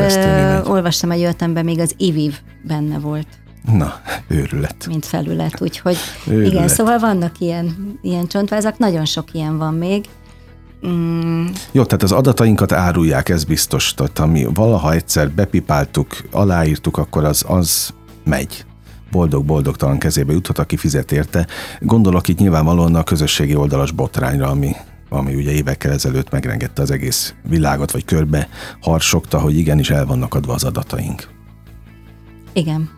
olvastam 0.66 1.12
egy 1.12 1.24
ötlemben, 1.24 1.66
még 1.66 1.80
az 1.80 1.94
IVIV 1.98 2.34
benne 2.68 3.00
volt. 3.00 3.28
Na, 3.74 4.02
őrület. 4.28 4.86
Mint 4.88 5.06
felület, 5.06 5.62
úgyhogy 5.62 5.98
őrület. 6.28 6.52
igen, 6.52 6.68
szóval 6.68 7.00
vannak 7.00 7.40
ilyen, 7.40 7.98
ilyen 8.02 8.28
csontvázak, 8.28 8.78
nagyon 8.78 9.06
sok 9.06 9.34
ilyen 9.34 9.58
van 9.58 9.74
még, 9.74 10.06
Mm. 10.88 11.46
Jó, 11.72 11.84
tehát 11.84 12.04
az 12.04 12.12
adatainkat 12.12 12.72
árulják, 12.72 13.30
ez 13.30 13.44
biztos. 13.44 13.94
Tehát 13.94 14.20
ami 14.20 14.48
valaha 14.54 14.94
egyszer 14.94 15.32
bepipáltuk, 15.32 16.08
aláírtuk, 16.32 16.98
akkor 16.98 17.24
az, 17.24 17.44
az 17.48 17.94
megy 18.24 18.66
boldog-boldogtalan 19.12 19.98
kezébe 19.98 20.34
juthat, 20.34 20.58
aki 20.58 20.78
fizet 20.78 21.12
érte. 21.12 21.48
Gondolok 21.80 22.28
itt 22.28 22.38
nyilvánvalóan 22.38 22.96
a 22.96 23.04
közösségi 23.04 23.56
oldalas 23.56 23.92
botrányra, 23.92 24.48
ami, 24.48 24.72
ami 25.10 25.36
ugye 25.36 25.52
évekkel 25.52 25.92
ezelőtt 25.92 26.30
megrengette 26.30 26.82
az 26.82 26.92
egész 26.92 27.34
világot, 27.44 27.92
vagy 27.92 28.06
körbe 28.06 28.50
harsogta, 28.82 29.40
hogy 29.40 29.58
igenis 29.58 29.90
el 29.90 30.06
vannak 30.06 30.34
adva 30.34 30.54
az 30.54 30.64
adataink. 30.64 31.28
Igen. 32.54 32.90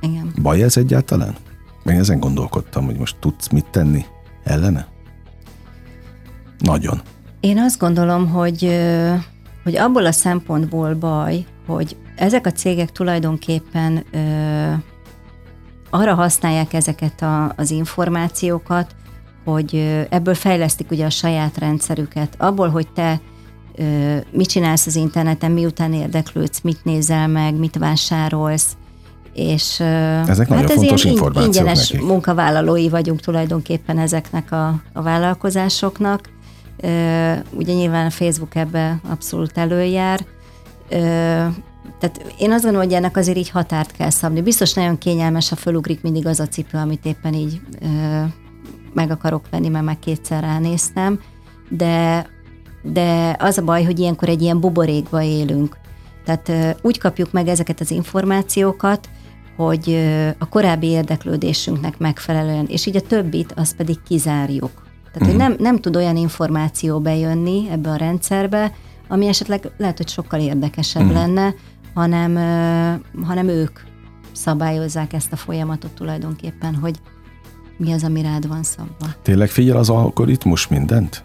Igen. 0.00 0.32
Baj 0.42 0.62
ez 0.62 0.76
egyáltalán? 0.76 1.36
Én 1.84 1.98
ezen 1.98 2.20
gondolkodtam, 2.20 2.84
hogy 2.84 2.98
most 2.98 3.16
tudsz 3.20 3.48
mit 3.48 3.66
tenni 3.70 4.04
ellene? 4.44 4.86
Nagyon. 6.58 7.00
Én 7.40 7.58
azt 7.58 7.78
gondolom, 7.78 8.28
hogy, 8.28 8.80
hogy 9.64 9.76
abból 9.76 10.06
a 10.06 10.12
szempontból 10.12 10.94
baj, 10.94 11.44
hogy 11.66 11.96
ezek 12.16 12.46
a 12.46 12.52
cégek 12.52 12.92
tulajdonképpen 12.92 14.04
ö, 14.12 14.72
arra 15.90 16.14
használják 16.14 16.72
ezeket 16.72 17.22
a, 17.22 17.52
az 17.56 17.70
információkat, 17.70 18.94
hogy 19.44 19.74
ebből 20.10 20.34
fejlesztik 20.34 20.90
ugye 20.90 21.04
a 21.04 21.10
saját 21.10 21.58
rendszerüket. 21.58 22.34
Abból, 22.38 22.68
hogy 22.68 22.88
te 22.88 23.20
ö, 23.74 24.16
mit 24.32 24.48
csinálsz 24.48 24.86
az 24.86 24.96
interneten, 24.96 25.50
miután 25.50 25.92
érdeklődsz, 25.92 26.60
mit 26.60 26.84
nézel 26.84 27.28
meg, 27.28 27.54
mit 27.54 27.78
vásárolsz, 27.78 28.76
és 29.32 29.80
Ezek 29.80 30.48
hát 30.48 30.70
ez 30.70 30.82
ilyen 30.82 31.32
ingyenes 31.44 31.90
nekik. 31.90 32.06
munkavállalói 32.06 32.88
vagyunk 32.88 33.20
tulajdonképpen 33.20 33.98
ezeknek 33.98 34.52
a, 34.52 34.82
a 34.92 35.02
vállalkozásoknak, 35.02 36.28
Ugye 37.50 37.72
nyilván 37.72 38.06
a 38.06 38.10
Facebook 38.10 38.54
ebbe 38.54 39.00
abszolút 39.08 39.58
előjár. 39.58 40.20
Tehát 41.98 42.34
én 42.38 42.52
azt 42.52 42.62
gondolom, 42.62 42.86
hogy 42.86 42.96
ennek 42.96 43.16
azért 43.16 43.36
így 43.36 43.50
határt 43.50 43.92
kell 43.92 44.10
szabni. 44.10 44.40
Biztos 44.40 44.72
nagyon 44.74 44.98
kényelmes, 44.98 45.48
ha 45.48 45.56
fölugrik 45.56 46.02
mindig 46.02 46.26
az 46.26 46.40
a 46.40 46.48
cipő, 46.48 46.78
amit 46.78 47.04
éppen 47.04 47.34
így 47.34 47.60
meg 48.94 49.10
akarok 49.10 49.44
venni, 49.50 49.68
mert 49.68 49.84
meg 49.84 49.98
kétszer 49.98 50.42
ránéztem, 50.42 51.20
de, 51.68 52.26
de 52.82 53.36
az 53.38 53.58
a 53.58 53.62
baj, 53.62 53.84
hogy 53.84 53.98
ilyenkor 53.98 54.28
egy 54.28 54.42
ilyen 54.42 54.60
buborékba 54.60 55.22
élünk. 55.22 55.76
Tehát 56.24 56.76
úgy 56.82 56.98
kapjuk 56.98 57.32
meg 57.32 57.48
ezeket 57.48 57.80
az 57.80 57.90
információkat, 57.90 59.08
hogy 59.56 60.08
a 60.38 60.48
korábbi 60.48 60.86
érdeklődésünknek 60.86 61.98
megfelelően, 61.98 62.66
és 62.66 62.86
így 62.86 62.96
a 62.96 63.00
többit, 63.00 63.52
azt 63.56 63.76
pedig 63.76 64.02
kizárjuk. 64.02 64.88
Tehát, 65.12 65.28
uh-huh. 65.28 65.28
hogy 65.28 65.34
mhm. 65.34 65.62
nem, 65.62 65.72
nem 65.72 65.80
tud 65.80 65.96
olyan 65.96 66.16
információ 66.16 67.00
bejönni 67.00 67.68
ebbe 67.70 67.90
a 67.90 67.96
rendszerbe, 67.96 68.72
ami 69.08 69.26
esetleg 69.26 69.70
lehet, 69.76 69.96
hogy 69.96 70.08
sokkal 70.08 70.40
érdekesebb 70.40 71.02
uh-huh. 71.02 71.18
lenne, 71.18 71.54
hanem, 71.94 72.34
hanem 73.26 73.48
ők 73.48 73.80
szabályozzák 74.32 75.12
ezt 75.12 75.32
a 75.32 75.36
folyamatot 75.36 75.90
tulajdonképpen, 75.90 76.74
hogy 76.74 77.00
mi 77.76 77.92
az, 77.92 78.04
ami 78.04 78.22
rád 78.22 78.48
van 78.48 78.62
szabva. 78.62 79.06
Tényleg 79.22 79.48
figyel 79.48 79.76
az 79.76 79.90
algoritmus 79.90 80.68
mindent? 80.68 81.24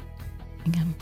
Igen. 0.66 0.96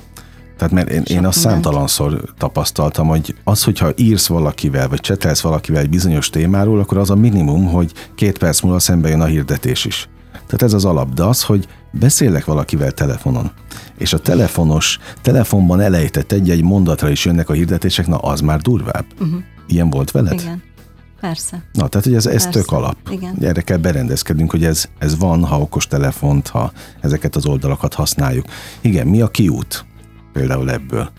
Tehát 0.58 0.74
mert 0.74 0.90
én, 0.90 1.18
én 1.18 1.26
azt 1.26 1.40
számtalanszor 1.40 2.34
tapasztaltam, 2.38 3.08
hogy 3.08 3.36
az, 3.44 3.64
hogyha 3.64 3.92
írsz 3.96 4.28
valakivel, 4.28 4.90
vagy 4.90 5.00
csetelsz 5.00 5.42
valakivel 5.42 5.82
egy 5.82 5.90
bizonyos 5.90 6.30
témáról, 6.30 6.80
akkor 6.80 6.98
az 6.98 7.10
a 7.10 7.16
minimum, 7.16 7.66
hogy 7.66 7.92
két 8.16 8.38
perc 8.38 8.62
múlva 8.62 8.80
szembe 8.80 9.10
jön 9.10 9.22
a 9.22 9.26
hirdetés 9.26 9.86
is. 9.86 10.10
Tehát 10.54 10.74
ez 10.74 10.84
az 10.84 10.86
alap, 10.86 11.14
de 11.14 11.24
az, 11.24 11.44
hogy 11.44 11.68
beszélek 11.92 12.46
valakivel 12.46 12.92
telefonon, 12.92 13.52
és 13.98 14.14
a 14.14 14.20
telefonos, 14.20 15.00
telefonban 15.22 15.80
elejtett 15.80 16.32
egy-egy 16.32 16.64
mondatra 16.64 17.10
is 17.10 17.26
jönnek 17.26 17.50
a 17.50 17.54
hirdetések, 17.54 18.08
na 18.08 18.18
az 18.18 18.42
már 18.42 18.60
durvább. 18.60 19.06
Uh-huh. 19.20 19.40
Ilyen 19.68 19.90
volt 19.90 20.12
veled? 20.12 20.34
Igen. 20.34 20.64
Persze. 21.20 21.64
Na, 21.72 21.88
tehát 21.88 22.06
hogy 22.06 22.16
ez, 22.16 22.26
ez 22.26 22.48
tök 22.48 22.72
alap. 22.72 22.96
Igen. 23.10 23.36
Erre 23.42 23.62
kell 23.62 23.78
berendezkednünk, 23.78 24.52
hogy 24.52 24.66
ez, 24.66 24.86
ez 25.00 25.18
van, 25.18 25.46
ha 25.46 25.60
okos 25.60 25.88
telefont, 25.88 26.48
ha 26.48 26.72
ezeket 27.02 27.36
az 27.36 27.46
oldalakat 27.46 27.94
használjuk. 27.94 28.46
Igen, 28.82 29.08
mi 29.08 29.22
a 29.22 29.28
kiút 29.28 29.86
például 30.34 30.72
ebből? 30.72 31.10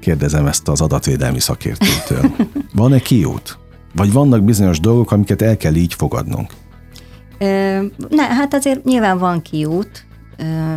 Kérdezem 0.00 0.46
ezt 0.46 0.68
az 0.68 0.80
adatvédelmi 0.80 1.40
szakértőtől. 1.40 2.30
Van-e 2.74 2.98
kiút? 2.98 3.58
Vagy 3.94 4.12
vannak 4.12 4.44
bizonyos 4.44 4.80
dolgok, 4.80 5.12
amiket 5.12 5.42
el 5.42 5.56
kell 5.56 5.74
így 5.74 5.94
fogadnunk? 5.94 6.52
Ne, 8.08 8.22
hát 8.22 8.54
azért 8.54 8.84
nyilván 8.84 9.18
van 9.18 9.42
kiút. 9.42 10.06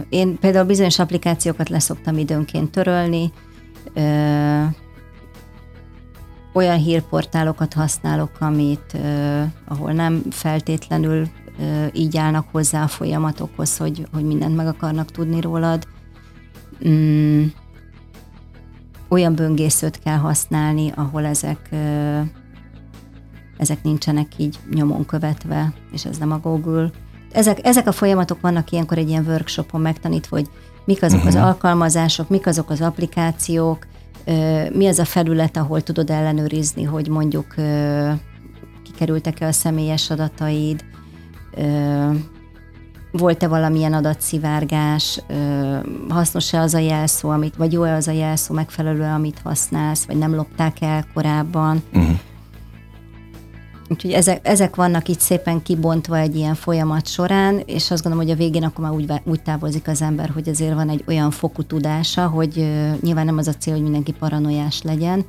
Én 0.09 0.39
például 0.39 0.65
bizonyos 0.65 0.99
applikációkat 0.99 1.69
leszoktam 1.69 2.17
időnként 2.17 2.71
törölni, 2.71 3.31
olyan 6.53 6.77
hírportálokat 6.77 7.73
használok, 7.73 8.31
amit, 8.39 8.97
ahol 9.67 9.91
nem 9.91 10.21
feltétlenül 10.29 11.27
így 11.93 12.17
állnak 12.17 12.47
hozzá 12.51 12.83
a 12.83 12.87
folyamatokhoz, 12.87 13.77
hogy, 13.77 14.07
hogy 14.13 14.23
mindent 14.23 14.55
meg 14.55 14.67
akarnak 14.67 15.11
tudni 15.11 15.41
rólad. 15.41 15.87
Mm, 16.87 17.43
olyan 19.07 19.35
böngészőt 19.35 19.99
kell 19.99 20.17
használni, 20.17 20.91
ahol 20.95 21.25
ezek 21.25 21.69
ezek 23.61 23.83
nincsenek 23.83 24.27
így 24.37 24.59
nyomon 24.73 25.05
követve, 25.05 25.73
és 25.91 26.05
ez 26.05 26.17
nem 26.17 26.31
a 26.31 26.39
Google. 26.39 26.91
Ezek, 27.31 27.65
ezek 27.65 27.87
a 27.87 27.91
folyamatok 27.91 28.41
vannak 28.41 28.71
ilyenkor 28.71 28.97
egy 28.97 29.09
ilyen 29.09 29.25
workshopon 29.27 29.81
megtanítva, 29.81 30.35
hogy 30.35 30.49
mik 30.85 31.03
azok 31.03 31.23
uh-huh. 31.23 31.35
az 31.35 31.41
alkalmazások, 31.41 32.29
mik 32.29 32.47
azok 32.47 32.69
az 32.69 32.81
applikációk, 32.81 33.87
mi 34.73 34.87
az 34.87 34.99
a 34.99 35.05
felület, 35.05 35.57
ahol 35.57 35.81
tudod 35.81 36.09
ellenőrizni, 36.09 36.83
hogy 36.83 37.07
mondjuk 37.07 37.55
kikerültek-e 38.83 39.47
a 39.47 39.51
személyes 39.51 40.09
adataid, 40.09 40.83
volt-e 43.11 43.47
valamilyen 43.47 43.93
adatszivárgás, 43.93 45.21
hasznos-e 46.09 46.59
az 46.59 46.73
a 46.73 46.79
jelszó, 46.79 47.29
amit, 47.29 47.55
vagy 47.55 47.73
jó-e 47.73 47.95
az 47.95 48.07
a 48.07 48.11
jelszó 48.11 48.53
megfelelő, 48.53 49.03
amit 49.03 49.39
használsz, 49.43 50.05
vagy 50.05 50.17
nem 50.17 50.35
lopták 50.35 50.81
el 50.81 51.05
korábban. 51.13 51.83
Uh-huh. 51.93 52.19
Úgyhogy 53.91 54.11
ezek, 54.11 54.39
ezek 54.47 54.75
vannak 54.75 55.07
itt 55.07 55.19
szépen 55.19 55.61
kibontva 55.61 56.17
egy 56.17 56.35
ilyen 56.35 56.55
folyamat 56.55 57.07
során, 57.07 57.61
és 57.65 57.91
azt 57.91 58.03
gondolom, 58.03 58.27
hogy 58.27 58.35
a 58.35 58.37
végén 58.37 58.63
akkor 58.63 58.83
már 58.83 58.93
úgy, 58.93 59.11
úgy 59.23 59.41
távozik 59.41 59.87
az 59.87 60.01
ember, 60.01 60.29
hogy 60.29 60.49
azért 60.49 60.73
van 60.73 60.89
egy 60.89 61.03
olyan 61.07 61.31
fokú 61.31 61.63
tudása, 61.63 62.27
hogy 62.27 62.57
uh, 62.57 62.99
nyilván 63.01 63.25
nem 63.25 63.37
az 63.37 63.47
a 63.47 63.53
cél, 63.53 63.73
hogy 63.73 63.83
mindenki 63.83 64.11
paranoiás 64.11 64.81
legyen, 64.81 65.25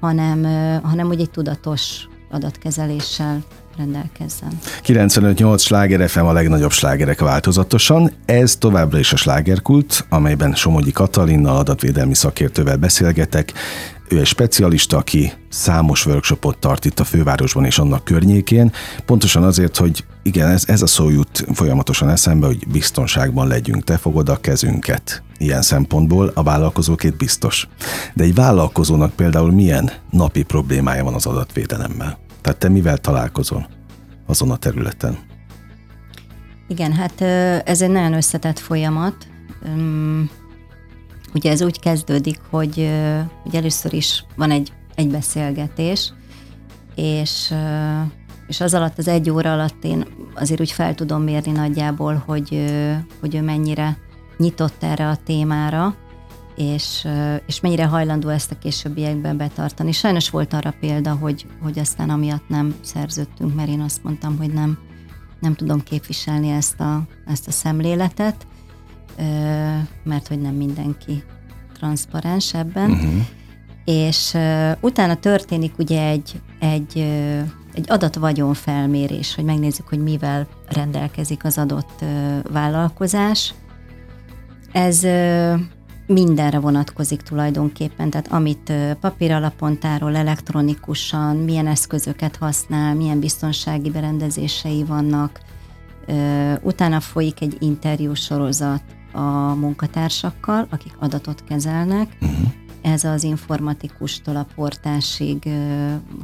hanem, 0.00 0.38
uh, 0.38 0.90
hanem 0.90 1.06
hogy 1.06 1.20
egy 1.20 1.30
tudatos 1.30 2.08
adatkezeléssel 2.30 3.42
rendelkezzen. 3.76 4.48
95-8 4.86 5.60
sláger 5.60 6.08
FM 6.08 6.24
a 6.24 6.32
legnagyobb 6.32 6.72
slágerek 6.72 7.20
változatosan. 7.20 8.12
Ez 8.24 8.56
továbbra 8.56 8.98
is 8.98 9.12
a 9.12 9.16
slágerkult, 9.16 10.06
amelyben 10.08 10.54
Somogyi 10.54 10.92
Katalinnal 10.92 11.56
adatvédelmi 11.56 12.14
szakértővel 12.14 12.76
beszélgetek. 12.76 13.52
Ő 14.10 14.18
egy 14.18 14.26
specialista, 14.26 14.96
aki 14.96 15.32
számos 15.48 16.06
workshopot 16.06 16.58
tart 16.58 16.84
itt 16.84 17.00
a 17.00 17.04
fővárosban 17.04 17.64
és 17.64 17.78
annak 17.78 18.04
környékén, 18.04 18.72
pontosan 19.04 19.42
azért, 19.42 19.76
hogy 19.76 20.04
igen, 20.22 20.48
ez, 20.48 20.64
ez 20.66 20.82
a 20.82 20.86
szó 20.86 21.10
jut 21.10 21.44
folyamatosan 21.52 22.08
eszembe, 22.08 22.46
hogy 22.46 22.68
biztonságban 22.68 23.46
legyünk, 23.46 23.84
te 23.84 23.96
fogod 23.96 24.28
a 24.28 24.40
kezünket. 24.40 25.22
Ilyen 25.38 25.62
szempontból 25.62 26.30
a 26.34 26.42
vállalkozókét 26.42 27.16
biztos. 27.16 27.68
De 28.14 28.24
egy 28.24 28.34
vállalkozónak 28.34 29.12
például 29.12 29.52
milyen 29.52 29.90
napi 30.10 30.42
problémája 30.42 31.04
van 31.04 31.14
az 31.14 31.26
adatvédelemmel? 31.26 32.18
Tehát 32.40 32.58
te 32.58 32.68
mivel 32.68 32.98
találkozol 32.98 33.68
azon 34.26 34.50
a 34.50 34.56
területen? 34.56 35.18
Igen, 36.68 36.92
hát 36.92 37.20
ez 37.66 37.82
egy 37.82 37.90
nagyon 37.90 38.12
összetett 38.12 38.58
folyamat. 38.58 39.26
Ugye 41.34 41.50
ez 41.50 41.62
úgy 41.62 41.80
kezdődik, 41.80 42.40
hogy, 42.50 42.90
hogy 43.42 43.54
először 43.54 43.92
is 43.92 44.24
van 44.36 44.50
egy, 44.50 44.72
egy 44.94 45.08
beszélgetés, 45.08 46.12
és, 46.94 47.54
és 48.46 48.60
az 48.60 48.74
alatt, 48.74 48.98
az 48.98 49.08
egy 49.08 49.30
óra 49.30 49.52
alatt 49.52 49.84
én 49.84 50.06
azért 50.34 50.60
úgy 50.60 50.70
fel 50.70 50.94
tudom 50.94 51.22
mérni 51.22 51.52
nagyjából, 51.52 52.22
hogy, 52.26 52.72
hogy 53.20 53.34
ő 53.34 53.42
mennyire 53.42 53.98
nyitott 54.36 54.82
erre 54.82 55.08
a 55.08 55.16
témára, 55.24 55.96
és, 56.56 57.08
és 57.46 57.60
mennyire 57.60 57.84
hajlandó 57.84 58.28
ezt 58.28 58.50
a 58.50 58.58
későbbiekben 58.58 59.36
betartani. 59.36 59.92
Sajnos 59.92 60.30
volt 60.30 60.52
arra 60.52 60.74
példa, 60.80 61.14
hogy, 61.14 61.46
hogy 61.62 61.78
aztán 61.78 62.10
amiatt 62.10 62.48
nem 62.48 62.74
szerződtünk, 62.80 63.54
mert 63.54 63.68
én 63.68 63.80
azt 63.80 64.02
mondtam, 64.02 64.36
hogy 64.36 64.52
nem, 64.52 64.78
nem 65.40 65.54
tudom 65.54 65.82
képviselni 65.82 66.48
ezt 66.48 66.80
a, 66.80 67.02
ezt 67.26 67.48
a 67.48 67.50
szemléletet, 67.50 68.46
mert 70.02 70.28
hogy 70.28 70.40
nem 70.40 70.54
mindenki 70.54 71.22
transzparens 71.78 72.54
ebben. 72.54 72.90
Uh-huh. 72.90 73.26
És 73.84 74.36
utána 74.80 75.14
történik 75.14 75.78
ugye 75.78 76.08
egy, 76.08 76.40
egy, 76.58 76.98
egy 77.74 77.84
adatvagyon 77.86 78.54
felmérés, 78.54 79.34
hogy 79.34 79.44
megnézzük, 79.44 79.88
hogy 79.88 80.02
mivel 80.02 80.46
rendelkezik 80.68 81.44
az 81.44 81.58
adott 81.58 82.04
vállalkozás. 82.52 83.54
Ez 84.72 85.06
mindenre 86.06 86.58
vonatkozik 86.58 87.20
tulajdonképpen, 87.20 88.10
tehát 88.10 88.32
amit 88.32 88.72
papír 89.00 89.32
alapon 89.32 89.78
tárol, 89.78 90.16
elektronikusan, 90.16 91.36
milyen 91.36 91.66
eszközöket 91.66 92.36
használ, 92.36 92.94
milyen 92.94 93.20
biztonsági 93.20 93.90
berendezései 93.90 94.84
vannak. 94.84 95.40
Utána 96.62 97.00
folyik 97.00 97.40
egy 97.40 97.56
interjú 97.60 98.14
sorozat 98.14 98.82
a 99.18 99.54
munkatársakkal, 99.54 100.66
akik 100.70 100.92
adatot 100.98 101.44
kezelnek. 101.44 102.16
Uh-huh. 102.20 102.48
Ez 102.82 103.04
az 103.04 103.22
informatikustól 103.22 104.36
a 104.36 104.46
portásig, 104.54 105.48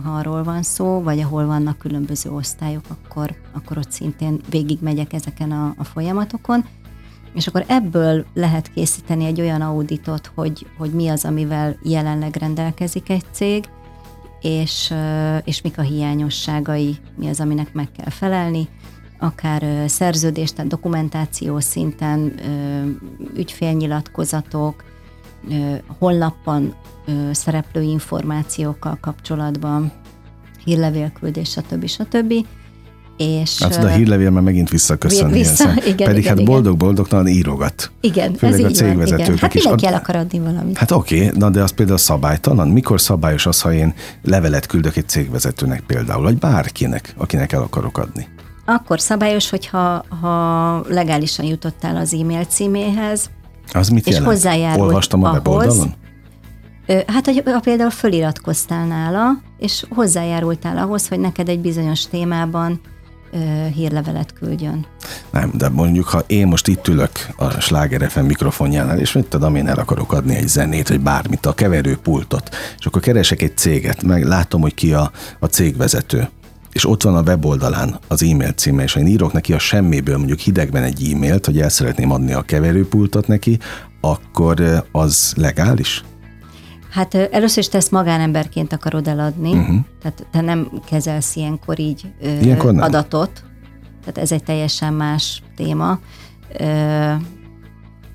ha 0.02 0.10
arról 0.10 0.42
van 0.42 0.62
szó, 0.62 1.02
vagy 1.02 1.20
ahol 1.20 1.46
vannak 1.46 1.78
különböző 1.78 2.30
osztályok, 2.30 2.84
akkor, 2.88 3.34
akkor 3.52 3.78
ott 3.78 3.90
szintén 3.90 4.40
végigmegyek 4.50 5.12
ezeken 5.12 5.52
a, 5.52 5.74
a 5.76 5.84
folyamatokon 5.84 6.64
és 7.34 7.46
akkor 7.46 7.64
ebből 7.68 8.24
lehet 8.34 8.72
készíteni 8.72 9.24
egy 9.24 9.40
olyan 9.40 9.60
auditot, 9.60 10.30
hogy, 10.34 10.66
hogy 10.78 10.90
mi 10.90 11.08
az, 11.08 11.24
amivel 11.24 11.76
jelenleg 11.82 12.36
rendelkezik 12.36 13.08
egy 13.08 13.24
cég, 13.30 13.64
és, 14.40 14.94
és 15.44 15.60
mik 15.60 15.78
a 15.78 15.82
hiányosságai, 15.82 16.96
mi 17.16 17.28
az, 17.28 17.40
aminek 17.40 17.72
meg 17.72 17.88
kell 17.96 18.10
felelni, 18.10 18.68
akár 19.24 19.88
szerződés, 19.88 20.52
tehát 20.52 20.70
dokumentáció 20.70 21.60
szinten, 21.60 22.34
ügyfélnyilatkozatok, 23.36 24.84
honlapban 25.98 26.74
szereplő 27.32 27.82
információkkal 27.82 28.98
kapcsolatban, 29.00 29.92
hírlevélküldés, 30.64 31.50
stb. 31.50 31.86
stb. 31.86 32.32
És, 33.16 33.62
hát 33.62 33.84
a 33.84 33.88
hírlevél 33.88 34.30
már 34.30 34.42
megint 34.42 34.70
visszaköszön. 34.70 35.30
Vissza, 35.30 35.72
igen, 35.86 36.06
Pedig 36.08 36.22
igen, 36.22 36.36
hát 36.36 36.46
boldog-boldogtalan 36.46 37.26
írogat. 37.26 37.90
Igen, 38.00 38.34
Főleg 38.34 38.60
ez 38.60 38.66
a 38.66 38.70
cégvezetőknek 38.70 39.40
Hát 39.40 39.54
mindenki 39.54 39.86
el 39.86 39.94
akar 39.94 40.16
adni 40.16 40.38
valamit. 40.38 40.78
Hát 40.78 40.90
oké, 40.90 41.26
okay, 41.26 41.38
na 41.38 41.50
de 41.50 41.62
az 41.62 41.70
például 41.70 41.98
szabálytalan. 41.98 42.68
Mikor 42.68 43.00
szabályos 43.00 43.46
az, 43.46 43.60
ha 43.60 43.72
én 43.72 43.94
levelet 44.22 44.66
küldök 44.66 44.96
egy 44.96 45.08
cégvezetőnek 45.08 45.80
például, 45.80 46.22
vagy 46.22 46.38
bárkinek, 46.38 47.14
akinek 47.16 47.52
el 47.52 47.62
akarok 47.62 47.98
adni? 47.98 48.26
Akkor 48.64 49.00
szabályos, 49.00 49.50
hogyha 49.50 50.04
ha 50.20 50.84
legálisan 50.88 51.44
jutottál 51.44 51.96
az 51.96 52.14
e-mail 52.14 52.44
címéhez, 52.44 53.30
az 53.72 53.88
mit 53.88 54.06
és 54.06 54.12
jelent? 54.12 54.30
hozzájárult 54.30 54.86
Olvastam 54.86 55.24
a 55.24 55.28
ahhoz, 55.28 55.42
weboldalon? 55.46 55.94
Hát, 57.06 57.24
hogy 57.24 57.42
például 57.62 57.90
föliratkoztál 57.90 58.86
nála, 58.86 59.30
és 59.58 59.84
hozzájárultál 59.88 60.78
ahhoz, 60.78 61.08
hogy 61.08 61.18
neked 61.18 61.48
egy 61.48 61.60
bizonyos 61.60 62.06
témában 62.06 62.80
hírlevelet 63.74 64.32
küldjön. 64.32 64.86
Nem, 65.30 65.50
de 65.54 65.68
mondjuk, 65.68 66.08
ha 66.08 66.22
én 66.26 66.46
most 66.46 66.68
itt 66.68 66.88
ülök 66.88 67.10
a 67.36 67.50
Sláger 67.50 68.10
FM 68.10 68.24
mikrofonjánál, 68.24 68.98
és 68.98 69.12
mit 69.12 69.26
tudom, 69.26 69.54
én 69.54 69.68
el 69.68 69.78
akarok 69.78 70.12
adni 70.12 70.34
egy 70.34 70.48
zenét, 70.48 70.88
vagy 70.88 71.00
bármit, 71.00 71.46
a 71.46 71.52
keverőpultot, 71.52 72.48
és 72.78 72.86
akkor 72.86 73.02
keresek 73.02 73.42
egy 73.42 73.56
céget, 73.56 74.02
meg 74.02 74.24
látom, 74.24 74.60
hogy 74.60 74.74
ki 74.74 74.92
a, 74.92 75.10
a 75.38 75.46
cégvezető, 75.46 76.28
és 76.74 76.88
ott 76.88 77.02
van 77.02 77.16
a 77.16 77.22
weboldalán 77.22 77.98
az 78.08 78.22
e-mail 78.22 78.52
címe, 78.52 78.82
és 78.82 78.92
ha 78.92 79.00
én 79.00 79.06
írok 79.06 79.32
neki 79.32 79.52
a 79.52 79.58
semmiből 79.58 80.16
mondjuk 80.16 80.38
hidegben 80.38 80.82
egy 80.82 81.10
e-mailt, 81.12 81.46
hogy 81.46 81.60
el 81.60 81.68
szeretném 81.68 82.10
adni 82.10 82.32
a 82.32 82.42
keverőpultot 82.42 83.26
neki, 83.26 83.58
akkor 84.00 84.84
az 84.92 85.32
legális? 85.36 86.04
Hát 86.90 87.14
először 87.14 87.58
is 87.58 87.68
te 87.68 87.76
ezt 87.76 87.90
magánemberként 87.90 88.72
akarod 88.72 89.08
eladni, 89.08 89.52
uh-huh. 89.52 89.76
tehát 90.02 90.26
te 90.30 90.40
nem 90.40 90.70
kezelsz 90.86 91.36
ilyenkor 91.36 91.78
így 91.78 92.12
ilyenkor 92.42 92.72
nem. 92.72 92.82
adatot, 92.82 93.44
tehát 94.00 94.18
ez 94.18 94.32
egy 94.32 94.42
teljesen 94.42 94.92
más 94.92 95.42
téma. 95.56 95.98
Ö, 96.58 97.12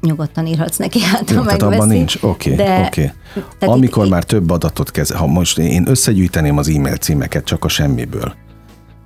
nyugodtan 0.01 0.45
írhatsz 0.45 0.77
neki, 0.77 1.01
hát 1.01 1.29
Jó, 1.29 1.37
ha 1.37 1.45
tehát 1.45 1.61
abban 1.61 1.87
nincs, 1.87 2.17
oké, 2.21 2.53
okay, 2.53 2.85
oké. 2.85 3.11
Okay. 3.35 3.69
Amikor 3.69 4.05
itt, 4.05 4.11
már 4.11 4.23
több 4.23 4.49
adatot 4.49 4.91
kezel, 4.91 5.17
ha 5.17 5.27
most 5.27 5.57
én 5.57 5.87
összegyűjteném 5.87 6.57
az 6.57 6.69
e-mail 6.69 6.95
címeket 6.95 7.43
csak 7.43 7.63
a 7.63 7.67
semmiből, 7.67 8.35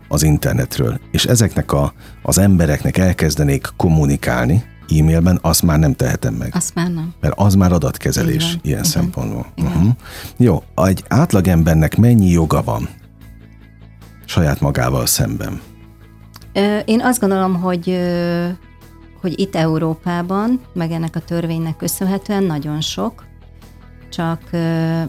az 0.07 0.23
internetről, 0.23 0.99
és 1.11 1.25
ezeknek 1.25 1.71
a, 1.71 1.93
az 2.21 2.37
embereknek 2.37 2.97
elkezdenék 2.97 3.67
kommunikálni, 3.77 4.63
e-mailben, 4.99 5.39
azt 5.41 5.63
már 5.63 5.79
nem 5.79 5.93
tehetem 5.93 6.33
meg. 6.33 6.51
Azt 6.55 6.75
már 6.75 6.91
nem. 6.91 7.13
Mert 7.19 7.33
az 7.37 7.55
már 7.55 7.71
adatkezelés 7.71 8.43
Igen. 8.43 8.59
ilyen 8.61 8.77
Igen. 8.77 8.83
szempontból. 8.91 9.45
Igen. 9.55 9.71
Uh-huh. 9.71 9.91
Jó, 10.37 10.63
egy 10.75 11.03
átlagembernek 11.07 11.97
mennyi 11.97 12.29
joga 12.29 12.63
van 12.63 12.89
saját 14.25 14.59
magával 14.59 15.05
szemben? 15.05 15.61
Én 16.85 17.01
azt 17.01 17.19
gondolom, 17.19 17.61
hogy 17.61 17.99
hogy 19.21 19.39
itt 19.39 19.55
Európában, 19.55 20.61
meg 20.73 20.91
ennek 20.91 21.15
a 21.15 21.19
törvénynek 21.19 21.75
köszönhetően 21.75 22.43
nagyon 22.43 22.81
sok, 22.81 23.25
csak 24.09 24.49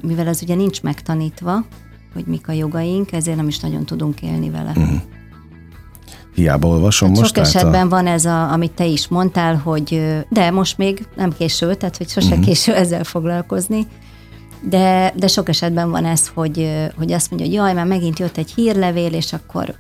mivel 0.01 0.27
ez 0.27 0.43
ugye 0.43 0.55
nincs 0.55 0.83
megtanítva, 0.83 1.65
hogy 2.15 2.25
mik 2.27 2.49
a 2.49 2.53
jogaink, 2.53 3.13
ezért 3.13 3.37
nem 3.37 3.49
is 3.49 3.61
nagyon 3.61 3.85
tudunk 3.85 4.23
élni 4.23 4.51
vele. 4.51 4.73
Uh-huh. 4.77 5.01
Hiába 6.35 6.69
olvasom 6.69 7.09
hát 7.09 7.19
most. 7.19 7.35
Sok 7.35 7.45
esetben 7.45 7.87
a... 7.87 7.89
van 7.89 8.07
ez, 8.07 8.25
a, 8.25 8.53
amit 8.53 8.73
te 8.73 8.85
is 8.85 9.09
mondtál, 9.09 9.57
hogy 9.57 10.19
de 10.29 10.51
most 10.51 10.79
még 10.79 11.07
nem 11.17 11.33
késő, 11.33 11.75
tehát 11.75 11.97
hogy 11.97 12.09
sose 12.09 12.29
uh-huh. 12.29 12.45
késő 12.45 12.75
ezzel 12.75 13.05
foglalkozni. 13.05 13.87
De, 14.69 15.13
de 15.17 15.27
sok 15.27 15.49
esetben 15.49 15.91
van 15.91 16.05
ez, 16.05 16.29
hogy, 16.35 16.71
hogy 16.97 17.13
azt 17.13 17.31
mondja, 17.31 17.49
hogy 17.49 17.57
jaj, 17.57 17.75
már 17.75 17.87
megint 17.87 18.19
jött 18.19 18.37
egy 18.37 18.53
hírlevél, 18.55 19.13
és 19.13 19.33
akkor 19.33 19.75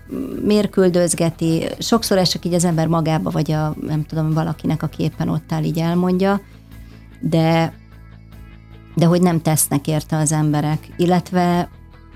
miért 0.44 0.70
küldözgeti. 0.70 1.64
Sokszor 1.78 2.18
ez 2.18 2.28
csak 2.28 2.44
így 2.44 2.54
az 2.54 2.64
ember 2.64 2.86
magába, 2.86 3.30
vagy 3.30 3.52
a, 3.52 3.74
nem 3.86 4.04
tudom, 4.04 4.30
valakinek, 4.30 4.82
aki 4.82 5.02
éppen 5.02 5.28
ott 5.28 5.52
áll, 5.52 5.62
így 5.62 5.78
elmondja, 5.78 6.40
de, 7.20 7.72
de 8.94 9.06
hogy 9.06 9.22
nem 9.22 9.42
tesznek 9.42 9.86
érte 9.86 10.16
az 10.16 10.32
emberek. 10.32 10.88
Illetve 10.96 11.68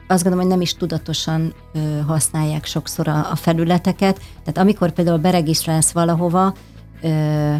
azt 0.09 0.23
gondolom, 0.23 0.47
hogy 0.47 0.55
nem 0.55 0.61
is 0.61 0.75
tudatosan 0.75 1.55
ö, 1.75 1.79
használják 2.07 2.65
sokszor 2.65 3.09
a, 3.09 3.31
a 3.31 3.37
felületeket. 3.37 4.19
Tehát 4.19 4.59
amikor 4.59 4.91
például 4.91 5.19
beregisztrálsz 5.19 5.91
valahova, 5.91 6.55
ö, 7.03 7.55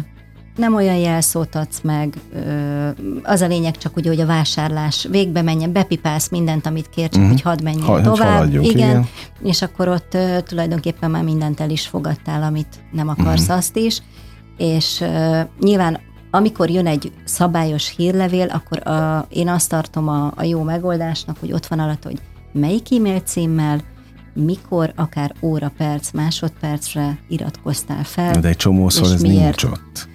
nem 0.55 0.75
olyan 0.75 0.95
jelszót 0.95 1.55
adsz 1.55 1.81
meg, 1.81 2.13
az 3.23 3.41
a 3.41 3.47
lényeg 3.47 3.77
csak 3.77 3.95
ugye, 3.95 4.09
hogy 4.09 4.19
a 4.19 4.25
vásárlás 4.25 5.07
végbe 5.11 5.41
menjen, 5.41 5.71
bepipálsz 5.71 6.29
mindent, 6.29 6.65
amit 6.65 6.89
kér, 6.89 7.09
csak 7.09 7.21
uh-huh. 7.21 7.29
hogy 7.29 7.41
hadd 7.41 7.63
menjen 7.63 7.85
ha, 7.85 8.01
tovább. 8.01 8.53
Igen, 8.53 8.63
igen, 8.63 9.07
és 9.43 9.61
akkor 9.61 9.87
ott 9.87 10.17
tulajdonképpen 10.43 11.11
már 11.11 11.23
mindent 11.23 11.59
el 11.59 11.69
is 11.69 11.87
fogadtál, 11.87 12.43
amit 12.43 12.83
nem 12.91 13.07
akarsz 13.07 13.41
uh-huh. 13.41 13.57
azt 13.57 13.77
is, 13.77 14.01
és 14.57 15.03
nyilván 15.59 15.99
amikor 16.31 16.69
jön 16.69 16.87
egy 16.87 17.11
szabályos 17.23 17.93
hírlevél, 17.95 18.47
akkor 18.47 18.87
a, 18.87 19.25
én 19.29 19.49
azt 19.49 19.69
tartom 19.69 20.07
a, 20.07 20.31
a 20.35 20.43
jó 20.43 20.63
megoldásnak, 20.63 21.37
hogy 21.39 21.51
ott 21.51 21.65
van 21.65 21.79
alatt, 21.79 22.03
hogy 22.03 22.21
melyik 22.51 22.91
e-mail 22.91 23.19
címmel, 23.19 23.81
mikor, 24.33 24.93
akár 24.95 25.33
óra, 25.41 25.71
perc, 25.77 26.11
másodpercre 26.11 27.19
iratkoztál 27.27 28.03
fel. 28.03 28.39
De 28.39 28.47
egy 28.47 28.55
csomószor 28.55 29.13
ez 29.13 29.21
miért. 29.21 29.43
nincs 29.43 29.63
ott. 29.63 30.07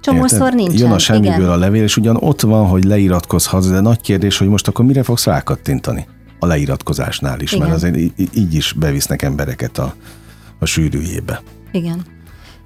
Csomószor 0.00 0.52
nincs. 0.52 0.80
Jön 0.80 0.90
a 0.90 0.98
semmiből 0.98 1.34
igen. 1.34 1.50
a 1.50 1.56
levél, 1.56 1.82
és 1.82 1.96
ugyan 1.96 2.16
ott 2.16 2.40
van, 2.40 2.66
hogy 2.66 2.84
leiratkozhatsz, 2.84 3.66
de 3.66 3.80
nagy 3.80 4.00
kérdés, 4.00 4.38
hogy 4.38 4.48
most 4.48 4.68
akkor 4.68 4.84
mire 4.84 5.02
fogsz 5.02 5.24
rákattintani 5.26 6.06
a 6.38 6.46
leiratkozásnál 6.46 7.40
is, 7.40 7.52
igen. 7.52 7.66
mert 7.68 7.76
azért 7.76 7.96
így 8.34 8.54
is 8.54 8.72
bevisznek 8.72 9.22
embereket 9.22 9.78
a, 9.78 9.94
a 10.58 10.64
sűrűjébe. 10.64 11.42
Igen. 11.72 12.04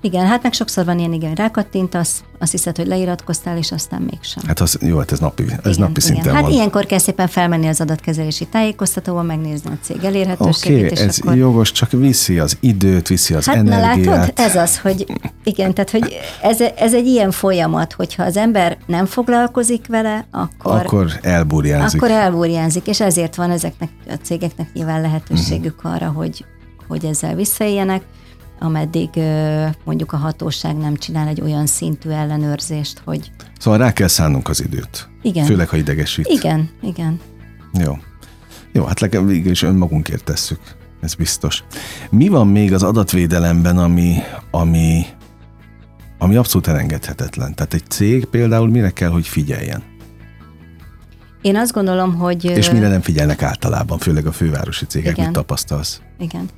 Igen, 0.05 0.27
hát 0.27 0.43
meg 0.43 0.53
sokszor 0.53 0.85
van 0.85 0.99
ilyen, 0.99 1.13
igen, 1.13 1.35
rákattintasz, 1.35 2.25
azt 2.39 2.51
hiszed, 2.51 2.77
hogy 2.77 2.87
leiratkoztál, 2.87 3.57
és 3.57 3.73
aztán 3.73 4.03
mégsem. 4.11 4.43
Hát 4.47 4.61
az, 4.61 4.79
jó, 4.81 4.99
hát 4.99 5.13
ez 5.13 5.19
napi, 5.19 5.43
ez 5.43 5.77
igen, 5.77 5.87
napi 5.89 6.01
szinten 6.01 6.23
igen. 6.23 6.35
Hát 6.35 6.43
van. 6.43 6.53
ilyenkor 6.53 6.87
kell 6.87 6.99
szépen 6.99 7.29
felmenni 7.29 7.67
az 7.67 7.81
adatkezelési 7.81 8.47
tájékoztatóban, 8.47 9.27
megnézni 9.27 9.71
a 9.71 9.79
cég 9.83 10.05
elérhetőségét. 10.05 10.85
Oké, 10.85 10.93
okay, 10.93 11.07
ez 11.07 11.19
akkor... 11.21 11.37
jogos, 11.37 11.73
csak 11.73 11.91
viszi 11.91 12.39
az 12.39 12.57
időt, 12.61 13.09
viszi 13.09 13.35
az 13.35 13.47
hát, 13.47 13.57
energiát. 13.57 14.05
Na 14.05 14.11
látod, 14.11 14.33
ez 14.35 14.57
az, 14.57 14.79
hogy 14.79 15.07
igen, 15.45 15.75
tehát 15.75 15.91
hogy 15.91 16.19
ez, 16.43 16.61
ez 16.61 16.95
egy 16.95 17.07
ilyen 17.07 17.31
folyamat, 17.31 17.93
hogyha 17.93 18.23
az 18.23 18.37
ember 18.37 18.79
nem 18.87 19.07
foglalkozik 19.07 19.87
vele, 19.87 20.27
akkor... 20.31 20.73
Akkor 20.73 21.13
elburjánzik. 21.23 22.03
Akkor 22.03 22.15
elburjánzik, 22.15 22.87
és 22.87 23.01
ezért 23.01 23.35
van 23.35 23.51
ezeknek 23.51 23.89
a 24.09 24.15
cégeknek 24.23 24.73
nyilván 24.73 25.01
lehetőségük 25.01 25.77
uh-huh. 25.77 25.93
arra, 25.93 26.09
hogy, 26.09 26.45
hogy 26.89 27.05
ezzel 27.05 27.35
visszaéljenek 27.35 28.03
ameddig 28.59 29.09
mondjuk 29.85 30.13
a 30.13 30.17
hatóság 30.17 30.77
nem 30.77 30.97
csinál 30.97 31.29
egy 31.29 31.41
olyan 31.41 31.67
szintű 31.67 32.11
ellenőrzést, 32.11 33.03
hogy... 33.05 33.31
Szóval 33.59 33.79
rá 33.79 33.93
kell 33.93 34.09
szánnunk 34.09 34.49
az 34.49 34.63
időt. 34.63 35.09
Igen. 35.23 35.45
Főleg, 35.45 35.69
ha 35.69 35.77
idegesít. 35.77 36.27
Igen, 36.27 36.71
igen. 36.83 37.21
Jó. 37.73 37.99
Jó, 38.73 38.85
hát 38.85 39.01
legalább 39.01 39.29
végül 39.29 39.51
is 39.51 39.63
önmagunkért 39.63 40.25
tesszük. 40.25 40.61
Ez 41.01 41.15
biztos. 41.15 41.65
Mi 42.11 42.29
van 42.29 42.49
még 42.49 42.73
az 42.73 42.83
adatvédelemben, 42.83 43.79
ami, 43.79 44.17
ami, 44.51 45.07
ami 46.19 46.37
abszolút 46.37 46.67
elengedhetetlen? 46.67 47.55
Tehát 47.55 47.75
egy 47.75 47.87
cég 47.89 48.25
például 48.25 48.69
mire 48.69 48.91
kell, 48.91 49.11
hogy 49.11 49.27
figyeljen? 49.27 49.83
Én 51.43 51.57
azt 51.57 51.73
gondolom, 51.73 52.15
hogy... 52.15 52.45
És 52.45 52.71
mire 52.71 52.89
nem 52.89 53.01
figyelnek 53.01 53.43
általában, 53.43 53.99
főleg 53.99 54.27
a 54.27 54.33
fővárosi 54.33 54.87
cégek, 54.87 55.13
igen. 55.13 55.25
mit 55.25 55.35
tapasztalsz? 55.35 56.01
Igen. 56.19 56.49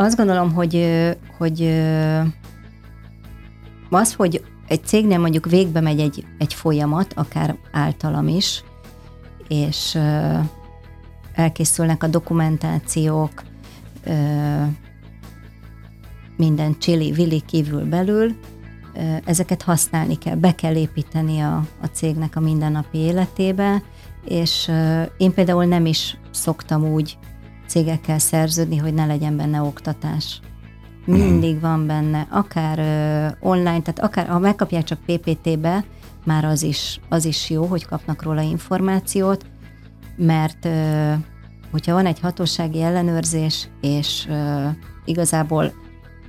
Azt 0.00 0.16
gondolom, 0.16 0.52
hogy, 0.52 0.86
hogy 1.38 1.62
az, 3.90 4.14
hogy 4.14 4.44
egy 4.68 4.84
cégnél 4.84 5.18
mondjuk 5.18 5.46
végbe 5.46 5.80
megy 5.80 6.00
egy, 6.00 6.24
egy 6.38 6.54
folyamat, 6.54 7.12
akár 7.12 7.56
általam 7.72 8.28
is, 8.28 8.64
és 9.48 9.98
elkészülnek 11.32 12.02
a 12.02 12.06
dokumentációk, 12.06 13.42
minden 16.36 16.78
csili, 16.78 17.12
vili 17.12 17.42
kívül 17.46 17.84
belül, 17.84 18.36
ezeket 19.24 19.62
használni 19.62 20.18
kell, 20.18 20.36
be 20.36 20.54
kell 20.54 20.74
építeni 20.74 21.40
a, 21.40 21.56
a 21.82 21.86
cégnek 21.86 22.36
a 22.36 22.40
mindennapi 22.40 22.98
életébe, 22.98 23.82
és 24.24 24.70
én 25.16 25.32
például 25.34 25.64
nem 25.64 25.86
is 25.86 26.18
szoktam 26.30 26.84
úgy 26.92 27.18
cégekkel 27.68 28.18
szerződni, 28.18 28.76
hogy 28.76 28.94
ne 28.94 29.06
legyen 29.06 29.36
benne 29.36 29.62
oktatás. 29.62 30.40
Mindig 31.04 31.56
mm. 31.56 31.60
van 31.60 31.86
benne, 31.86 32.26
akár 32.30 32.78
uh, 32.78 33.48
online, 33.50 33.80
tehát 33.80 34.00
akár 34.00 34.26
ha 34.26 34.38
megkapják 34.38 34.84
csak 34.84 34.98
PPT-be, 35.06 35.84
már 36.24 36.44
az 36.44 36.62
is, 36.62 37.00
az 37.08 37.24
is 37.24 37.50
jó, 37.50 37.64
hogy 37.64 37.86
kapnak 37.86 38.22
róla 38.22 38.40
információt, 38.40 39.44
mert 40.16 40.64
uh, 40.64 41.14
hogyha 41.70 41.92
van 41.92 42.06
egy 42.06 42.20
hatósági 42.20 42.82
ellenőrzés, 42.82 43.68
és 43.80 44.26
uh, 44.28 44.68
igazából 45.04 45.72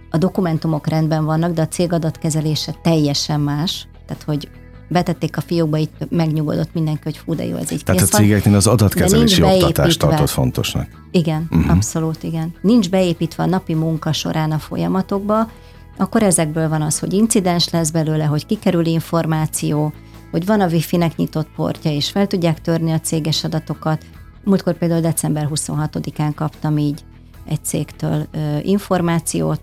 a 0.10 0.18
dokumentumok 0.18 0.88
rendben 0.88 1.26
vannak, 1.26 1.54
de 1.54 1.62
a 1.62 1.68
cég 1.68 1.94
adatkezelése 1.94 2.76
teljesen 2.82 3.40
más, 3.40 3.88
tehát 4.06 4.24
hogy 4.24 4.50
betették 4.90 5.38
a 5.38 5.42
fiókba, 5.42 5.78
itt 5.78 6.08
megnyugodott 6.10 6.74
mindenki, 6.74 7.02
hogy 7.04 7.18
fú, 7.18 7.36
de 7.36 7.46
jó, 7.46 7.56
ez 7.56 7.72
így 7.72 7.84
Tehát 7.84 8.02
a 8.02 8.06
cégeknél 8.06 8.56
az 8.56 8.68
adatkezelési 8.68 9.44
oktatást 9.44 10.00
tartott 10.00 10.30
fontosnak. 10.30 10.88
Igen, 11.12 11.48
uh-huh. 11.52 11.72
abszolút 11.72 12.24
igen. 12.24 12.54
Nincs 12.62 12.90
beépítve 12.90 13.44
a 13.44 13.46
napi 13.46 13.74
munka 13.74 14.14
során 14.14 14.52
a 14.52 14.58
folyamatokba, 14.58 15.50
akkor 15.98 16.24
ezekből 16.24 16.70
van 16.70 16.82
az, 16.82 17.00
hogy 17.00 17.14
incidens 17.14 17.70
lesz 17.70 17.90
belőle, 17.90 18.24
hogy 18.24 18.46
kikerül 18.46 18.86
információ, 18.86 19.94
hogy 20.32 20.46
van 20.46 20.62
a 20.62 20.68
wifi-nek 20.68 21.16
nyitott 21.16 21.48
portja, 21.56 21.92
és 21.92 22.10
fel 22.10 22.28
tudják 22.28 22.62
törni 22.62 22.92
a 22.92 23.00
céges 23.00 23.44
adatokat. 23.44 24.06
Múltkor 24.44 24.78
például 24.78 25.02
december 25.02 25.48
26-án 25.54 26.32
kaptam 26.36 26.78
így 26.78 27.04
egy 27.46 27.64
cégtől 27.64 28.28
ö, 28.32 28.58
információt, 28.62 29.62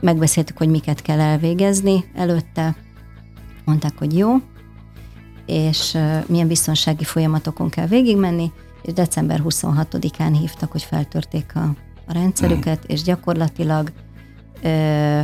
megbeszéltük, 0.00 0.58
hogy 0.58 0.68
miket 0.68 1.02
kell 1.02 1.20
elvégezni 1.20 2.04
előtte, 2.14 2.76
mondták, 3.64 3.98
hogy 3.98 4.16
jó, 4.16 4.36
és 5.46 5.98
milyen 6.26 6.48
biztonsági 6.48 7.04
folyamatokon 7.04 7.68
kell 7.68 7.86
végigmenni, 7.86 8.52
és 8.82 8.92
december 8.92 9.42
26-án 9.44 10.36
hívtak, 10.40 10.72
hogy 10.72 10.82
feltörték 10.82 11.52
a, 11.54 11.74
a 12.06 12.12
rendszerüket, 12.12 12.78
mm. 12.78 12.86
és 12.86 13.02
gyakorlatilag 13.02 13.92
ö, 14.62 15.20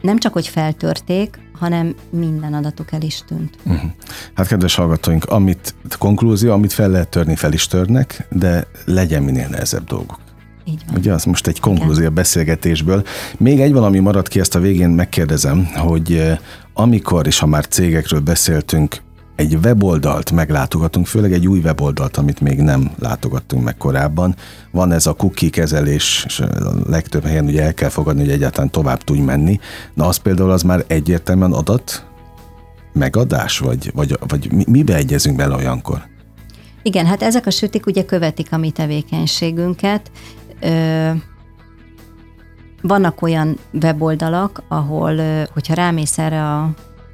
nem 0.00 0.18
csak, 0.18 0.32
hogy 0.32 0.48
feltörték, 0.48 1.38
hanem 1.52 1.94
minden 2.10 2.54
adatuk 2.54 2.92
el 2.92 3.02
is 3.02 3.22
tűnt. 3.26 3.56
Uh-huh. 3.62 3.90
Hát 4.34 4.46
kedves 4.46 4.74
hallgatóink, 4.74 5.24
amit 5.24 5.74
konklúzió, 5.98 6.52
amit 6.52 6.72
fel 6.72 6.88
lehet 6.88 7.08
törni, 7.08 7.36
fel 7.36 7.52
is 7.52 7.66
törnek, 7.66 8.26
de 8.30 8.66
legyen 8.84 9.22
minél 9.22 9.48
nehezebb 9.48 9.84
dolgok. 9.84 10.18
Így 10.64 10.82
van. 10.86 10.96
Ugye 10.96 11.12
az 11.12 11.24
most 11.24 11.46
egy 11.46 11.60
konklúzió 11.60 12.06
a 12.06 12.10
beszélgetésből. 12.10 13.04
Még 13.38 13.60
egy 13.60 13.72
valami 13.72 13.98
maradt 13.98 14.28
ki, 14.28 14.40
ezt 14.40 14.54
a 14.54 14.60
végén 14.60 14.88
megkérdezem, 14.88 15.66
hogy 15.74 16.38
amikor, 16.74 17.26
és 17.26 17.38
ha 17.38 17.46
már 17.46 17.66
cégekről 17.66 18.20
beszéltünk, 18.20 19.02
egy 19.36 19.54
weboldalt 19.54 20.30
meglátogatunk, 20.30 21.06
főleg 21.06 21.32
egy 21.32 21.46
új 21.46 21.58
weboldalt, 21.58 22.16
amit 22.16 22.40
még 22.40 22.60
nem 22.60 22.90
látogattunk 22.98 23.64
meg 23.64 23.76
korábban. 23.76 24.34
Van 24.70 24.92
ez 24.92 25.06
a 25.06 25.12
cookie 25.12 25.50
kezelés, 25.50 26.24
és 26.26 26.40
a 26.40 26.72
legtöbb 26.86 27.24
helyen 27.24 27.44
ugye 27.44 27.62
el 27.62 27.74
kell 27.74 27.88
fogadni, 27.88 28.20
hogy 28.20 28.30
egyáltalán 28.30 28.70
tovább 28.70 29.02
tudj 29.02 29.20
menni. 29.20 29.60
Na 29.94 30.06
az 30.06 30.16
például 30.16 30.50
az 30.50 30.62
már 30.62 30.84
egyértelműen 30.86 31.52
adat 31.52 32.06
megadás, 32.92 33.58
vagy, 33.58 33.90
vagy, 33.94 34.18
vagy 34.28 34.66
mibe 34.66 34.94
egyezünk 34.94 35.36
bele 35.36 35.54
olyankor? 35.54 36.06
Igen, 36.82 37.06
hát 37.06 37.22
ezek 37.22 37.46
a 37.46 37.50
sütik 37.50 37.86
ugye 37.86 38.04
követik 38.04 38.48
a 38.50 38.56
mi 38.56 38.70
tevékenységünket. 38.70 40.10
Ö, 40.60 41.10
vannak 42.86 43.22
olyan 43.22 43.58
weboldalak, 43.82 44.62
ahol, 44.68 45.16
hogyha 45.52 45.74
rámész 45.74 46.18
erre 46.18 46.42
a, 46.42 46.62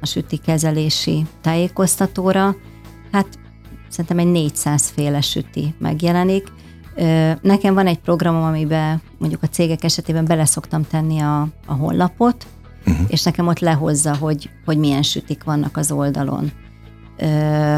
a 0.01 0.05
süti 0.05 0.37
kezelési 0.37 1.25
tájékoztatóra, 1.41 2.55
hát 3.11 3.27
szerintem 3.89 4.17
egy 4.19 4.31
400 4.31 4.89
féle 4.89 5.21
süti 5.21 5.75
megjelenik. 5.77 6.47
Nekem 7.41 7.73
van 7.73 7.87
egy 7.87 7.99
programom, 7.99 8.43
amiben 8.43 9.01
mondjuk 9.17 9.43
a 9.43 9.47
cégek 9.47 9.83
esetében 9.83 10.25
bele 10.25 10.45
szoktam 10.45 10.87
tenni 10.87 11.19
a, 11.19 11.41
a 11.65 11.73
honlapot, 11.73 12.45
uh-huh. 12.85 13.05
és 13.07 13.23
nekem 13.23 13.47
ott 13.47 13.59
lehozza, 13.59 14.15
hogy, 14.15 14.49
hogy 14.65 14.77
milyen 14.77 15.03
sütik 15.03 15.43
vannak 15.43 15.77
az 15.77 15.91
oldalon. 15.91 16.51
Ö, 17.17 17.77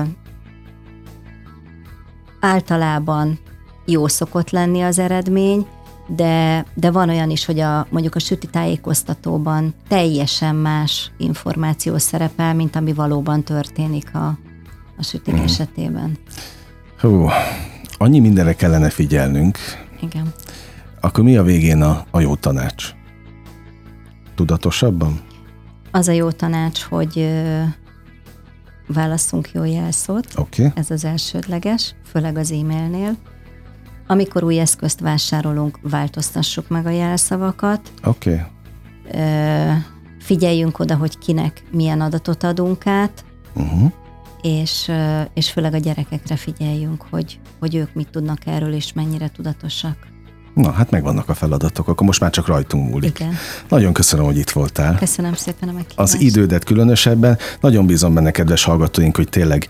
általában 2.40 3.40
jó 3.86 4.08
szokott 4.08 4.50
lenni 4.50 4.82
az 4.82 5.00
eredmény, 5.00 5.66
de, 6.08 6.66
de 6.74 6.92
van 6.92 7.10
olyan 7.10 7.30
is, 7.30 7.46
hogy 7.46 7.60
a, 7.60 7.88
mondjuk 7.90 8.16
a 8.16 8.20
süti 8.20 8.48
tájékoztatóban 8.48 9.74
teljesen 9.88 10.56
más 10.56 11.12
információ 11.18 11.98
szerepel, 11.98 12.54
mint 12.54 12.76
ami 12.76 12.94
valóban 12.94 13.44
történik 13.44 14.16
a, 14.16 14.28
a 14.98 15.04
sütik 15.04 15.34
uh-huh. 15.34 15.50
esetében. 15.50 16.18
Hú, 17.00 17.28
annyi 17.98 18.20
mindenre 18.20 18.54
kellene 18.54 18.90
figyelnünk. 18.90 19.58
Igen. 20.02 20.34
Akkor 21.02 21.24
mi 21.24 21.38
a 21.38 21.44
végén 21.44 21.82
a, 21.82 22.06
a 22.12 22.20
jó 22.20 22.36
tanács? 22.36 22.90
Tudatosabban? 24.36 25.22
Az 25.92 26.08
a 26.08 26.12
jó 26.12 26.32
tanács, 26.32 26.82
hogy 26.82 27.20
ö, 27.20 27.62
válasszunk 28.88 29.52
jó 29.54 29.64
jelszót. 29.64 30.28
Oké. 30.36 30.66
Okay. 30.66 30.82
Ez 30.82 30.90
az 30.90 31.06
elsődleges, 31.06 31.96
főleg 32.06 32.38
az 32.38 32.52
e-mailnél. 32.52 33.18
Amikor 34.08 34.44
új 34.44 34.60
eszközt 34.60 35.00
vásárolunk, 35.00 35.80
változtassuk 35.82 36.68
meg 36.68 36.86
a 36.86 36.90
jelszavakat. 36.90 37.92
Oké. 38.04 38.30
Okay. 38.30 38.42
Figyeljünk 40.20 40.80
oda, 40.80 40.96
hogy 40.96 41.18
kinek 41.18 41.64
milyen 41.72 42.02
adatot 42.02 42.44
adunk 42.44 42.88
át, 42.88 43.26
uh-huh. 43.54 43.92
és, 44.42 44.92
és 45.34 45.52
főleg 45.52 45.74
a 45.74 45.78
gyerekekre 45.78 46.36
figyeljünk, 46.36 47.06
hogy, 47.10 47.40
hogy 47.60 47.76
ők 47.76 47.94
mit 47.94 48.10
tudnak 48.10 48.38
erről, 48.46 48.74
és 48.74 48.94
mennyire 48.94 49.30
tudatosak. 49.30 49.96
Na, 50.54 50.72
hát 50.72 50.90
megvannak 50.92 51.30
a 51.30 51.34
feladatok, 51.34 51.88
akkor 51.88 52.08
most 52.08 52.20
már 52.20 52.30
csak 52.30 52.48
rajtunk 52.48 52.90
múlik. 52.90 53.20
Igen. 53.20 53.34
Nagyon 53.70 53.94
köszönöm, 53.94 54.26
hogy 54.26 54.38
itt 54.38 54.50
voltál. 54.50 54.96
Köszönöm 54.96 55.34
szépen 55.34 55.70
a 55.70 55.72
meghívást. 55.72 56.00
Az 56.00 56.22
idődet 56.22 56.64
különösebben. 56.64 57.38
Nagyon 57.60 57.86
bízom 57.86 58.14
benne, 58.14 58.32
kedves 58.32 58.64
hallgatóink, 58.64 59.16
hogy 59.16 59.30
tényleg 59.30 59.68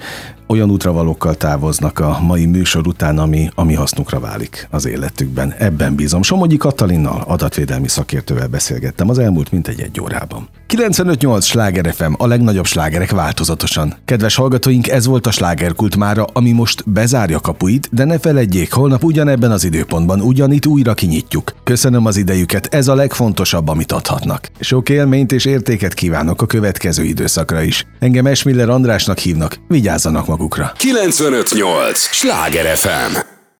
olyan 0.47 0.69
útravalókkal 0.69 1.35
távoznak 1.35 1.99
a 1.99 2.19
mai 2.21 2.45
műsor 2.45 2.87
után, 2.87 3.17
ami, 3.17 3.49
ami 3.55 3.73
hasznukra 3.73 4.19
válik 4.19 4.67
az 4.71 4.85
életükben. 4.85 5.53
Ebben 5.57 5.95
bízom. 5.95 6.21
Somogyi 6.21 6.57
Katalinnal, 6.57 7.23
adatvédelmi 7.27 7.87
szakértővel 7.87 8.47
beszélgettem 8.47 9.09
az 9.09 9.19
elmúlt 9.19 9.51
mintegy 9.51 9.81
egy 9.81 10.01
órában. 10.01 10.47
95.8 10.67 11.43
Sláger 11.43 11.93
FM, 11.93 12.13
a 12.17 12.27
legnagyobb 12.27 12.65
slágerek 12.65 13.11
változatosan. 13.11 13.93
Kedves 14.05 14.35
hallgatóink, 14.35 14.87
ez 14.87 15.05
volt 15.05 15.27
a 15.27 15.31
slágerkult 15.31 15.95
mára, 15.95 16.25
ami 16.33 16.51
most 16.51 16.89
bezárja 16.89 17.39
kapuit, 17.39 17.89
de 17.91 18.03
ne 18.03 18.19
feledjék, 18.19 18.71
holnap 18.71 19.03
ugyanebben 19.03 19.51
az 19.51 19.63
időpontban 19.63 20.21
ugyanitt 20.21 20.65
újra 20.65 20.93
kinyitjuk. 20.93 21.53
Köszönöm 21.63 22.05
az 22.05 22.17
idejüket, 22.17 22.73
ez 22.73 22.87
a 22.87 22.95
legfontosabb, 22.95 23.67
amit 23.67 23.91
adhatnak. 23.91 24.49
Sok 24.59 24.89
élményt 24.89 25.31
és 25.31 25.45
értéket 25.45 25.93
kívánok 25.93 26.41
a 26.41 26.45
következő 26.45 27.03
időszakra 27.03 27.61
is. 27.61 27.85
Engem 27.99 28.25
Esmiller 28.25 28.69
Andrásnak 28.69 29.17
hívnak, 29.17 29.59
vigyázzanak 29.67 30.27
magukra. 30.33 30.73
958! 30.77 32.09
Sláger 32.11 32.77
FM! 32.77 33.42